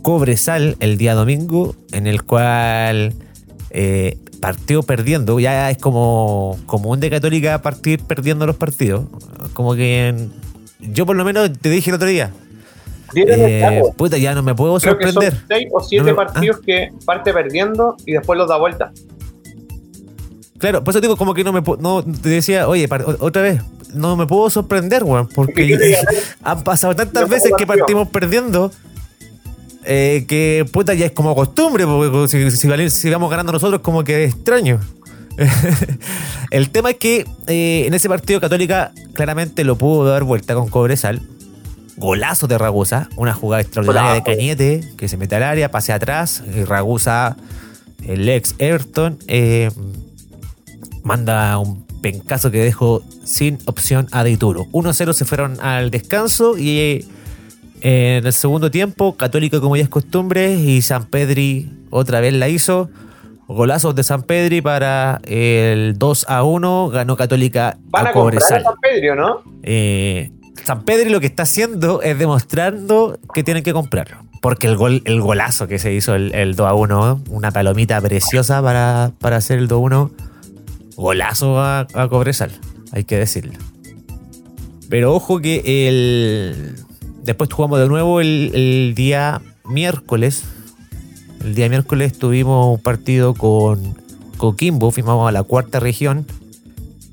Cobresal 0.03 0.77
el 0.79 0.97
día 0.97 1.13
domingo, 1.15 1.75
en 1.91 2.05
el 2.07 2.23
cual 2.23 3.13
eh, 3.71 4.17
partió 4.41 4.83
perdiendo. 4.83 5.39
Ya 5.39 5.69
es 5.71 5.77
como 5.77 6.57
común 6.65 6.99
de 6.99 7.09
Católica 7.09 7.61
partir 7.61 8.03
perdiendo 8.03 8.45
los 8.45 8.55
partidos. 8.57 9.05
Como 9.53 9.75
que 9.75 10.27
yo 10.79 11.05
por 11.05 11.15
lo 11.15 11.23
menos 11.23 11.51
te 11.59 11.69
dije 11.69 11.91
el 11.91 11.95
otro 11.95 12.07
día. 12.07 12.31
Eh, 13.15 13.81
puta, 13.97 14.17
ya 14.17 14.33
no 14.33 14.41
me 14.41 14.55
puedo 14.55 14.77
Creo 14.79 14.97
que 14.97 15.05
son 15.11 15.13
sorprender. 15.13 15.43
seis 15.47 15.67
o 15.71 15.81
siete 15.81 16.03
No 16.05 16.11
me- 16.11 16.15
partidos 16.25 16.59
que 16.65 16.89
parte 17.05 17.33
perdiendo 17.33 17.95
y 18.05 18.13
después 18.13 18.37
los 18.37 18.47
da 18.47 18.57
vuelta. 18.57 18.91
Claro, 20.57 20.83
por 20.83 20.91
eso 20.91 21.01
digo, 21.01 21.17
como 21.17 21.33
que 21.33 21.43
no 21.43 21.51
me 21.51 21.61
no 21.79 22.03
te 22.03 22.29
decía, 22.29 22.67
oye, 22.67 22.87
otra 23.19 23.41
vez, 23.41 23.61
no 23.93 24.15
me 24.15 24.27
puedo 24.27 24.49
sorprender, 24.49 25.03
weón, 25.03 25.27
porque 25.33 25.95
han 26.43 26.63
pasado 26.63 26.95
tantas 26.95 27.27
veces 27.27 27.51
que 27.57 27.65
partimos 27.65 28.07
perdiendo 28.09 28.71
eh, 29.85 30.25
que 30.27 30.65
puta 30.71 30.93
ya 30.93 31.05
es 31.07 31.11
como 31.11 31.33
costumbre, 31.35 31.85
porque 31.85 32.27
si, 32.27 32.51
si 32.51 32.67
vale- 32.67 32.89
si 32.89 33.09
vamos 33.09 33.29
ganando 33.29 33.51
nosotros, 33.51 33.81
como 33.81 34.03
que 34.03 34.25
es 34.25 34.33
extraño. 34.33 34.79
El 36.51 36.69
tema 36.69 36.91
es 36.91 36.97
que 36.97 37.25
eh, 37.47 37.85
en 37.87 37.93
ese 37.93 38.09
partido 38.09 38.41
Católica 38.41 38.91
claramente 39.13 39.63
lo 39.63 39.77
pudo 39.77 40.05
dar 40.05 40.23
vuelta 40.23 40.53
con 40.53 40.67
Cobresal. 40.69 41.21
Golazo 41.97 42.47
de 42.47 42.57
Ragusa, 42.57 43.09
una 43.15 43.33
jugada 43.33 43.61
extraordinaria 43.61 44.13
de. 44.15 44.23
Cañete 44.23 44.83
que 44.97 45.07
se 45.07 45.17
mete 45.17 45.35
al 45.35 45.43
área, 45.43 45.69
pase 45.71 45.93
atrás, 45.93 46.43
y 46.55 46.63
Ragusa, 46.63 47.37
el 48.05 48.27
ex 48.27 48.55
Everton, 48.57 49.19
eh, 49.27 49.69
manda 51.03 51.57
un 51.59 51.85
pencazo 52.01 52.49
que 52.49 52.59
dejó 52.63 53.03
sin 53.23 53.59
opción 53.65 54.07
a 54.11 54.23
Deituro. 54.23 54.65
1-0 54.71 55.13
se 55.13 55.25
fueron 55.25 55.59
al 55.61 55.91
descanso 55.91 56.57
y 56.57 56.79
eh, 56.79 57.05
en 57.81 58.25
el 58.25 58.33
segundo 58.33 58.71
tiempo, 58.71 59.15
Católica 59.17 59.59
como 59.59 59.75
ya 59.75 59.83
es 59.83 59.89
costumbre 59.89 60.53
y 60.53 60.81
San 60.81 61.05
Pedri 61.05 61.69
otra 61.89 62.19
vez 62.19 62.33
la 62.33 62.47
hizo. 62.49 62.89
Golazos 63.47 63.95
de 63.95 64.03
San 64.03 64.23
Pedri 64.23 64.61
para 64.61 65.19
el 65.25 65.97
2 65.97 66.25
a 66.29 66.43
1, 66.43 66.89
ganó 66.89 67.17
Católica 67.17 67.77
Van 67.85 68.07
a 68.07 68.09
a 68.09 68.13
comprar 68.13 68.43
a 68.43 68.47
Cobresal. 68.47 68.63
San 68.63 68.75
Pedro, 68.81 69.15
¿no? 69.15 69.41
Eh, 69.63 70.31
San 70.63 70.83
Pedri 70.83 71.09
lo 71.09 71.19
que 71.19 71.25
está 71.25 71.43
haciendo 71.43 72.01
es 72.01 72.17
demostrando 72.17 73.19
que 73.33 73.43
tienen 73.43 73.63
que 73.63 73.73
comprarlo. 73.73 74.17
Porque 74.41 74.67
el 74.67 74.77
gol, 74.77 75.01
el 75.05 75.19
golazo 75.21 75.67
que 75.67 75.79
se 75.79 75.93
hizo 75.93 76.15
el, 76.15 76.33
el 76.33 76.55
2 76.55 76.67
a 76.67 76.73
1, 76.73 77.23
una 77.29 77.51
palomita 77.51 77.99
preciosa 77.99 78.61
para, 78.61 79.11
para 79.19 79.37
hacer 79.37 79.59
el 79.59 79.67
2 79.67 79.75
a 79.75 79.79
1, 79.79 80.11
golazo 80.95 81.59
a, 81.59 81.87
a 81.93 82.07
Cobresal, 82.07 82.51
hay 82.93 83.03
que 83.03 83.17
decirlo. 83.17 83.53
Pero 84.89 85.13
ojo 85.13 85.39
que 85.39 85.87
el. 85.87 86.75
Después 87.23 87.51
jugamos 87.51 87.79
de 87.79 87.87
nuevo 87.87 88.21
el, 88.21 88.51
el 88.53 88.93
día 88.95 89.41
miércoles. 89.65 90.43
El 91.43 91.55
día 91.55 91.69
miércoles 91.69 92.17
tuvimos 92.17 92.75
un 92.75 92.81
partido 92.81 93.33
con 93.33 93.95
Coquimbo, 94.37 94.91
fuimos 94.91 95.27
a 95.27 95.31
la 95.31 95.43
cuarta 95.43 95.79
región. 95.79 96.25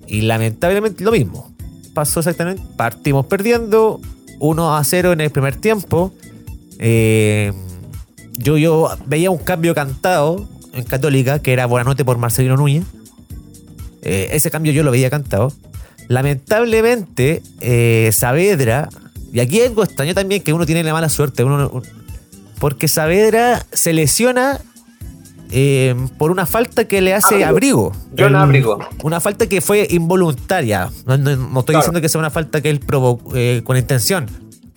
Y 0.06 0.22
lamentablemente 0.22 1.04
lo 1.04 1.12
mismo. 1.12 1.52
Pasó 1.94 2.20
exactamente. 2.20 2.62
Partimos 2.76 3.26
perdiendo 3.26 4.00
1 4.40 4.76
a 4.76 4.84
0 4.84 5.12
en 5.12 5.20
el 5.20 5.30
primer 5.30 5.56
tiempo. 5.56 6.12
Eh, 6.78 7.52
yo, 8.38 8.56
yo 8.56 8.88
veía 9.06 9.30
un 9.30 9.38
cambio 9.38 9.74
cantado 9.74 10.48
en 10.72 10.84
Católica, 10.84 11.40
que 11.40 11.52
era 11.52 11.66
Buenanote 11.66 12.04
por 12.04 12.18
Marcelino 12.18 12.56
Núñez. 12.56 12.84
Eh, 14.02 14.30
ese 14.32 14.50
cambio 14.50 14.72
yo 14.72 14.82
lo 14.82 14.90
veía 14.90 15.11
cantado. 15.11 15.52
Lamentablemente, 16.06 17.42
eh, 17.61 18.11
Saavedra, 18.12 18.88
y 19.33 19.41
aquí 19.41 19.61
algo 19.61 19.85
extraño 19.85 20.14
también 20.14 20.43
que 20.43 20.53
uno 20.53 20.64
tiene 20.66 20.83
la 20.83 20.93
mala 20.93 21.09
suerte, 21.09 21.45
uno, 21.45 21.68
un- 21.72 21.83
porque 22.59 22.89
Saavedra 22.89 23.64
se 23.72 23.93
lesiona 23.93 24.61
eh, 25.51 25.95
por 26.18 26.31
una 26.31 26.45
falta 26.45 26.87
que 26.87 27.01
le 27.01 27.14
hace 27.14 27.43
Abrigo. 27.45 27.93
John 28.18 28.29
El- 28.29 28.37
Abrigo. 28.37 28.79
Una 29.03 29.18
falta 29.20 29.47
que 29.49 29.61
fue 29.61 29.87
involuntaria. 29.91 30.91
No, 31.07 31.16
no- 31.16 31.37
no 31.37 31.61
estoy 31.61 31.72
Claro. 31.74 31.79
diciendo 31.81 32.01
que 32.03 32.09
sea 32.11 32.18
una 32.18 32.31
falta 32.31 32.61
que 32.61 32.68
él 32.68 32.81
provocó 32.81 33.33
eh, 33.35 33.62
con 33.64 33.76
intención. 33.76 34.26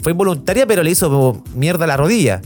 Fue 0.02 0.14
involuntaria, 0.14 0.66
pero 0.66 0.82
le 0.84 0.92
hizo 0.92 1.44
mierda 1.56 1.84
a 1.84 1.88
la 1.88 1.98
rodilla. 1.98 2.42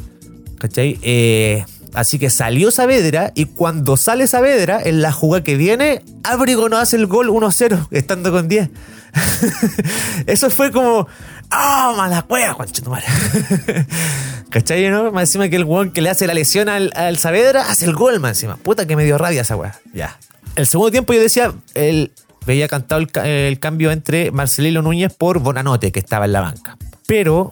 ¿Cachai? 0.58 0.98
Eh, 1.04 1.64
así 1.94 2.18
que 2.18 2.30
salió 2.32 2.72
Saavedra 2.72 3.32
y 3.36 3.46
cuando 3.46 3.96
sale 3.96 4.26
Saavedra, 4.26 4.82
en 4.84 5.02
la 5.04 5.12
jugada 5.12 5.44
que 5.44 5.56
viene, 5.56 6.02
Abrigo 6.24 6.68
no 6.68 6.78
hace 6.78 6.96
el 6.96 7.06
gol 7.06 7.30
1-0, 7.30 7.88
estando 7.92 8.32
con 8.32 8.48
10. 8.48 8.70
Eso 10.26 10.50
fue 10.50 10.72
como. 10.72 11.08
¡Ah, 11.52 11.94
mala 11.96 12.22
cueva, 12.24 12.54
conchetumare! 12.56 13.06
¿Cachai, 14.50 14.90
no? 14.90 15.12
Más 15.12 15.24
encima 15.24 15.50
que 15.50 15.56
el 15.56 15.64
weón 15.64 15.92
que 15.92 16.02
le 16.02 16.10
hace 16.10 16.28
la 16.28 16.34
lesión 16.34 16.70
al, 16.70 16.92
al 16.96 17.18
Saavedra 17.18 17.70
hace 17.70 17.86
el 17.86 17.94
gol, 17.94 18.20
más 18.20 18.32
encima. 18.32 18.58
Puta 18.58 18.86
que 18.86 18.96
me 18.96 19.04
dio 19.06 19.18
rabia 19.18 19.42
esa 19.42 19.56
weá. 19.56 19.80
Ya. 19.94 20.18
El 20.56 20.68
segundo 20.68 20.92
tiempo 20.92 21.14
yo 21.14 21.22
decía, 21.22 21.54
él 21.74 22.12
veía 22.46 22.68
cantado 22.68 23.02
el, 23.02 23.12
ca- 23.12 23.28
el 23.28 23.60
cambio 23.60 23.92
entre 23.92 24.32
Marcelino 24.32 24.82
Núñez 24.82 25.14
por 25.14 25.40
Bonanote, 25.40 25.92
que 25.92 26.00
estaba 26.00 26.26
en 26.26 26.32
la 26.34 26.42
banca. 26.42 26.78
Pero 27.08 27.52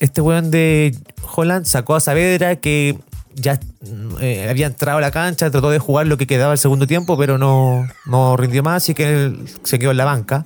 este 0.00 0.20
weón 0.20 0.50
de 0.50 0.96
Holland 1.34 1.66
sacó 1.66 1.96
a 1.96 2.00
Saavedra 2.00 2.56
que 2.56 2.98
ya 3.34 3.60
eh, 4.20 4.46
había 4.48 4.66
entrado 4.66 4.98
a 4.98 5.00
la 5.00 5.10
cancha, 5.10 5.50
trató 5.50 5.70
de 5.70 5.78
jugar 5.78 6.06
lo 6.06 6.16
que 6.16 6.26
quedaba 6.26 6.52
el 6.54 6.58
segundo 6.58 6.86
tiempo, 6.86 7.16
pero 7.18 7.38
no, 7.38 7.86
no 8.06 8.36
rindió 8.36 8.62
más, 8.62 8.82
así 8.82 8.94
que 8.94 9.12
él 9.26 9.44
se 9.64 9.78
quedó 9.78 9.90
en 9.92 9.96
la 9.98 10.04
banca. 10.06 10.44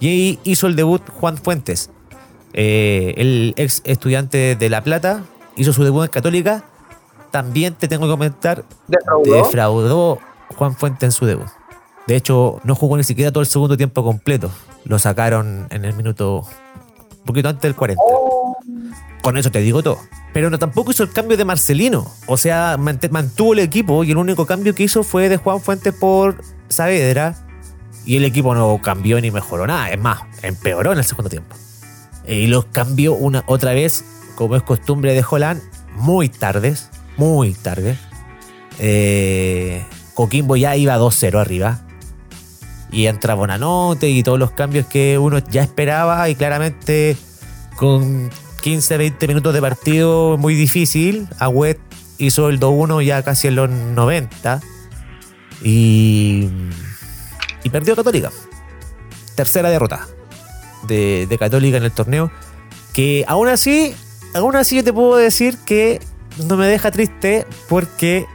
Y 0.00 0.08
ahí 0.08 0.38
hizo 0.44 0.66
el 0.66 0.76
debut 0.76 1.02
Juan 1.08 1.36
Fuentes, 1.38 1.90
eh, 2.52 3.14
el 3.16 3.54
ex 3.56 3.82
estudiante 3.84 4.56
de 4.56 4.68
La 4.68 4.82
Plata, 4.82 5.24
hizo 5.56 5.72
su 5.72 5.84
debut 5.84 6.04
en 6.04 6.10
Católica. 6.10 6.64
También 7.30 7.74
te 7.74 7.86
tengo 7.88 8.06
que 8.06 8.10
comentar, 8.10 8.64
Defraudó. 8.88 9.34
defraudó 9.34 10.18
Juan 10.56 10.74
Fuentes 10.74 11.02
en 11.04 11.12
su 11.12 11.26
debut. 11.26 11.46
De 12.06 12.16
hecho, 12.16 12.60
no 12.64 12.74
jugó 12.74 12.96
ni 12.96 13.04
siquiera 13.04 13.30
todo 13.30 13.42
el 13.42 13.46
segundo 13.46 13.76
tiempo 13.76 14.02
completo. 14.02 14.50
Lo 14.84 14.98
sacaron 14.98 15.66
en 15.70 15.84
el 15.84 15.94
minuto 15.94 16.44
un 17.18 17.24
poquito 17.24 17.48
antes 17.48 17.62
del 17.62 17.76
40. 17.76 18.02
Con 19.22 19.36
eso 19.36 19.50
te 19.50 19.60
digo 19.60 19.82
todo. 19.82 19.98
Pero 20.32 20.48
no 20.50 20.58
tampoco 20.58 20.90
hizo 20.90 21.02
el 21.02 21.12
cambio 21.12 21.36
de 21.36 21.44
Marcelino. 21.44 22.06
O 22.26 22.36
sea, 22.36 22.76
mant- 22.78 23.10
mantuvo 23.10 23.52
el 23.52 23.58
equipo 23.60 24.02
y 24.02 24.10
el 24.12 24.16
único 24.16 24.46
cambio 24.46 24.74
que 24.74 24.82
hizo 24.84 25.02
fue 25.02 25.28
de 25.28 25.36
Juan 25.36 25.60
Fuentes 25.60 25.92
por 25.94 26.36
Saavedra. 26.68 27.36
Y 28.06 28.16
el 28.16 28.24
equipo 28.24 28.54
no 28.54 28.80
cambió 28.82 29.20
ni 29.20 29.30
mejoró 29.30 29.66
nada. 29.66 29.90
Es 29.90 30.00
más, 30.00 30.20
empeoró 30.42 30.92
en 30.92 30.98
el 30.98 31.04
segundo 31.04 31.28
tiempo. 31.28 31.54
Y 32.26 32.46
los 32.46 32.66
cambió 32.66 33.14
una, 33.14 33.44
otra 33.46 33.72
vez, 33.72 34.04
como 34.34 34.56
es 34.56 34.62
costumbre 34.62 35.14
de 35.14 35.24
Holland, 35.28 35.62
muy 35.94 36.28
tardes. 36.28 36.90
Muy 37.16 37.52
tarde. 37.52 37.98
Eh, 38.78 39.84
Coquimbo 40.14 40.56
ya 40.56 40.76
iba 40.76 40.96
2-0 40.98 41.38
arriba. 41.38 41.80
Y 42.92 43.06
entra 43.06 43.34
Bonanote 43.34 44.08
y 44.08 44.22
todos 44.22 44.38
los 44.38 44.50
cambios 44.52 44.86
que 44.86 45.18
uno 45.18 45.38
ya 45.38 45.62
esperaba. 45.62 46.28
Y 46.28 46.34
claramente 46.34 47.16
con 47.76 48.30
15, 48.62 48.96
20 48.96 49.28
minutos 49.28 49.54
de 49.54 49.60
partido 49.60 50.36
muy 50.38 50.54
difícil. 50.54 51.28
Agüet 51.38 51.78
hizo 52.18 52.48
el 52.48 52.58
2-1 52.58 53.04
ya 53.04 53.22
casi 53.22 53.48
en 53.48 53.56
los 53.56 53.70
90. 53.70 54.60
Y, 55.62 56.48
y 57.62 57.70
perdió 57.70 57.94
Católica. 57.94 58.30
Tercera 59.34 59.70
derrota 59.70 60.06
de, 60.88 61.26
de 61.28 61.38
Católica 61.38 61.76
en 61.76 61.84
el 61.84 61.92
torneo. 61.92 62.30
Que 62.92 63.24
aún 63.28 63.48
así, 63.48 63.94
aún 64.34 64.56
así 64.56 64.76
yo 64.76 64.84
te 64.84 64.92
puedo 64.92 65.16
decir 65.16 65.56
que 65.64 66.00
no 66.46 66.56
me 66.56 66.66
deja 66.66 66.90
triste 66.90 67.46
porque 67.68 68.26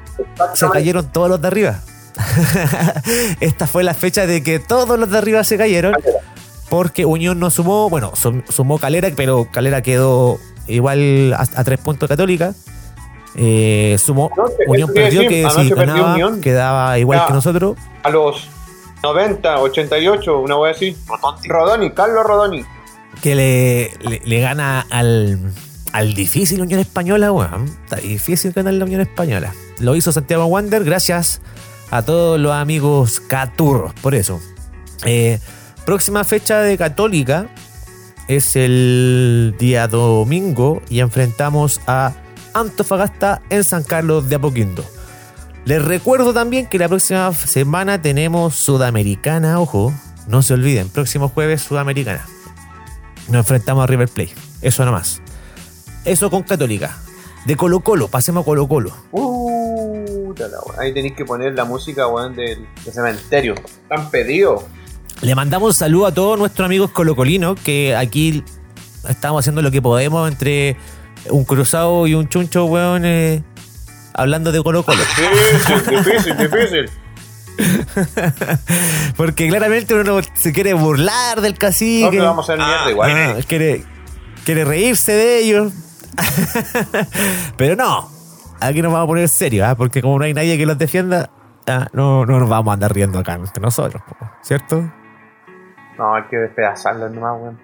se 0.54 0.70
cayeron 0.70 1.12
todos 1.12 1.30
los 1.30 1.42
de 1.42 1.48
arriba. 1.48 1.80
Esta 3.40 3.68
fue 3.68 3.84
la 3.84 3.94
fecha 3.94 4.26
de 4.26 4.44
que 4.44 4.60
todos 4.60 4.98
los 4.98 5.10
de 5.10 5.18
arriba 5.18 5.44
se 5.44 5.58
cayeron. 5.58 5.94
Porque 6.70 7.06
Unión 7.06 7.40
no 7.40 7.50
sumó, 7.52 7.90
bueno, 7.90 8.12
sum- 8.16 8.44
sumó 8.50 8.80
Calera, 8.80 9.10
pero 9.16 9.48
Calera 9.52 9.82
quedó 9.82 10.40
igual 10.68 11.34
a, 11.34 11.42
a 11.42 11.64
tres 11.64 11.80
puntos 11.80 12.10
Católica. 12.10 12.54
Eh, 13.36 13.98
sumó 14.00 14.32
No, 14.36 14.46
Unión 14.68 14.90
perdió, 14.94 15.22
decir, 15.22 15.44
que 15.44 15.50
si 15.52 15.70
ganaba 15.70 16.14
Unión. 16.14 16.42
quedaba 16.42 16.98
igual 16.98 17.20
Ya. 17.20 17.28
que 17.28 17.34
nosotros. 17.34 17.78
A 18.04 18.10
los 18.10 18.48
90, 19.04 19.60
88, 19.62 20.40
una 20.40 20.58
wea 20.58 20.72
así. 20.72 20.96
Rodoni, 21.48 21.92
Carlos 21.92 22.24
Rodoni. 22.26 22.64
que 23.22 23.36
le, 23.36 23.94
le, 24.10 24.22
le 24.26 24.40
gana 24.40 24.86
al, 24.90 25.40
al 25.94 26.14
difícil 26.14 26.62
Unión 26.62 26.80
Española, 26.80 27.32
weón. 27.32 27.66
Está 27.84 27.98
difícil 27.98 28.52
ganar 28.52 28.74
la 28.74 28.86
Unión 28.86 29.02
Española. 29.02 29.54
Lo 29.80 29.96
hizo 29.96 30.12
Santiago 30.12 30.46
Wander 30.46 30.84
gracias 30.84 31.42
a 31.92 32.02
todos 32.02 32.40
los 32.40 32.52
amigos 32.54 33.20
caturros, 33.20 33.94
por 34.02 34.16
eso. 34.16 34.42
Eh, 35.06 35.40
próxima 35.86 36.24
fecha 36.24 36.62
de 36.62 36.78
Católica 36.78 37.48
es 38.28 38.56
el 38.56 39.56
día 39.60 39.88
domingo 39.88 40.82
y 40.90 41.00
enfrentamos 41.00 41.80
a 41.86 42.14
Antofagasta 42.54 43.42
en 43.50 43.64
San 43.64 43.84
Carlos 43.84 44.30
de 44.30 44.36
Apoquindo. 44.36 44.84
Les 45.66 45.84
recuerdo 45.84 46.32
también 46.32 46.68
que 46.68 46.78
la 46.78 46.88
próxima 46.88 47.34
semana 47.34 48.00
tenemos 48.00 48.54
Sudamericana, 48.54 49.60
ojo, 49.60 49.92
no 50.28 50.44
se 50.44 50.54
olviden, 50.54 50.90
próximo 50.90 51.30
jueves 51.30 51.64
Sudamericana. 51.64 52.24
Nos 53.30 53.38
enfrentamos 53.38 53.84
a 53.84 53.88
River 53.88 54.08
Plate, 54.08 54.36
eso 54.62 54.86
nomás. 54.86 55.24
Eso 56.06 56.30
con 56.30 56.44
Católica. 56.44 56.96
De 57.48 57.56
Colo 57.56 57.80
Colo, 57.80 58.08
pasemos 58.10 58.44
a 58.44 58.46
Colo 58.46 58.68
Colo. 58.68 58.92
Uh, 59.12 60.36
ahí 60.78 60.94
tenéis 60.94 61.16
que 61.16 61.26
poner 61.26 61.56
la 61.56 61.66
música, 61.66 62.08
weón, 62.08 62.36
del, 62.36 62.68
cementerio. 62.92 63.56
Tan 63.90 64.12
pedido. 64.12 64.68
Le 65.22 65.34
mandamos 65.34 65.70
un 65.70 65.74
saludo 65.74 66.06
a 66.06 66.14
todos 66.14 66.38
nuestros 66.38 66.64
amigos 66.64 66.92
colocolinos 66.92 67.60
que 67.60 67.96
aquí 67.96 68.44
estamos 69.10 69.40
haciendo 69.40 69.64
lo 69.64 69.72
que 69.72 69.82
podemos 69.82 70.30
entre 70.30 70.78
un 71.32 71.44
cruzado 71.44 72.06
y 72.06 72.14
un 72.14 72.30
chuncho, 72.30 72.66
weón, 72.66 73.04
eh, 73.04 73.44
hablando 74.16 74.52
de 74.52 74.64
Colo 74.64 74.84
Colo. 74.84 75.02
Difícil, 75.02 75.98
difícil, 75.98 76.38
difícil. 76.38 76.90
Porque 79.18 79.48
claramente 79.48 79.94
uno 79.94 80.20
se 80.34 80.52
quiere 80.52 80.74
burlar 80.74 81.42
del 81.42 81.58
cacique. 81.58 82.18
No, 82.18 82.26
vamos 82.26 82.50
a 82.50 82.54
hacer 82.54 82.66
mierda 82.66 82.92
igual. 82.92 83.12
Ah, 83.12 83.36
quiere, 83.48 83.84
quiere 84.44 84.66
reírse 84.66 85.12
de 85.12 85.40
ellos. 85.40 85.74
Pero 87.58 87.76
no, 87.76 88.10
aquí 88.60 88.82
nos 88.82 88.92
vamos 88.92 89.06
a 89.06 89.08
poner 89.08 89.30
serio, 89.30 89.66
¿ah? 89.66 89.76
porque 89.76 90.02
como 90.02 90.18
no 90.18 90.26
hay 90.26 90.34
nadie 90.34 90.58
que 90.58 90.66
los 90.66 90.78
defienda, 90.78 91.30
ah, 91.68 91.88
no, 91.94 92.26
no 92.26 92.40
nos 92.40 92.50
vamos 92.50 92.72
a 92.72 92.74
andar 92.74 92.94
riendo 92.94 93.20
acá 93.20 93.34
entre 93.34 93.62
nosotros, 93.62 94.02
¿cierto? 94.42 94.90
No, 95.98 96.16
hay 96.16 96.24
que 96.30 96.38
despedazarlo 96.38 97.10
nomás, 97.10 97.42
weón. 97.42 97.60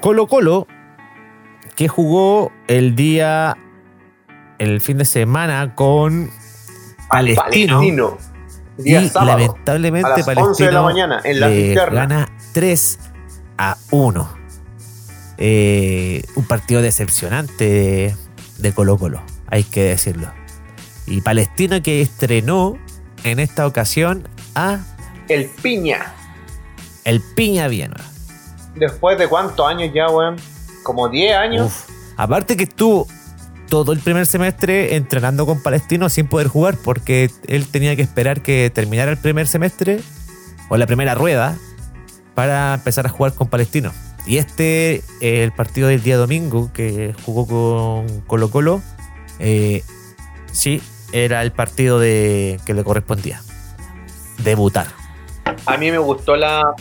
Colo 0.00 0.26
Colo, 0.26 0.66
que 1.74 1.88
jugó 1.88 2.52
el 2.66 2.94
día, 2.94 3.56
el 4.58 4.80
fin 4.80 4.98
de 4.98 5.04
semana 5.04 5.74
con 5.74 6.30
Palestino. 7.08 8.18
y 8.78 8.90
lamentablemente 9.14 10.08
a 10.08 10.18
las 10.18 10.36
11 10.36 10.64
de 10.64 10.72
la 10.72 10.82
mañana, 10.82 11.20
en 11.24 11.40
la 11.40 11.84
gana 11.86 12.28
3 12.52 12.98
a 13.58 13.76
1. 13.90 14.36
Eh, 15.38 16.22
un 16.34 16.44
partido 16.46 16.80
decepcionante 16.80 18.16
de 18.58 18.72
Colo 18.72 18.98
Colo, 18.98 19.22
hay 19.48 19.64
que 19.64 19.82
decirlo. 19.84 20.32
Y 21.06 21.20
Palestino 21.20 21.82
que 21.82 22.00
estrenó 22.00 22.78
en 23.22 23.38
esta 23.38 23.66
ocasión 23.66 24.28
a... 24.54 24.80
El 25.28 25.46
Piña. 25.46 26.14
El 27.04 27.20
Piña 27.20 27.68
Viena. 27.68 27.96
Después 28.74 29.18
de 29.18 29.28
cuántos 29.28 29.66
años 29.66 29.90
ya, 29.94 30.08
weón. 30.08 30.36
Como 30.82 31.08
10 31.08 31.36
años. 31.36 31.84
Aparte 32.16 32.56
que 32.56 32.64
estuvo 32.64 33.06
todo 33.68 33.92
el 33.92 34.00
primer 34.00 34.26
semestre 34.26 34.96
entrenando 34.96 35.46
con 35.46 35.62
Palestino 35.62 36.08
sin 36.08 36.26
poder 36.26 36.48
jugar 36.48 36.76
porque 36.82 37.30
él 37.48 37.66
tenía 37.68 37.96
que 37.96 38.02
esperar 38.02 38.42
que 38.42 38.70
terminara 38.70 39.10
el 39.10 39.18
primer 39.18 39.46
semestre 39.46 40.00
o 40.68 40.76
la 40.76 40.86
primera 40.86 41.14
rueda 41.14 41.56
para 42.34 42.74
empezar 42.74 43.06
a 43.06 43.08
jugar 43.08 43.34
con 43.34 43.48
Palestino. 43.48 43.92
Y 44.26 44.38
este, 44.38 44.96
eh, 45.20 45.44
el 45.44 45.52
partido 45.52 45.88
del 45.88 46.02
día 46.02 46.16
domingo 46.16 46.70
que 46.72 47.14
jugó 47.24 47.46
con 47.46 48.20
Colo 48.22 48.50
Colo, 48.50 48.82
eh, 49.38 49.82
sí, 50.52 50.82
era 51.12 51.42
el 51.42 51.52
partido 51.52 51.98
de, 51.98 52.60
que 52.66 52.74
le 52.74 52.82
correspondía. 52.82 53.40
Debutar. 54.38 54.88
A 55.64 55.76
mí 55.76 55.90
me 55.90 55.98
gustó 55.98 56.36
la... 56.36 56.74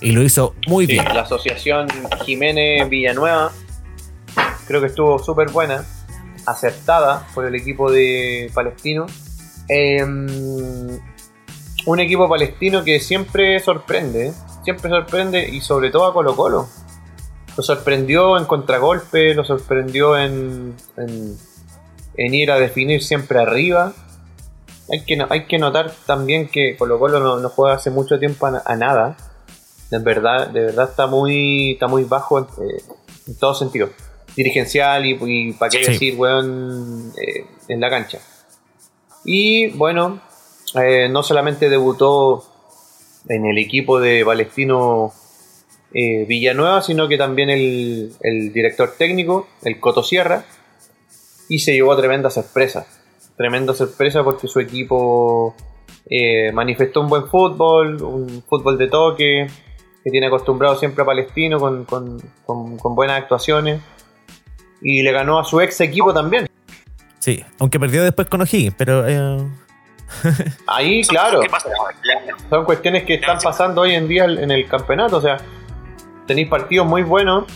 Y 0.00 0.12
lo 0.12 0.22
hizo 0.22 0.54
muy 0.66 0.86
bien. 0.86 1.04
La 1.04 1.22
asociación 1.22 1.88
Jiménez 2.24 2.88
Villanueva, 2.88 3.52
creo 4.66 4.80
que 4.80 4.88
estuvo 4.88 5.18
súper 5.18 5.50
buena, 5.50 5.84
acertada 6.46 7.26
por 7.34 7.44
el 7.46 7.54
equipo 7.54 7.90
de 7.90 8.50
Palestino. 8.54 9.06
Em, 9.68 10.98
un 11.86 12.00
equipo 12.00 12.28
palestino 12.28 12.84
que 12.84 13.00
siempre 13.00 13.60
sorprende, 13.60 14.32
siempre 14.64 14.90
sorprende 14.90 15.48
y 15.48 15.60
sobre 15.60 15.90
todo 15.90 16.06
a 16.06 16.12
Colo 16.12 16.36
Colo 16.36 16.68
lo 17.56 17.62
sorprendió 17.62 18.36
en 18.36 18.44
contragolpe, 18.44 19.34
lo 19.34 19.44
sorprendió 19.44 20.18
en, 20.18 20.76
en, 20.96 22.34
ir 22.34 22.50
a 22.50 22.58
definir 22.58 23.02
siempre 23.02 23.38
arriba. 23.38 23.94
Hay 24.92 25.04
que, 25.04 25.18
hay 25.28 25.46
que 25.46 25.58
notar 25.58 25.92
también 26.04 26.48
que 26.48 26.76
Colo 26.76 26.98
Colo 26.98 27.38
no, 27.40 27.48
juega 27.48 27.76
hace 27.76 27.90
mucho 27.90 28.18
tiempo 28.18 28.46
a, 28.46 28.76
nada. 28.76 29.16
De 29.90 29.98
verdad, 29.98 30.48
de 30.48 30.66
verdad 30.66 30.90
está 30.90 31.06
muy, 31.06 31.72
está 31.72 31.86
muy 31.86 32.04
bajo 32.04 32.40
en, 32.40 32.44
eh, 32.44 32.82
todo 33.40 33.54
sentido. 33.54 33.88
Dirigencial 34.36 35.06
y, 35.06 35.52
para 35.52 35.70
qué 35.70 35.78
decir, 35.78 36.14
weón, 36.16 37.12
eh, 37.16 37.46
en 37.68 37.80
la 37.80 37.90
cancha. 37.90 38.20
Y 39.24 39.68
bueno, 39.68 40.20
eh, 40.80 41.08
no 41.08 41.22
solamente 41.22 41.70
debutó 41.70 42.44
en 43.28 43.46
el 43.46 43.58
equipo 43.58 43.98
de 43.98 44.24
Palestino 44.24 45.12
eh, 45.92 46.24
Villanueva, 46.26 46.82
sino 46.82 47.08
que 47.08 47.16
también 47.16 47.48
el, 47.50 48.52
director 48.52 48.94
técnico, 48.98 49.48
el 49.62 49.80
Coto 49.80 50.02
Sierra, 50.02 50.44
y 51.48 51.60
se 51.60 51.72
llevó 51.72 51.92
a 51.92 51.96
tremenda 51.96 52.30
sorpresa. 52.30 52.86
Tremenda 53.36 53.74
sorpresa 53.74 54.22
porque 54.24 54.48
su 54.48 54.60
equipo 54.60 55.54
eh, 56.10 56.52
manifestó 56.52 57.00
un 57.00 57.08
buen 57.08 57.26
fútbol, 57.28 58.02
un 58.02 58.42
fútbol 58.42 58.76
de 58.78 58.88
toque, 58.88 59.46
que 60.04 60.10
tiene 60.10 60.26
acostumbrado 60.26 60.76
siempre 60.76 61.02
a 61.02 61.06
Palestino 61.06 61.58
con, 61.58 62.94
buenas 62.94 63.22
actuaciones, 63.22 63.80
y 64.88 65.02
le 65.02 65.10
ganó 65.10 65.40
a 65.40 65.44
su 65.44 65.60
ex 65.60 65.80
equipo 65.80 66.14
también. 66.14 66.48
Sí, 67.18 67.44
aunque 67.58 67.80
perdió 67.80 68.04
después 68.04 68.28
con 68.28 68.40
O'Higgins, 68.40 68.72
pero... 68.78 69.04
Eh, 69.08 69.44
Ahí, 70.68 71.02
claro. 71.02 71.40
Son 72.48 72.64
cuestiones 72.64 73.02
que 73.02 73.14
están 73.14 73.38
pasando 73.42 73.80
hoy 73.80 73.94
en 73.94 74.06
día 74.06 74.26
en 74.26 74.48
el 74.48 74.68
campeonato. 74.68 75.16
O 75.16 75.20
sea, 75.20 75.38
tenéis 76.28 76.46
partidos 76.46 76.86
muy 76.86 77.02
buenos 77.02 77.46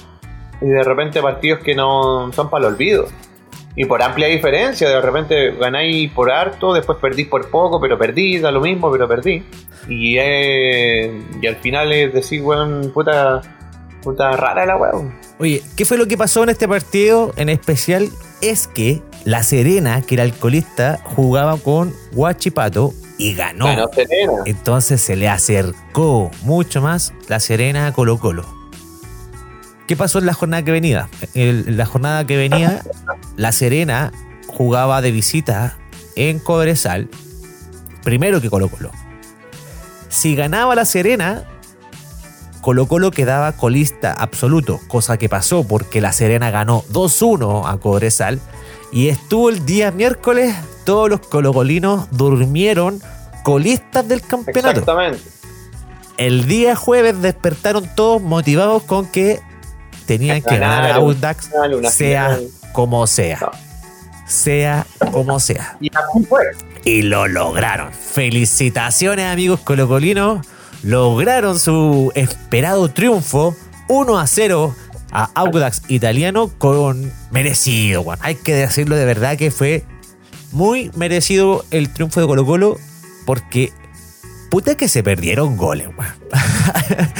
y 0.60 0.66
de 0.66 0.82
repente 0.82 1.22
partidos 1.22 1.60
que 1.60 1.76
no 1.76 2.32
son 2.32 2.50
para 2.50 2.66
el 2.66 2.74
olvido. 2.74 3.06
Y 3.76 3.84
por 3.84 4.02
amplia 4.02 4.26
diferencia, 4.26 4.88
de 4.88 5.00
repente 5.00 5.52
ganáis 5.52 6.10
por 6.10 6.32
harto, 6.32 6.74
después 6.74 6.98
perdís 6.98 7.28
por 7.28 7.48
poco, 7.48 7.80
pero 7.80 7.96
perdí, 7.96 8.40
da 8.40 8.50
lo 8.50 8.60
mismo, 8.60 8.90
pero 8.90 9.06
perdí. 9.06 9.44
Y, 9.88 10.18
y 10.18 11.46
al 11.46 11.56
final 11.60 11.92
es 11.92 12.12
decir, 12.12 12.42
weón, 12.42 12.90
puta, 12.92 13.40
puta 14.02 14.32
rara 14.32 14.66
la 14.66 14.76
weón. 14.76 15.29
Oye, 15.40 15.62
¿qué 15.74 15.86
fue 15.86 15.96
lo 15.96 16.06
que 16.06 16.18
pasó 16.18 16.42
en 16.42 16.50
este 16.50 16.68
partido 16.68 17.32
en 17.36 17.48
especial? 17.48 18.10
Es 18.42 18.66
que 18.66 19.02
La 19.24 19.42
Serena, 19.42 20.02
que 20.02 20.16
era 20.16 20.24
alcoholista, 20.24 21.00
jugaba 21.02 21.56
con 21.56 21.94
Guachipato 22.12 22.92
y 23.16 23.32
ganó. 23.32 23.64
ganó 23.64 23.88
Serena. 23.90 24.34
Entonces 24.44 25.00
se 25.00 25.16
le 25.16 25.30
acercó 25.30 26.30
mucho 26.42 26.82
más 26.82 27.14
La 27.28 27.40
Serena 27.40 27.86
a 27.86 27.92
Colo 27.94 28.18
Colo. 28.18 28.44
¿Qué 29.86 29.96
pasó 29.96 30.18
en 30.18 30.26
la 30.26 30.34
jornada 30.34 30.62
que 30.62 30.72
venía? 30.72 31.08
En 31.32 31.78
la 31.78 31.86
jornada 31.86 32.26
que 32.26 32.36
venía, 32.36 32.82
La 33.38 33.52
Serena 33.52 34.12
jugaba 34.46 35.00
de 35.00 35.10
visita 35.10 35.78
en 36.16 36.38
Cobresal, 36.38 37.08
primero 38.04 38.42
que 38.42 38.50
Colo 38.50 38.68
Colo. 38.68 38.90
Si 40.10 40.34
ganaba 40.36 40.74
La 40.74 40.84
Serena, 40.84 41.44
Colo 42.60 42.86
Colo 42.86 43.10
quedaba 43.10 43.52
colista 43.52 44.12
absoluto, 44.12 44.80
cosa 44.88 45.16
que 45.16 45.28
pasó 45.28 45.64
porque 45.64 46.00
La 46.00 46.12
Serena 46.12 46.50
ganó 46.50 46.82
2-1 46.92 47.62
a 47.66 47.78
Cobresal 47.78 48.40
y 48.92 49.08
estuvo 49.08 49.48
el 49.48 49.64
día 49.64 49.90
miércoles, 49.92 50.54
todos 50.84 51.08
los 51.08 51.20
colocolinos 51.20 52.08
durmieron 52.10 53.00
colistas 53.44 54.06
del 54.06 54.20
campeonato. 54.20 54.80
Exactamente. 54.80 55.22
El 56.16 56.46
día 56.46 56.76
jueves 56.76 57.22
despertaron 57.22 57.88
todos 57.94 58.20
motivados 58.20 58.82
con 58.82 59.06
que 59.06 59.40
tenían 60.06 60.42
que 60.42 60.58
ganar 60.58 60.90
a 60.90 60.94
Audax, 60.96 61.50
sea 61.90 62.38
como 62.72 63.06
sea. 63.06 63.50
Sea 64.26 64.86
como 65.12 65.40
sea. 65.40 65.78
Y, 66.84 67.02
lo 67.02 67.26
lograron. 67.26 67.92
Felicitaciones, 67.92 69.26
amigos 69.26 69.60
colocolinos. 69.60 70.46
Lograron 70.82 71.58
su 71.58 72.10
esperado 72.14 72.88
triunfo 72.88 73.54
1 73.88 74.18
a 74.18 74.26
0 74.26 74.74
a 75.12 75.30
Audax 75.34 75.82
italiano 75.88 76.50
con 76.58 77.12
merecido, 77.30 78.04
Hay 78.20 78.36
que 78.36 78.54
decirlo 78.54 78.96
de 78.96 79.04
verdad 79.04 79.36
que 79.36 79.50
fue 79.50 79.84
muy 80.52 80.90
merecido 80.94 81.64
el 81.70 81.92
triunfo 81.92 82.20
de 82.20 82.26
Colo 82.26 82.46
Colo 82.46 82.78
porque 83.26 83.72
puta 84.50 84.76
que 84.76 84.88
se 84.88 85.02
perdieron 85.02 85.56
goles, 85.56 85.88
weón. 85.88 86.14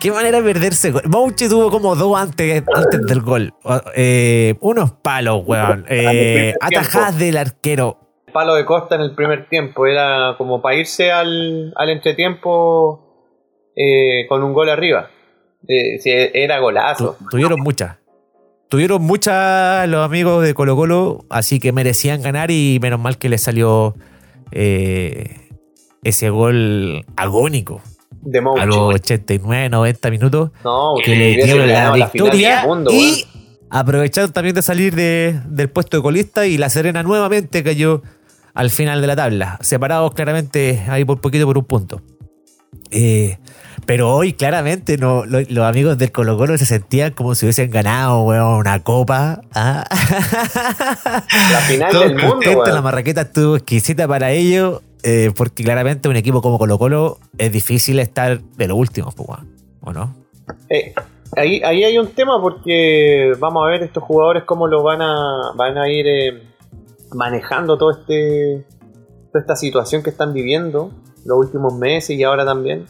Qué 0.00 0.10
manera 0.10 0.40
de 0.40 0.52
perderse 0.52 0.90
gol. 0.90 1.02
Mouche 1.06 1.48
tuvo 1.48 1.70
como 1.70 1.94
dos 1.94 2.18
antes, 2.18 2.64
antes 2.74 3.02
del 3.06 3.20
gol. 3.20 3.54
Eh, 3.94 4.56
unos 4.60 4.90
palos, 4.92 5.42
weón. 5.46 5.84
Eh, 5.88 6.54
atajadas 6.60 7.18
del 7.18 7.36
arquero. 7.36 8.11
Palo 8.32 8.54
de 8.54 8.64
costa 8.64 8.94
en 8.96 9.02
el 9.02 9.14
primer 9.14 9.48
tiempo. 9.48 9.86
Era 9.86 10.34
como 10.38 10.60
para 10.62 10.76
irse 10.76 11.12
al, 11.12 11.72
al 11.76 11.90
entretiempo 11.90 13.30
eh, 13.76 14.26
con 14.28 14.42
un 14.42 14.52
gol 14.52 14.68
arriba. 14.70 15.10
Eh, 15.68 16.30
era 16.34 16.58
golazo. 16.58 17.16
Tu- 17.20 17.28
tuvieron 17.30 17.60
muchas. 17.60 17.96
Tuvieron 18.68 19.02
muchas 19.02 19.86
los 19.88 20.04
amigos 20.04 20.42
de 20.44 20.54
Colo 20.54 20.74
Colo, 20.76 21.24
así 21.28 21.60
que 21.60 21.72
merecían 21.72 22.22
ganar 22.22 22.50
y 22.50 22.78
menos 22.80 22.98
mal 22.98 23.18
que 23.18 23.28
les 23.28 23.42
salió 23.42 23.94
eh, 24.50 25.48
ese 26.02 26.30
gol 26.30 27.04
agónico 27.16 27.82
De 28.22 28.38
a 28.38 28.64
los 28.66 28.94
89, 28.94 29.68
90 29.68 30.10
minutos 30.10 30.50
No, 30.64 30.94
que 31.04 31.14
le 31.16 31.34
dieron 31.44 31.68
la 31.68 31.92
victoria 31.92 32.64
mundo, 32.66 32.90
y 32.92 33.26
aprovecharon 33.70 34.32
también 34.32 34.54
de 34.54 34.62
salir 34.62 34.94
de- 34.94 35.38
del 35.46 35.68
puesto 35.70 35.98
de 35.98 36.02
colista 36.02 36.46
y 36.46 36.56
La 36.56 36.70
Serena 36.70 37.02
nuevamente 37.02 37.62
cayó 37.62 38.02
al 38.54 38.70
final 38.70 39.00
de 39.00 39.06
la 39.06 39.16
tabla, 39.16 39.58
separados 39.60 40.12
claramente 40.14 40.82
ahí 40.88 41.04
por 41.04 41.20
poquito 41.20 41.46
por 41.46 41.58
un 41.58 41.64
punto. 41.64 42.00
Eh, 42.90 43.38
pero 43.86 44.14
hoy 44.14 44.34
claramente 44.34 44.98
no, 44.98 45.24
lo- 45.24 45.40
los 45.40 45.64
amigos 45.64 45.96
del 45.98 46.12
Colo 46.12 46.36
Colo 46.36 46.58
se 46.58 46.66
sentían 46.66 47.12
como 47.12 47.34
si 47.34 47.46
hubiesen 47.46 47.70
ganado 47.70 48.22
weón, 48.22 48.54
una 48.56 48.82
copa. 48.82 49.40
¿ah? 49.54 49.84
La 51.52 51.58
final 51.66 51.92
del 51.92 52.14
mundo, 52.16 52.50
weón. 52.50 52.74
La 52.74 52.82
marraqueta 52.82 53.22
estuvo 53.22 53.56
exquisita 53.56 54.06
para 54.06 54.30
ellos, 54.32 54.82
eh, 55.02 55.30
porque 55.36 55.64
claramente 55.64 56.08
un 56.08 56.16
equipo 56.16 56.42
como 56.42 56.58
Colo 56.58 56.78
Colo 56.78 57.18
es 57.38 57.50
difícil 57.50 57.98
estar 57.98 58.40
de 58.40 58.68
los 58.68 58.76
últimos, 58.76 59.14
pues, 59.14 59.38
¿o 59.80 59.92
no? 59.92 60.14
Eh, 60.68 60.92
ahí, 61.36 61.62
ahí 61.64 61.84
hay 61.84 61.98
un 61.98 62.08
tema 62.08 62.40
porque 62.40 63.32
vamos 63.38 63.64
a 63.64 63.70
ver 63.70 63.82
estos 63.82 64.02
jugadores 64.04 64.44
cómo 64.44 64.66
lo 64.66 64.82
van 64.82 65.00
a, 65.00 65.52
van 65.56 65.78
a 65.78 65.88
ir 65.88 66.06
eh, 66.06 66.42
manejando 67.14 67.76
todo 67.78 67.90
este, 67.92 68.64
toda 69.32 69.40
esta 69.40 69.56
situación 69.56 70.02
que 70.02 70.10
están 70.10 70.32
viviendo 70.32 70.90
los 71.24 71.38
últimos 71.38 71.74
meses 71.74 72.16
y 72.16 72.22
ahora 72.24 72.44
también. 72.44 72.86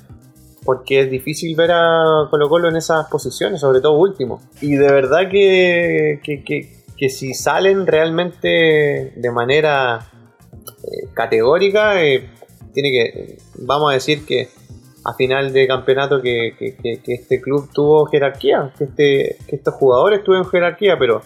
Porque 0.64 1.00
es 1.00 1.10
difícil 1.10 1.56
ver 1.56 1.72
a 1.72 2.28
Colo 2.30 2.48
Colo 2.48 2.68
en 2.68 2.76
esas 2.76 3.08
posiciones, 3.08 3.60
sobre 3.60 3.80
todo 3.80 3.94
último. 3.98 4.40
Y 4.60 4.74
de 4.76 4.92
verdad 4.92 5.28
que, 5.30 6.20
que, 6.22 6.44
que- 6.44 6.82
que 6.96 7.08
si 7.08 7.34
salen 7.34 7.84
realmente 7.84 9.12
de 9.16 9.30
manera 9.32 10.06
eh, 10.84 11.08
categórica, 11.14 12.00
eh, 12.04 12.30
tiene 12.72 12.90
que, 12.92 13.38
vamos 13.58 13.90
a 13.90 13.94
decir 13.94 14.24
que 14.24 14.50
a 15.04 15.14
final 15.14 15.52
de 15.52 15.66
campeonato 15.66 16.22
que, 16.22 16.54
que- 16.56 16.76
que- 16.76 17.02
que 17.02 17.14
este 17.14 17.40
club 17.40 17.68
tuvo 17.74 18.06
jerarquía, 18.06 18.72
que, 18.78 18.84
este, 18.84 19.36
que 19.48 19.56
estos 19.56 19.74
jugadores 19.74 20.22
tuvieron 20.22 20.48
jerarquía, 20.48 20.96
pero, 20.96 21.22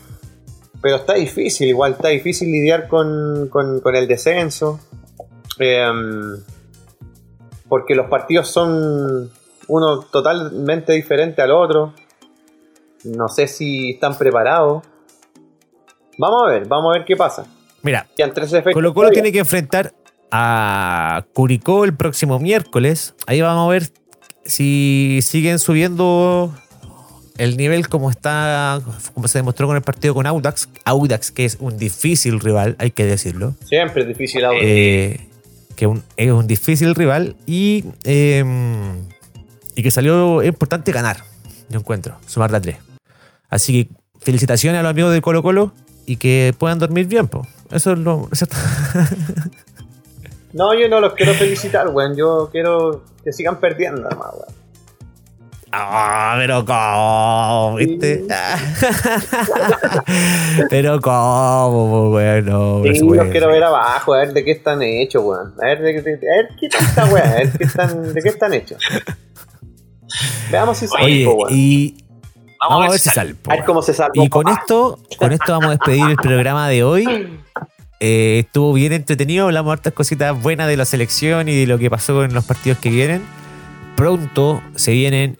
pero 0.80 0.96
está 0.96 1.14
difícil, 1.14 1.68
igual 1.68 1.92
está 1.92 2.08
difícil 2.08 2.50
lidiar 2.50 2.88
con, 2.88 3.48
con- 3.48 3.80
con 3.80 3.94
el 3.96 4.06
descenso, 4.06 4.80
em, 5.58 6.36
porque 7.68 7.94
los 7.94 8.06
partidos 8.08 8.48
son 8.48 9.30
uno 9.68 10.00
totalmente 10.02 10.92
diferente 10.92 11.42
al 11.42 11.50
otro, 11.50 11.92
no 13.04 13.28
sé 13.28 13.46
si 13.48 13.90
están 13.92 14.16
preparados. 14.16 14.82
Vamos 16.18 16.42
a 16.44 16.50
ver, 16.50 16.66
vamos 16.66 16.94
a 16.94 16.98
ver 16.98 17.06
qué 17.06 17.16
pasa. 17.16 17.46
Mira. 17.82 18.06
Colo 18.72 18.94
Colo 18.94 19.10
tiene 19.10 19.30
que 19.32 19.40
enfrentar 19.40 19.92
a 20.30 21.24
Curicó 21.34 21.84
el 21.84 21.94
próximo 21.96 22.38
miércoles. 22.38 23.14
Ahí 23.26 23.40
vamos 23.40 23.68
a 23.68 23.70
ver 23.72 23.90
si 24.44 25.20
siguen 25.22 25.58
subiendo 25.58 26.52
el 27.38 27.56
nivel 27.56 27.88
como 27.88 28.10
está, 28.10 28.80
como 29.14 29.28
se 29.28 29.38
demostró 29.38 29.66
con 29.66 29.76
el 29.76 29.82
partido 29.82 30.14
con 30.14 30.26
Audax. 30.26 30.68
Audax, 30.84 31.30
que 31.30 31.44
es 31.44 31.56
un 31.60 31.76
difícil 31.78 32.40
rival, 32.40 32.76
hay 32.78 32.90
que 32.90 33.04
decirlo. 33.04 33.54
Siempre 33.64 34.02
es 34.02 34.08
difícil 34.08 34.44
ahora. 34.44 34.58
Eh, 34.62 35.28
que 35.76 35.86
un- 35.86 36.02
es 36.16 36.30
un 36.30 36.46
difícil 36.46 36.94
rival 36.94 37.36
y, 37.46 37.84
eh, 38.04 38.42
y 39.74 39.82
que 39.82 39.90
salió 39.90 40.40
es 40.42 40.48
importante 40.48 40.90
ganar, 40.92 41.18
yo 41.68 41.78
encuentro, 41.78 42.16
sumar 42.26 42.50
la 42.50 42.60
3. 42.60 42.76
Así 43.50 43.84
que 43.84 43.90
felicitaciones 44.20 44.78
a 44.80 44.82
los 44.82 44.90
amigos 44.90 45.12
de 45.12 45.20
Colo 45.20 45.42
Colo 45.42 45.72
y 46.06 46.16
que 46.16 46.54
puedan 46.58 46.78
dormir 46.78 47.06
bien, 47.06 47.28
po. 47.28 47.46
Eso 47.70 47.92
es 47.92 47.98
lo 47.98 48.28
¿cierto? 48.32 48.56
No, 50.52 50.72
yo 50.72 50.88
no 50.88 51.00
los 51.00 51.12
quiero 51.12 51.34
felicitar, 51.34 51.88
weón. 51.88 52.16
Yo 52.16 52.48
quiero 52.50 53.04
que 53.22 53.32
sigan 53.32 53.60
perdiendo, 53.60 54.08
weón. 54.08 54.46
Ah, 55.78 56.34
pero 56.38 56.64
cómo, 56.64 57.76
¿viste? 57.76 58.24
pero 60.70 61.00
cómo, 61.00 62.10
bueno. 62.10 62.80
Sí, 62.82 63.00
los 63.00 63.02
bueno. 63.02 63.30
quiero 63.30 63.48
ver 63.48 63.64
abajo, 63.64 64.14
a 64.14 64.18
ver 64.18 64.32
de 64.32 64.44
qué 64.44 64.52
están 64.52 64.82
hechos, 64.82 65.22
weón. 65.24 65.54
A 65.62 65.66
ver 65.66 65.82
de, 65.82 65.94
qué- 65.94 66.02
de- 66.02 66.12
a 66.14 66.36
ver 66.36 66.48
qué 66.58 66.68
tanta 66.68 67.04
weón, 67.06 67.26
a 67.28 67.34
ver 67.34 67.52
qué 67.52 67.64
están, 67.64 68.14
de 68.14 68.22
qué 68.22 68.28
están 68.28 68.54
hechos. 68.54 68.78
Veamos 70.50 70.78
si 70.78 70.86
po, 70.86 70.94
weón. 70.96 71.48
y 71.50 71.96
vamos 72.60 72.86
a 72.86 72.90
ver 72.90 72.98
si 72.98 73.08
sale. 73.10 73.34
A 73.48 73.54
ver 73.56 73.64
cómo 73.64 73.82
se 73.82 73.92
salva. 73.94 74.12
Y 74.14 74.28
con 74.28 74.48
esto, 74.48 74.98
con 75.18 75.32
esto 75.32 75.52
vamos 75.52 75.66
a 75.66 75.70
despedir 75.70 76.04
el 76.08 76.16
programa 76.16 76.68
de 76.68 76.84
hoy. 76.84 77.38
Eh, 77.98 78.40
estuvo 78.46 78.74
bien 78.74 78.92
entretenido, 78.92 79.46
hablamos 79.46 79.72
hartas 79.72 79.92
cositas 79.94 80.40
buenas 80.40 80.68
de 80.68 80.76
la 80.76 80.84
selección 80.84 81.48
y 81.48 81.58
de 81.60 81.66
lo 81.66 81.78
que 81.78 81.88
pasó 81.90 82.24
en 82.24 82.34
los 82.34 82.44
partidos 82.44 82.78
que 82.78 82.90
vienen. 82.90 83.22
Pronto 83.96 84.62
se 84.74 84.92
vienen 84.92 85.38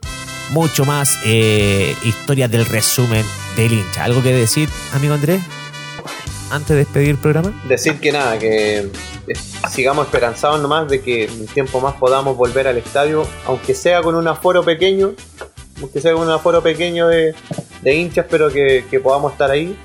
mucho 0.49 0.85
más 0.85 1.19
eh, 1.25 1.95
historias 2.03 2.49
del 2.51 2.65
resumen 2.65 3.25
del 3.55 3.73
hincha. 3.73 4.03
¿Algo 4.03 4.21
que 4.21 4.33
decir, 4.33 4.69
amigo 4.93 5.13
Andrés? 5.13 5.41
Antes 6.49 6.69
de 6.69 6.75
despedir 6.77 7.09
el 7.09 7.17
programa. 7.17 7.53
Decir 7.67 7.99
que 7.99 8.11
nada, 8.11 8.39
que 8.39 8.77
eh, 8.79 8.89
sigamos 9.69 10.05
esperanzados 10.05 10.61
nomás 10.61 10.87
de 10.87 11.01
que 11.01 11.25
en 11.25 11.41
un 11.41 11.47
tiempo 11.47 11.81
más 11.81 11.95
podamos 11.95 12.37
volver 12.37 12.67
al 12.67 12.77
estadio, 12.77 13.27
aunque 13.45 13.73
sea 13.73 14.01
con 14.01 14.15
un 14.15 14.27
aforo 14.27 14.63
pequeño, 14.63 15.13
aunque 15.81 15.99
sea 15.99 16.13
con 16.13 16.23
un 16.23 16.31
aforo 16.31 16.63
pequeño 16.63 17.07
de, 17.07 17.35
de 17.81 17.95
hinchas, 17.95 18.25
pero 18.29 18.49
que, 18.51 18.85
que 18.89 18.99
podamos 18.99 19.33
estar 19.33 19.51
ahí. 19.51 19.77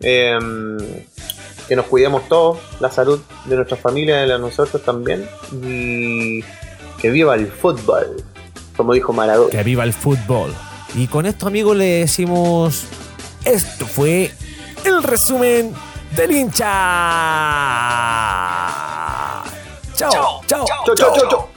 Em, 0.00 0.78
que 1.68 1.74
nos 1.74 1.86
cuidemos 1.86 2.28
todos, 2.28 2.58
la 2.80 2.90
salud 2.90 3.20
de 3.46 3.56
de 3.56 4.26
la 4.26 4.34
de 4.34 4.38
nosotros 4.38 4.82
también. 4.82 5.28
Y 5.62 6.42
que 7.00 7.10
viva 7.10 7.34
el 7.34 7.48
fútbol, 7.48 8.16
como 8.76 8.92
dijo 8.92 9.12
Maradona. 9.12 9.50
Que 9.50 9.62
viva 9.62 9.84
el 9.84 9.92
fútbol. 9.92 10.54
Y 10.94 11.06
con 11.08 11.26
esto, 11.26 11.46
amigos, 11.46 11.76
le 11.76 12.00
decimos: 12.00 12.84
Esto 13.44 13.86
fue 13.86 14.30
el 14.84 15.02
resumen 15.02 15.74
del 16.14 16.30
hincha. 16.30 16.66
Chao, 19.94 20.10
chao, 20.10 20.42
chau, 20.46 20.94
chau, 20.94 21.28
chau. 21.28 21.55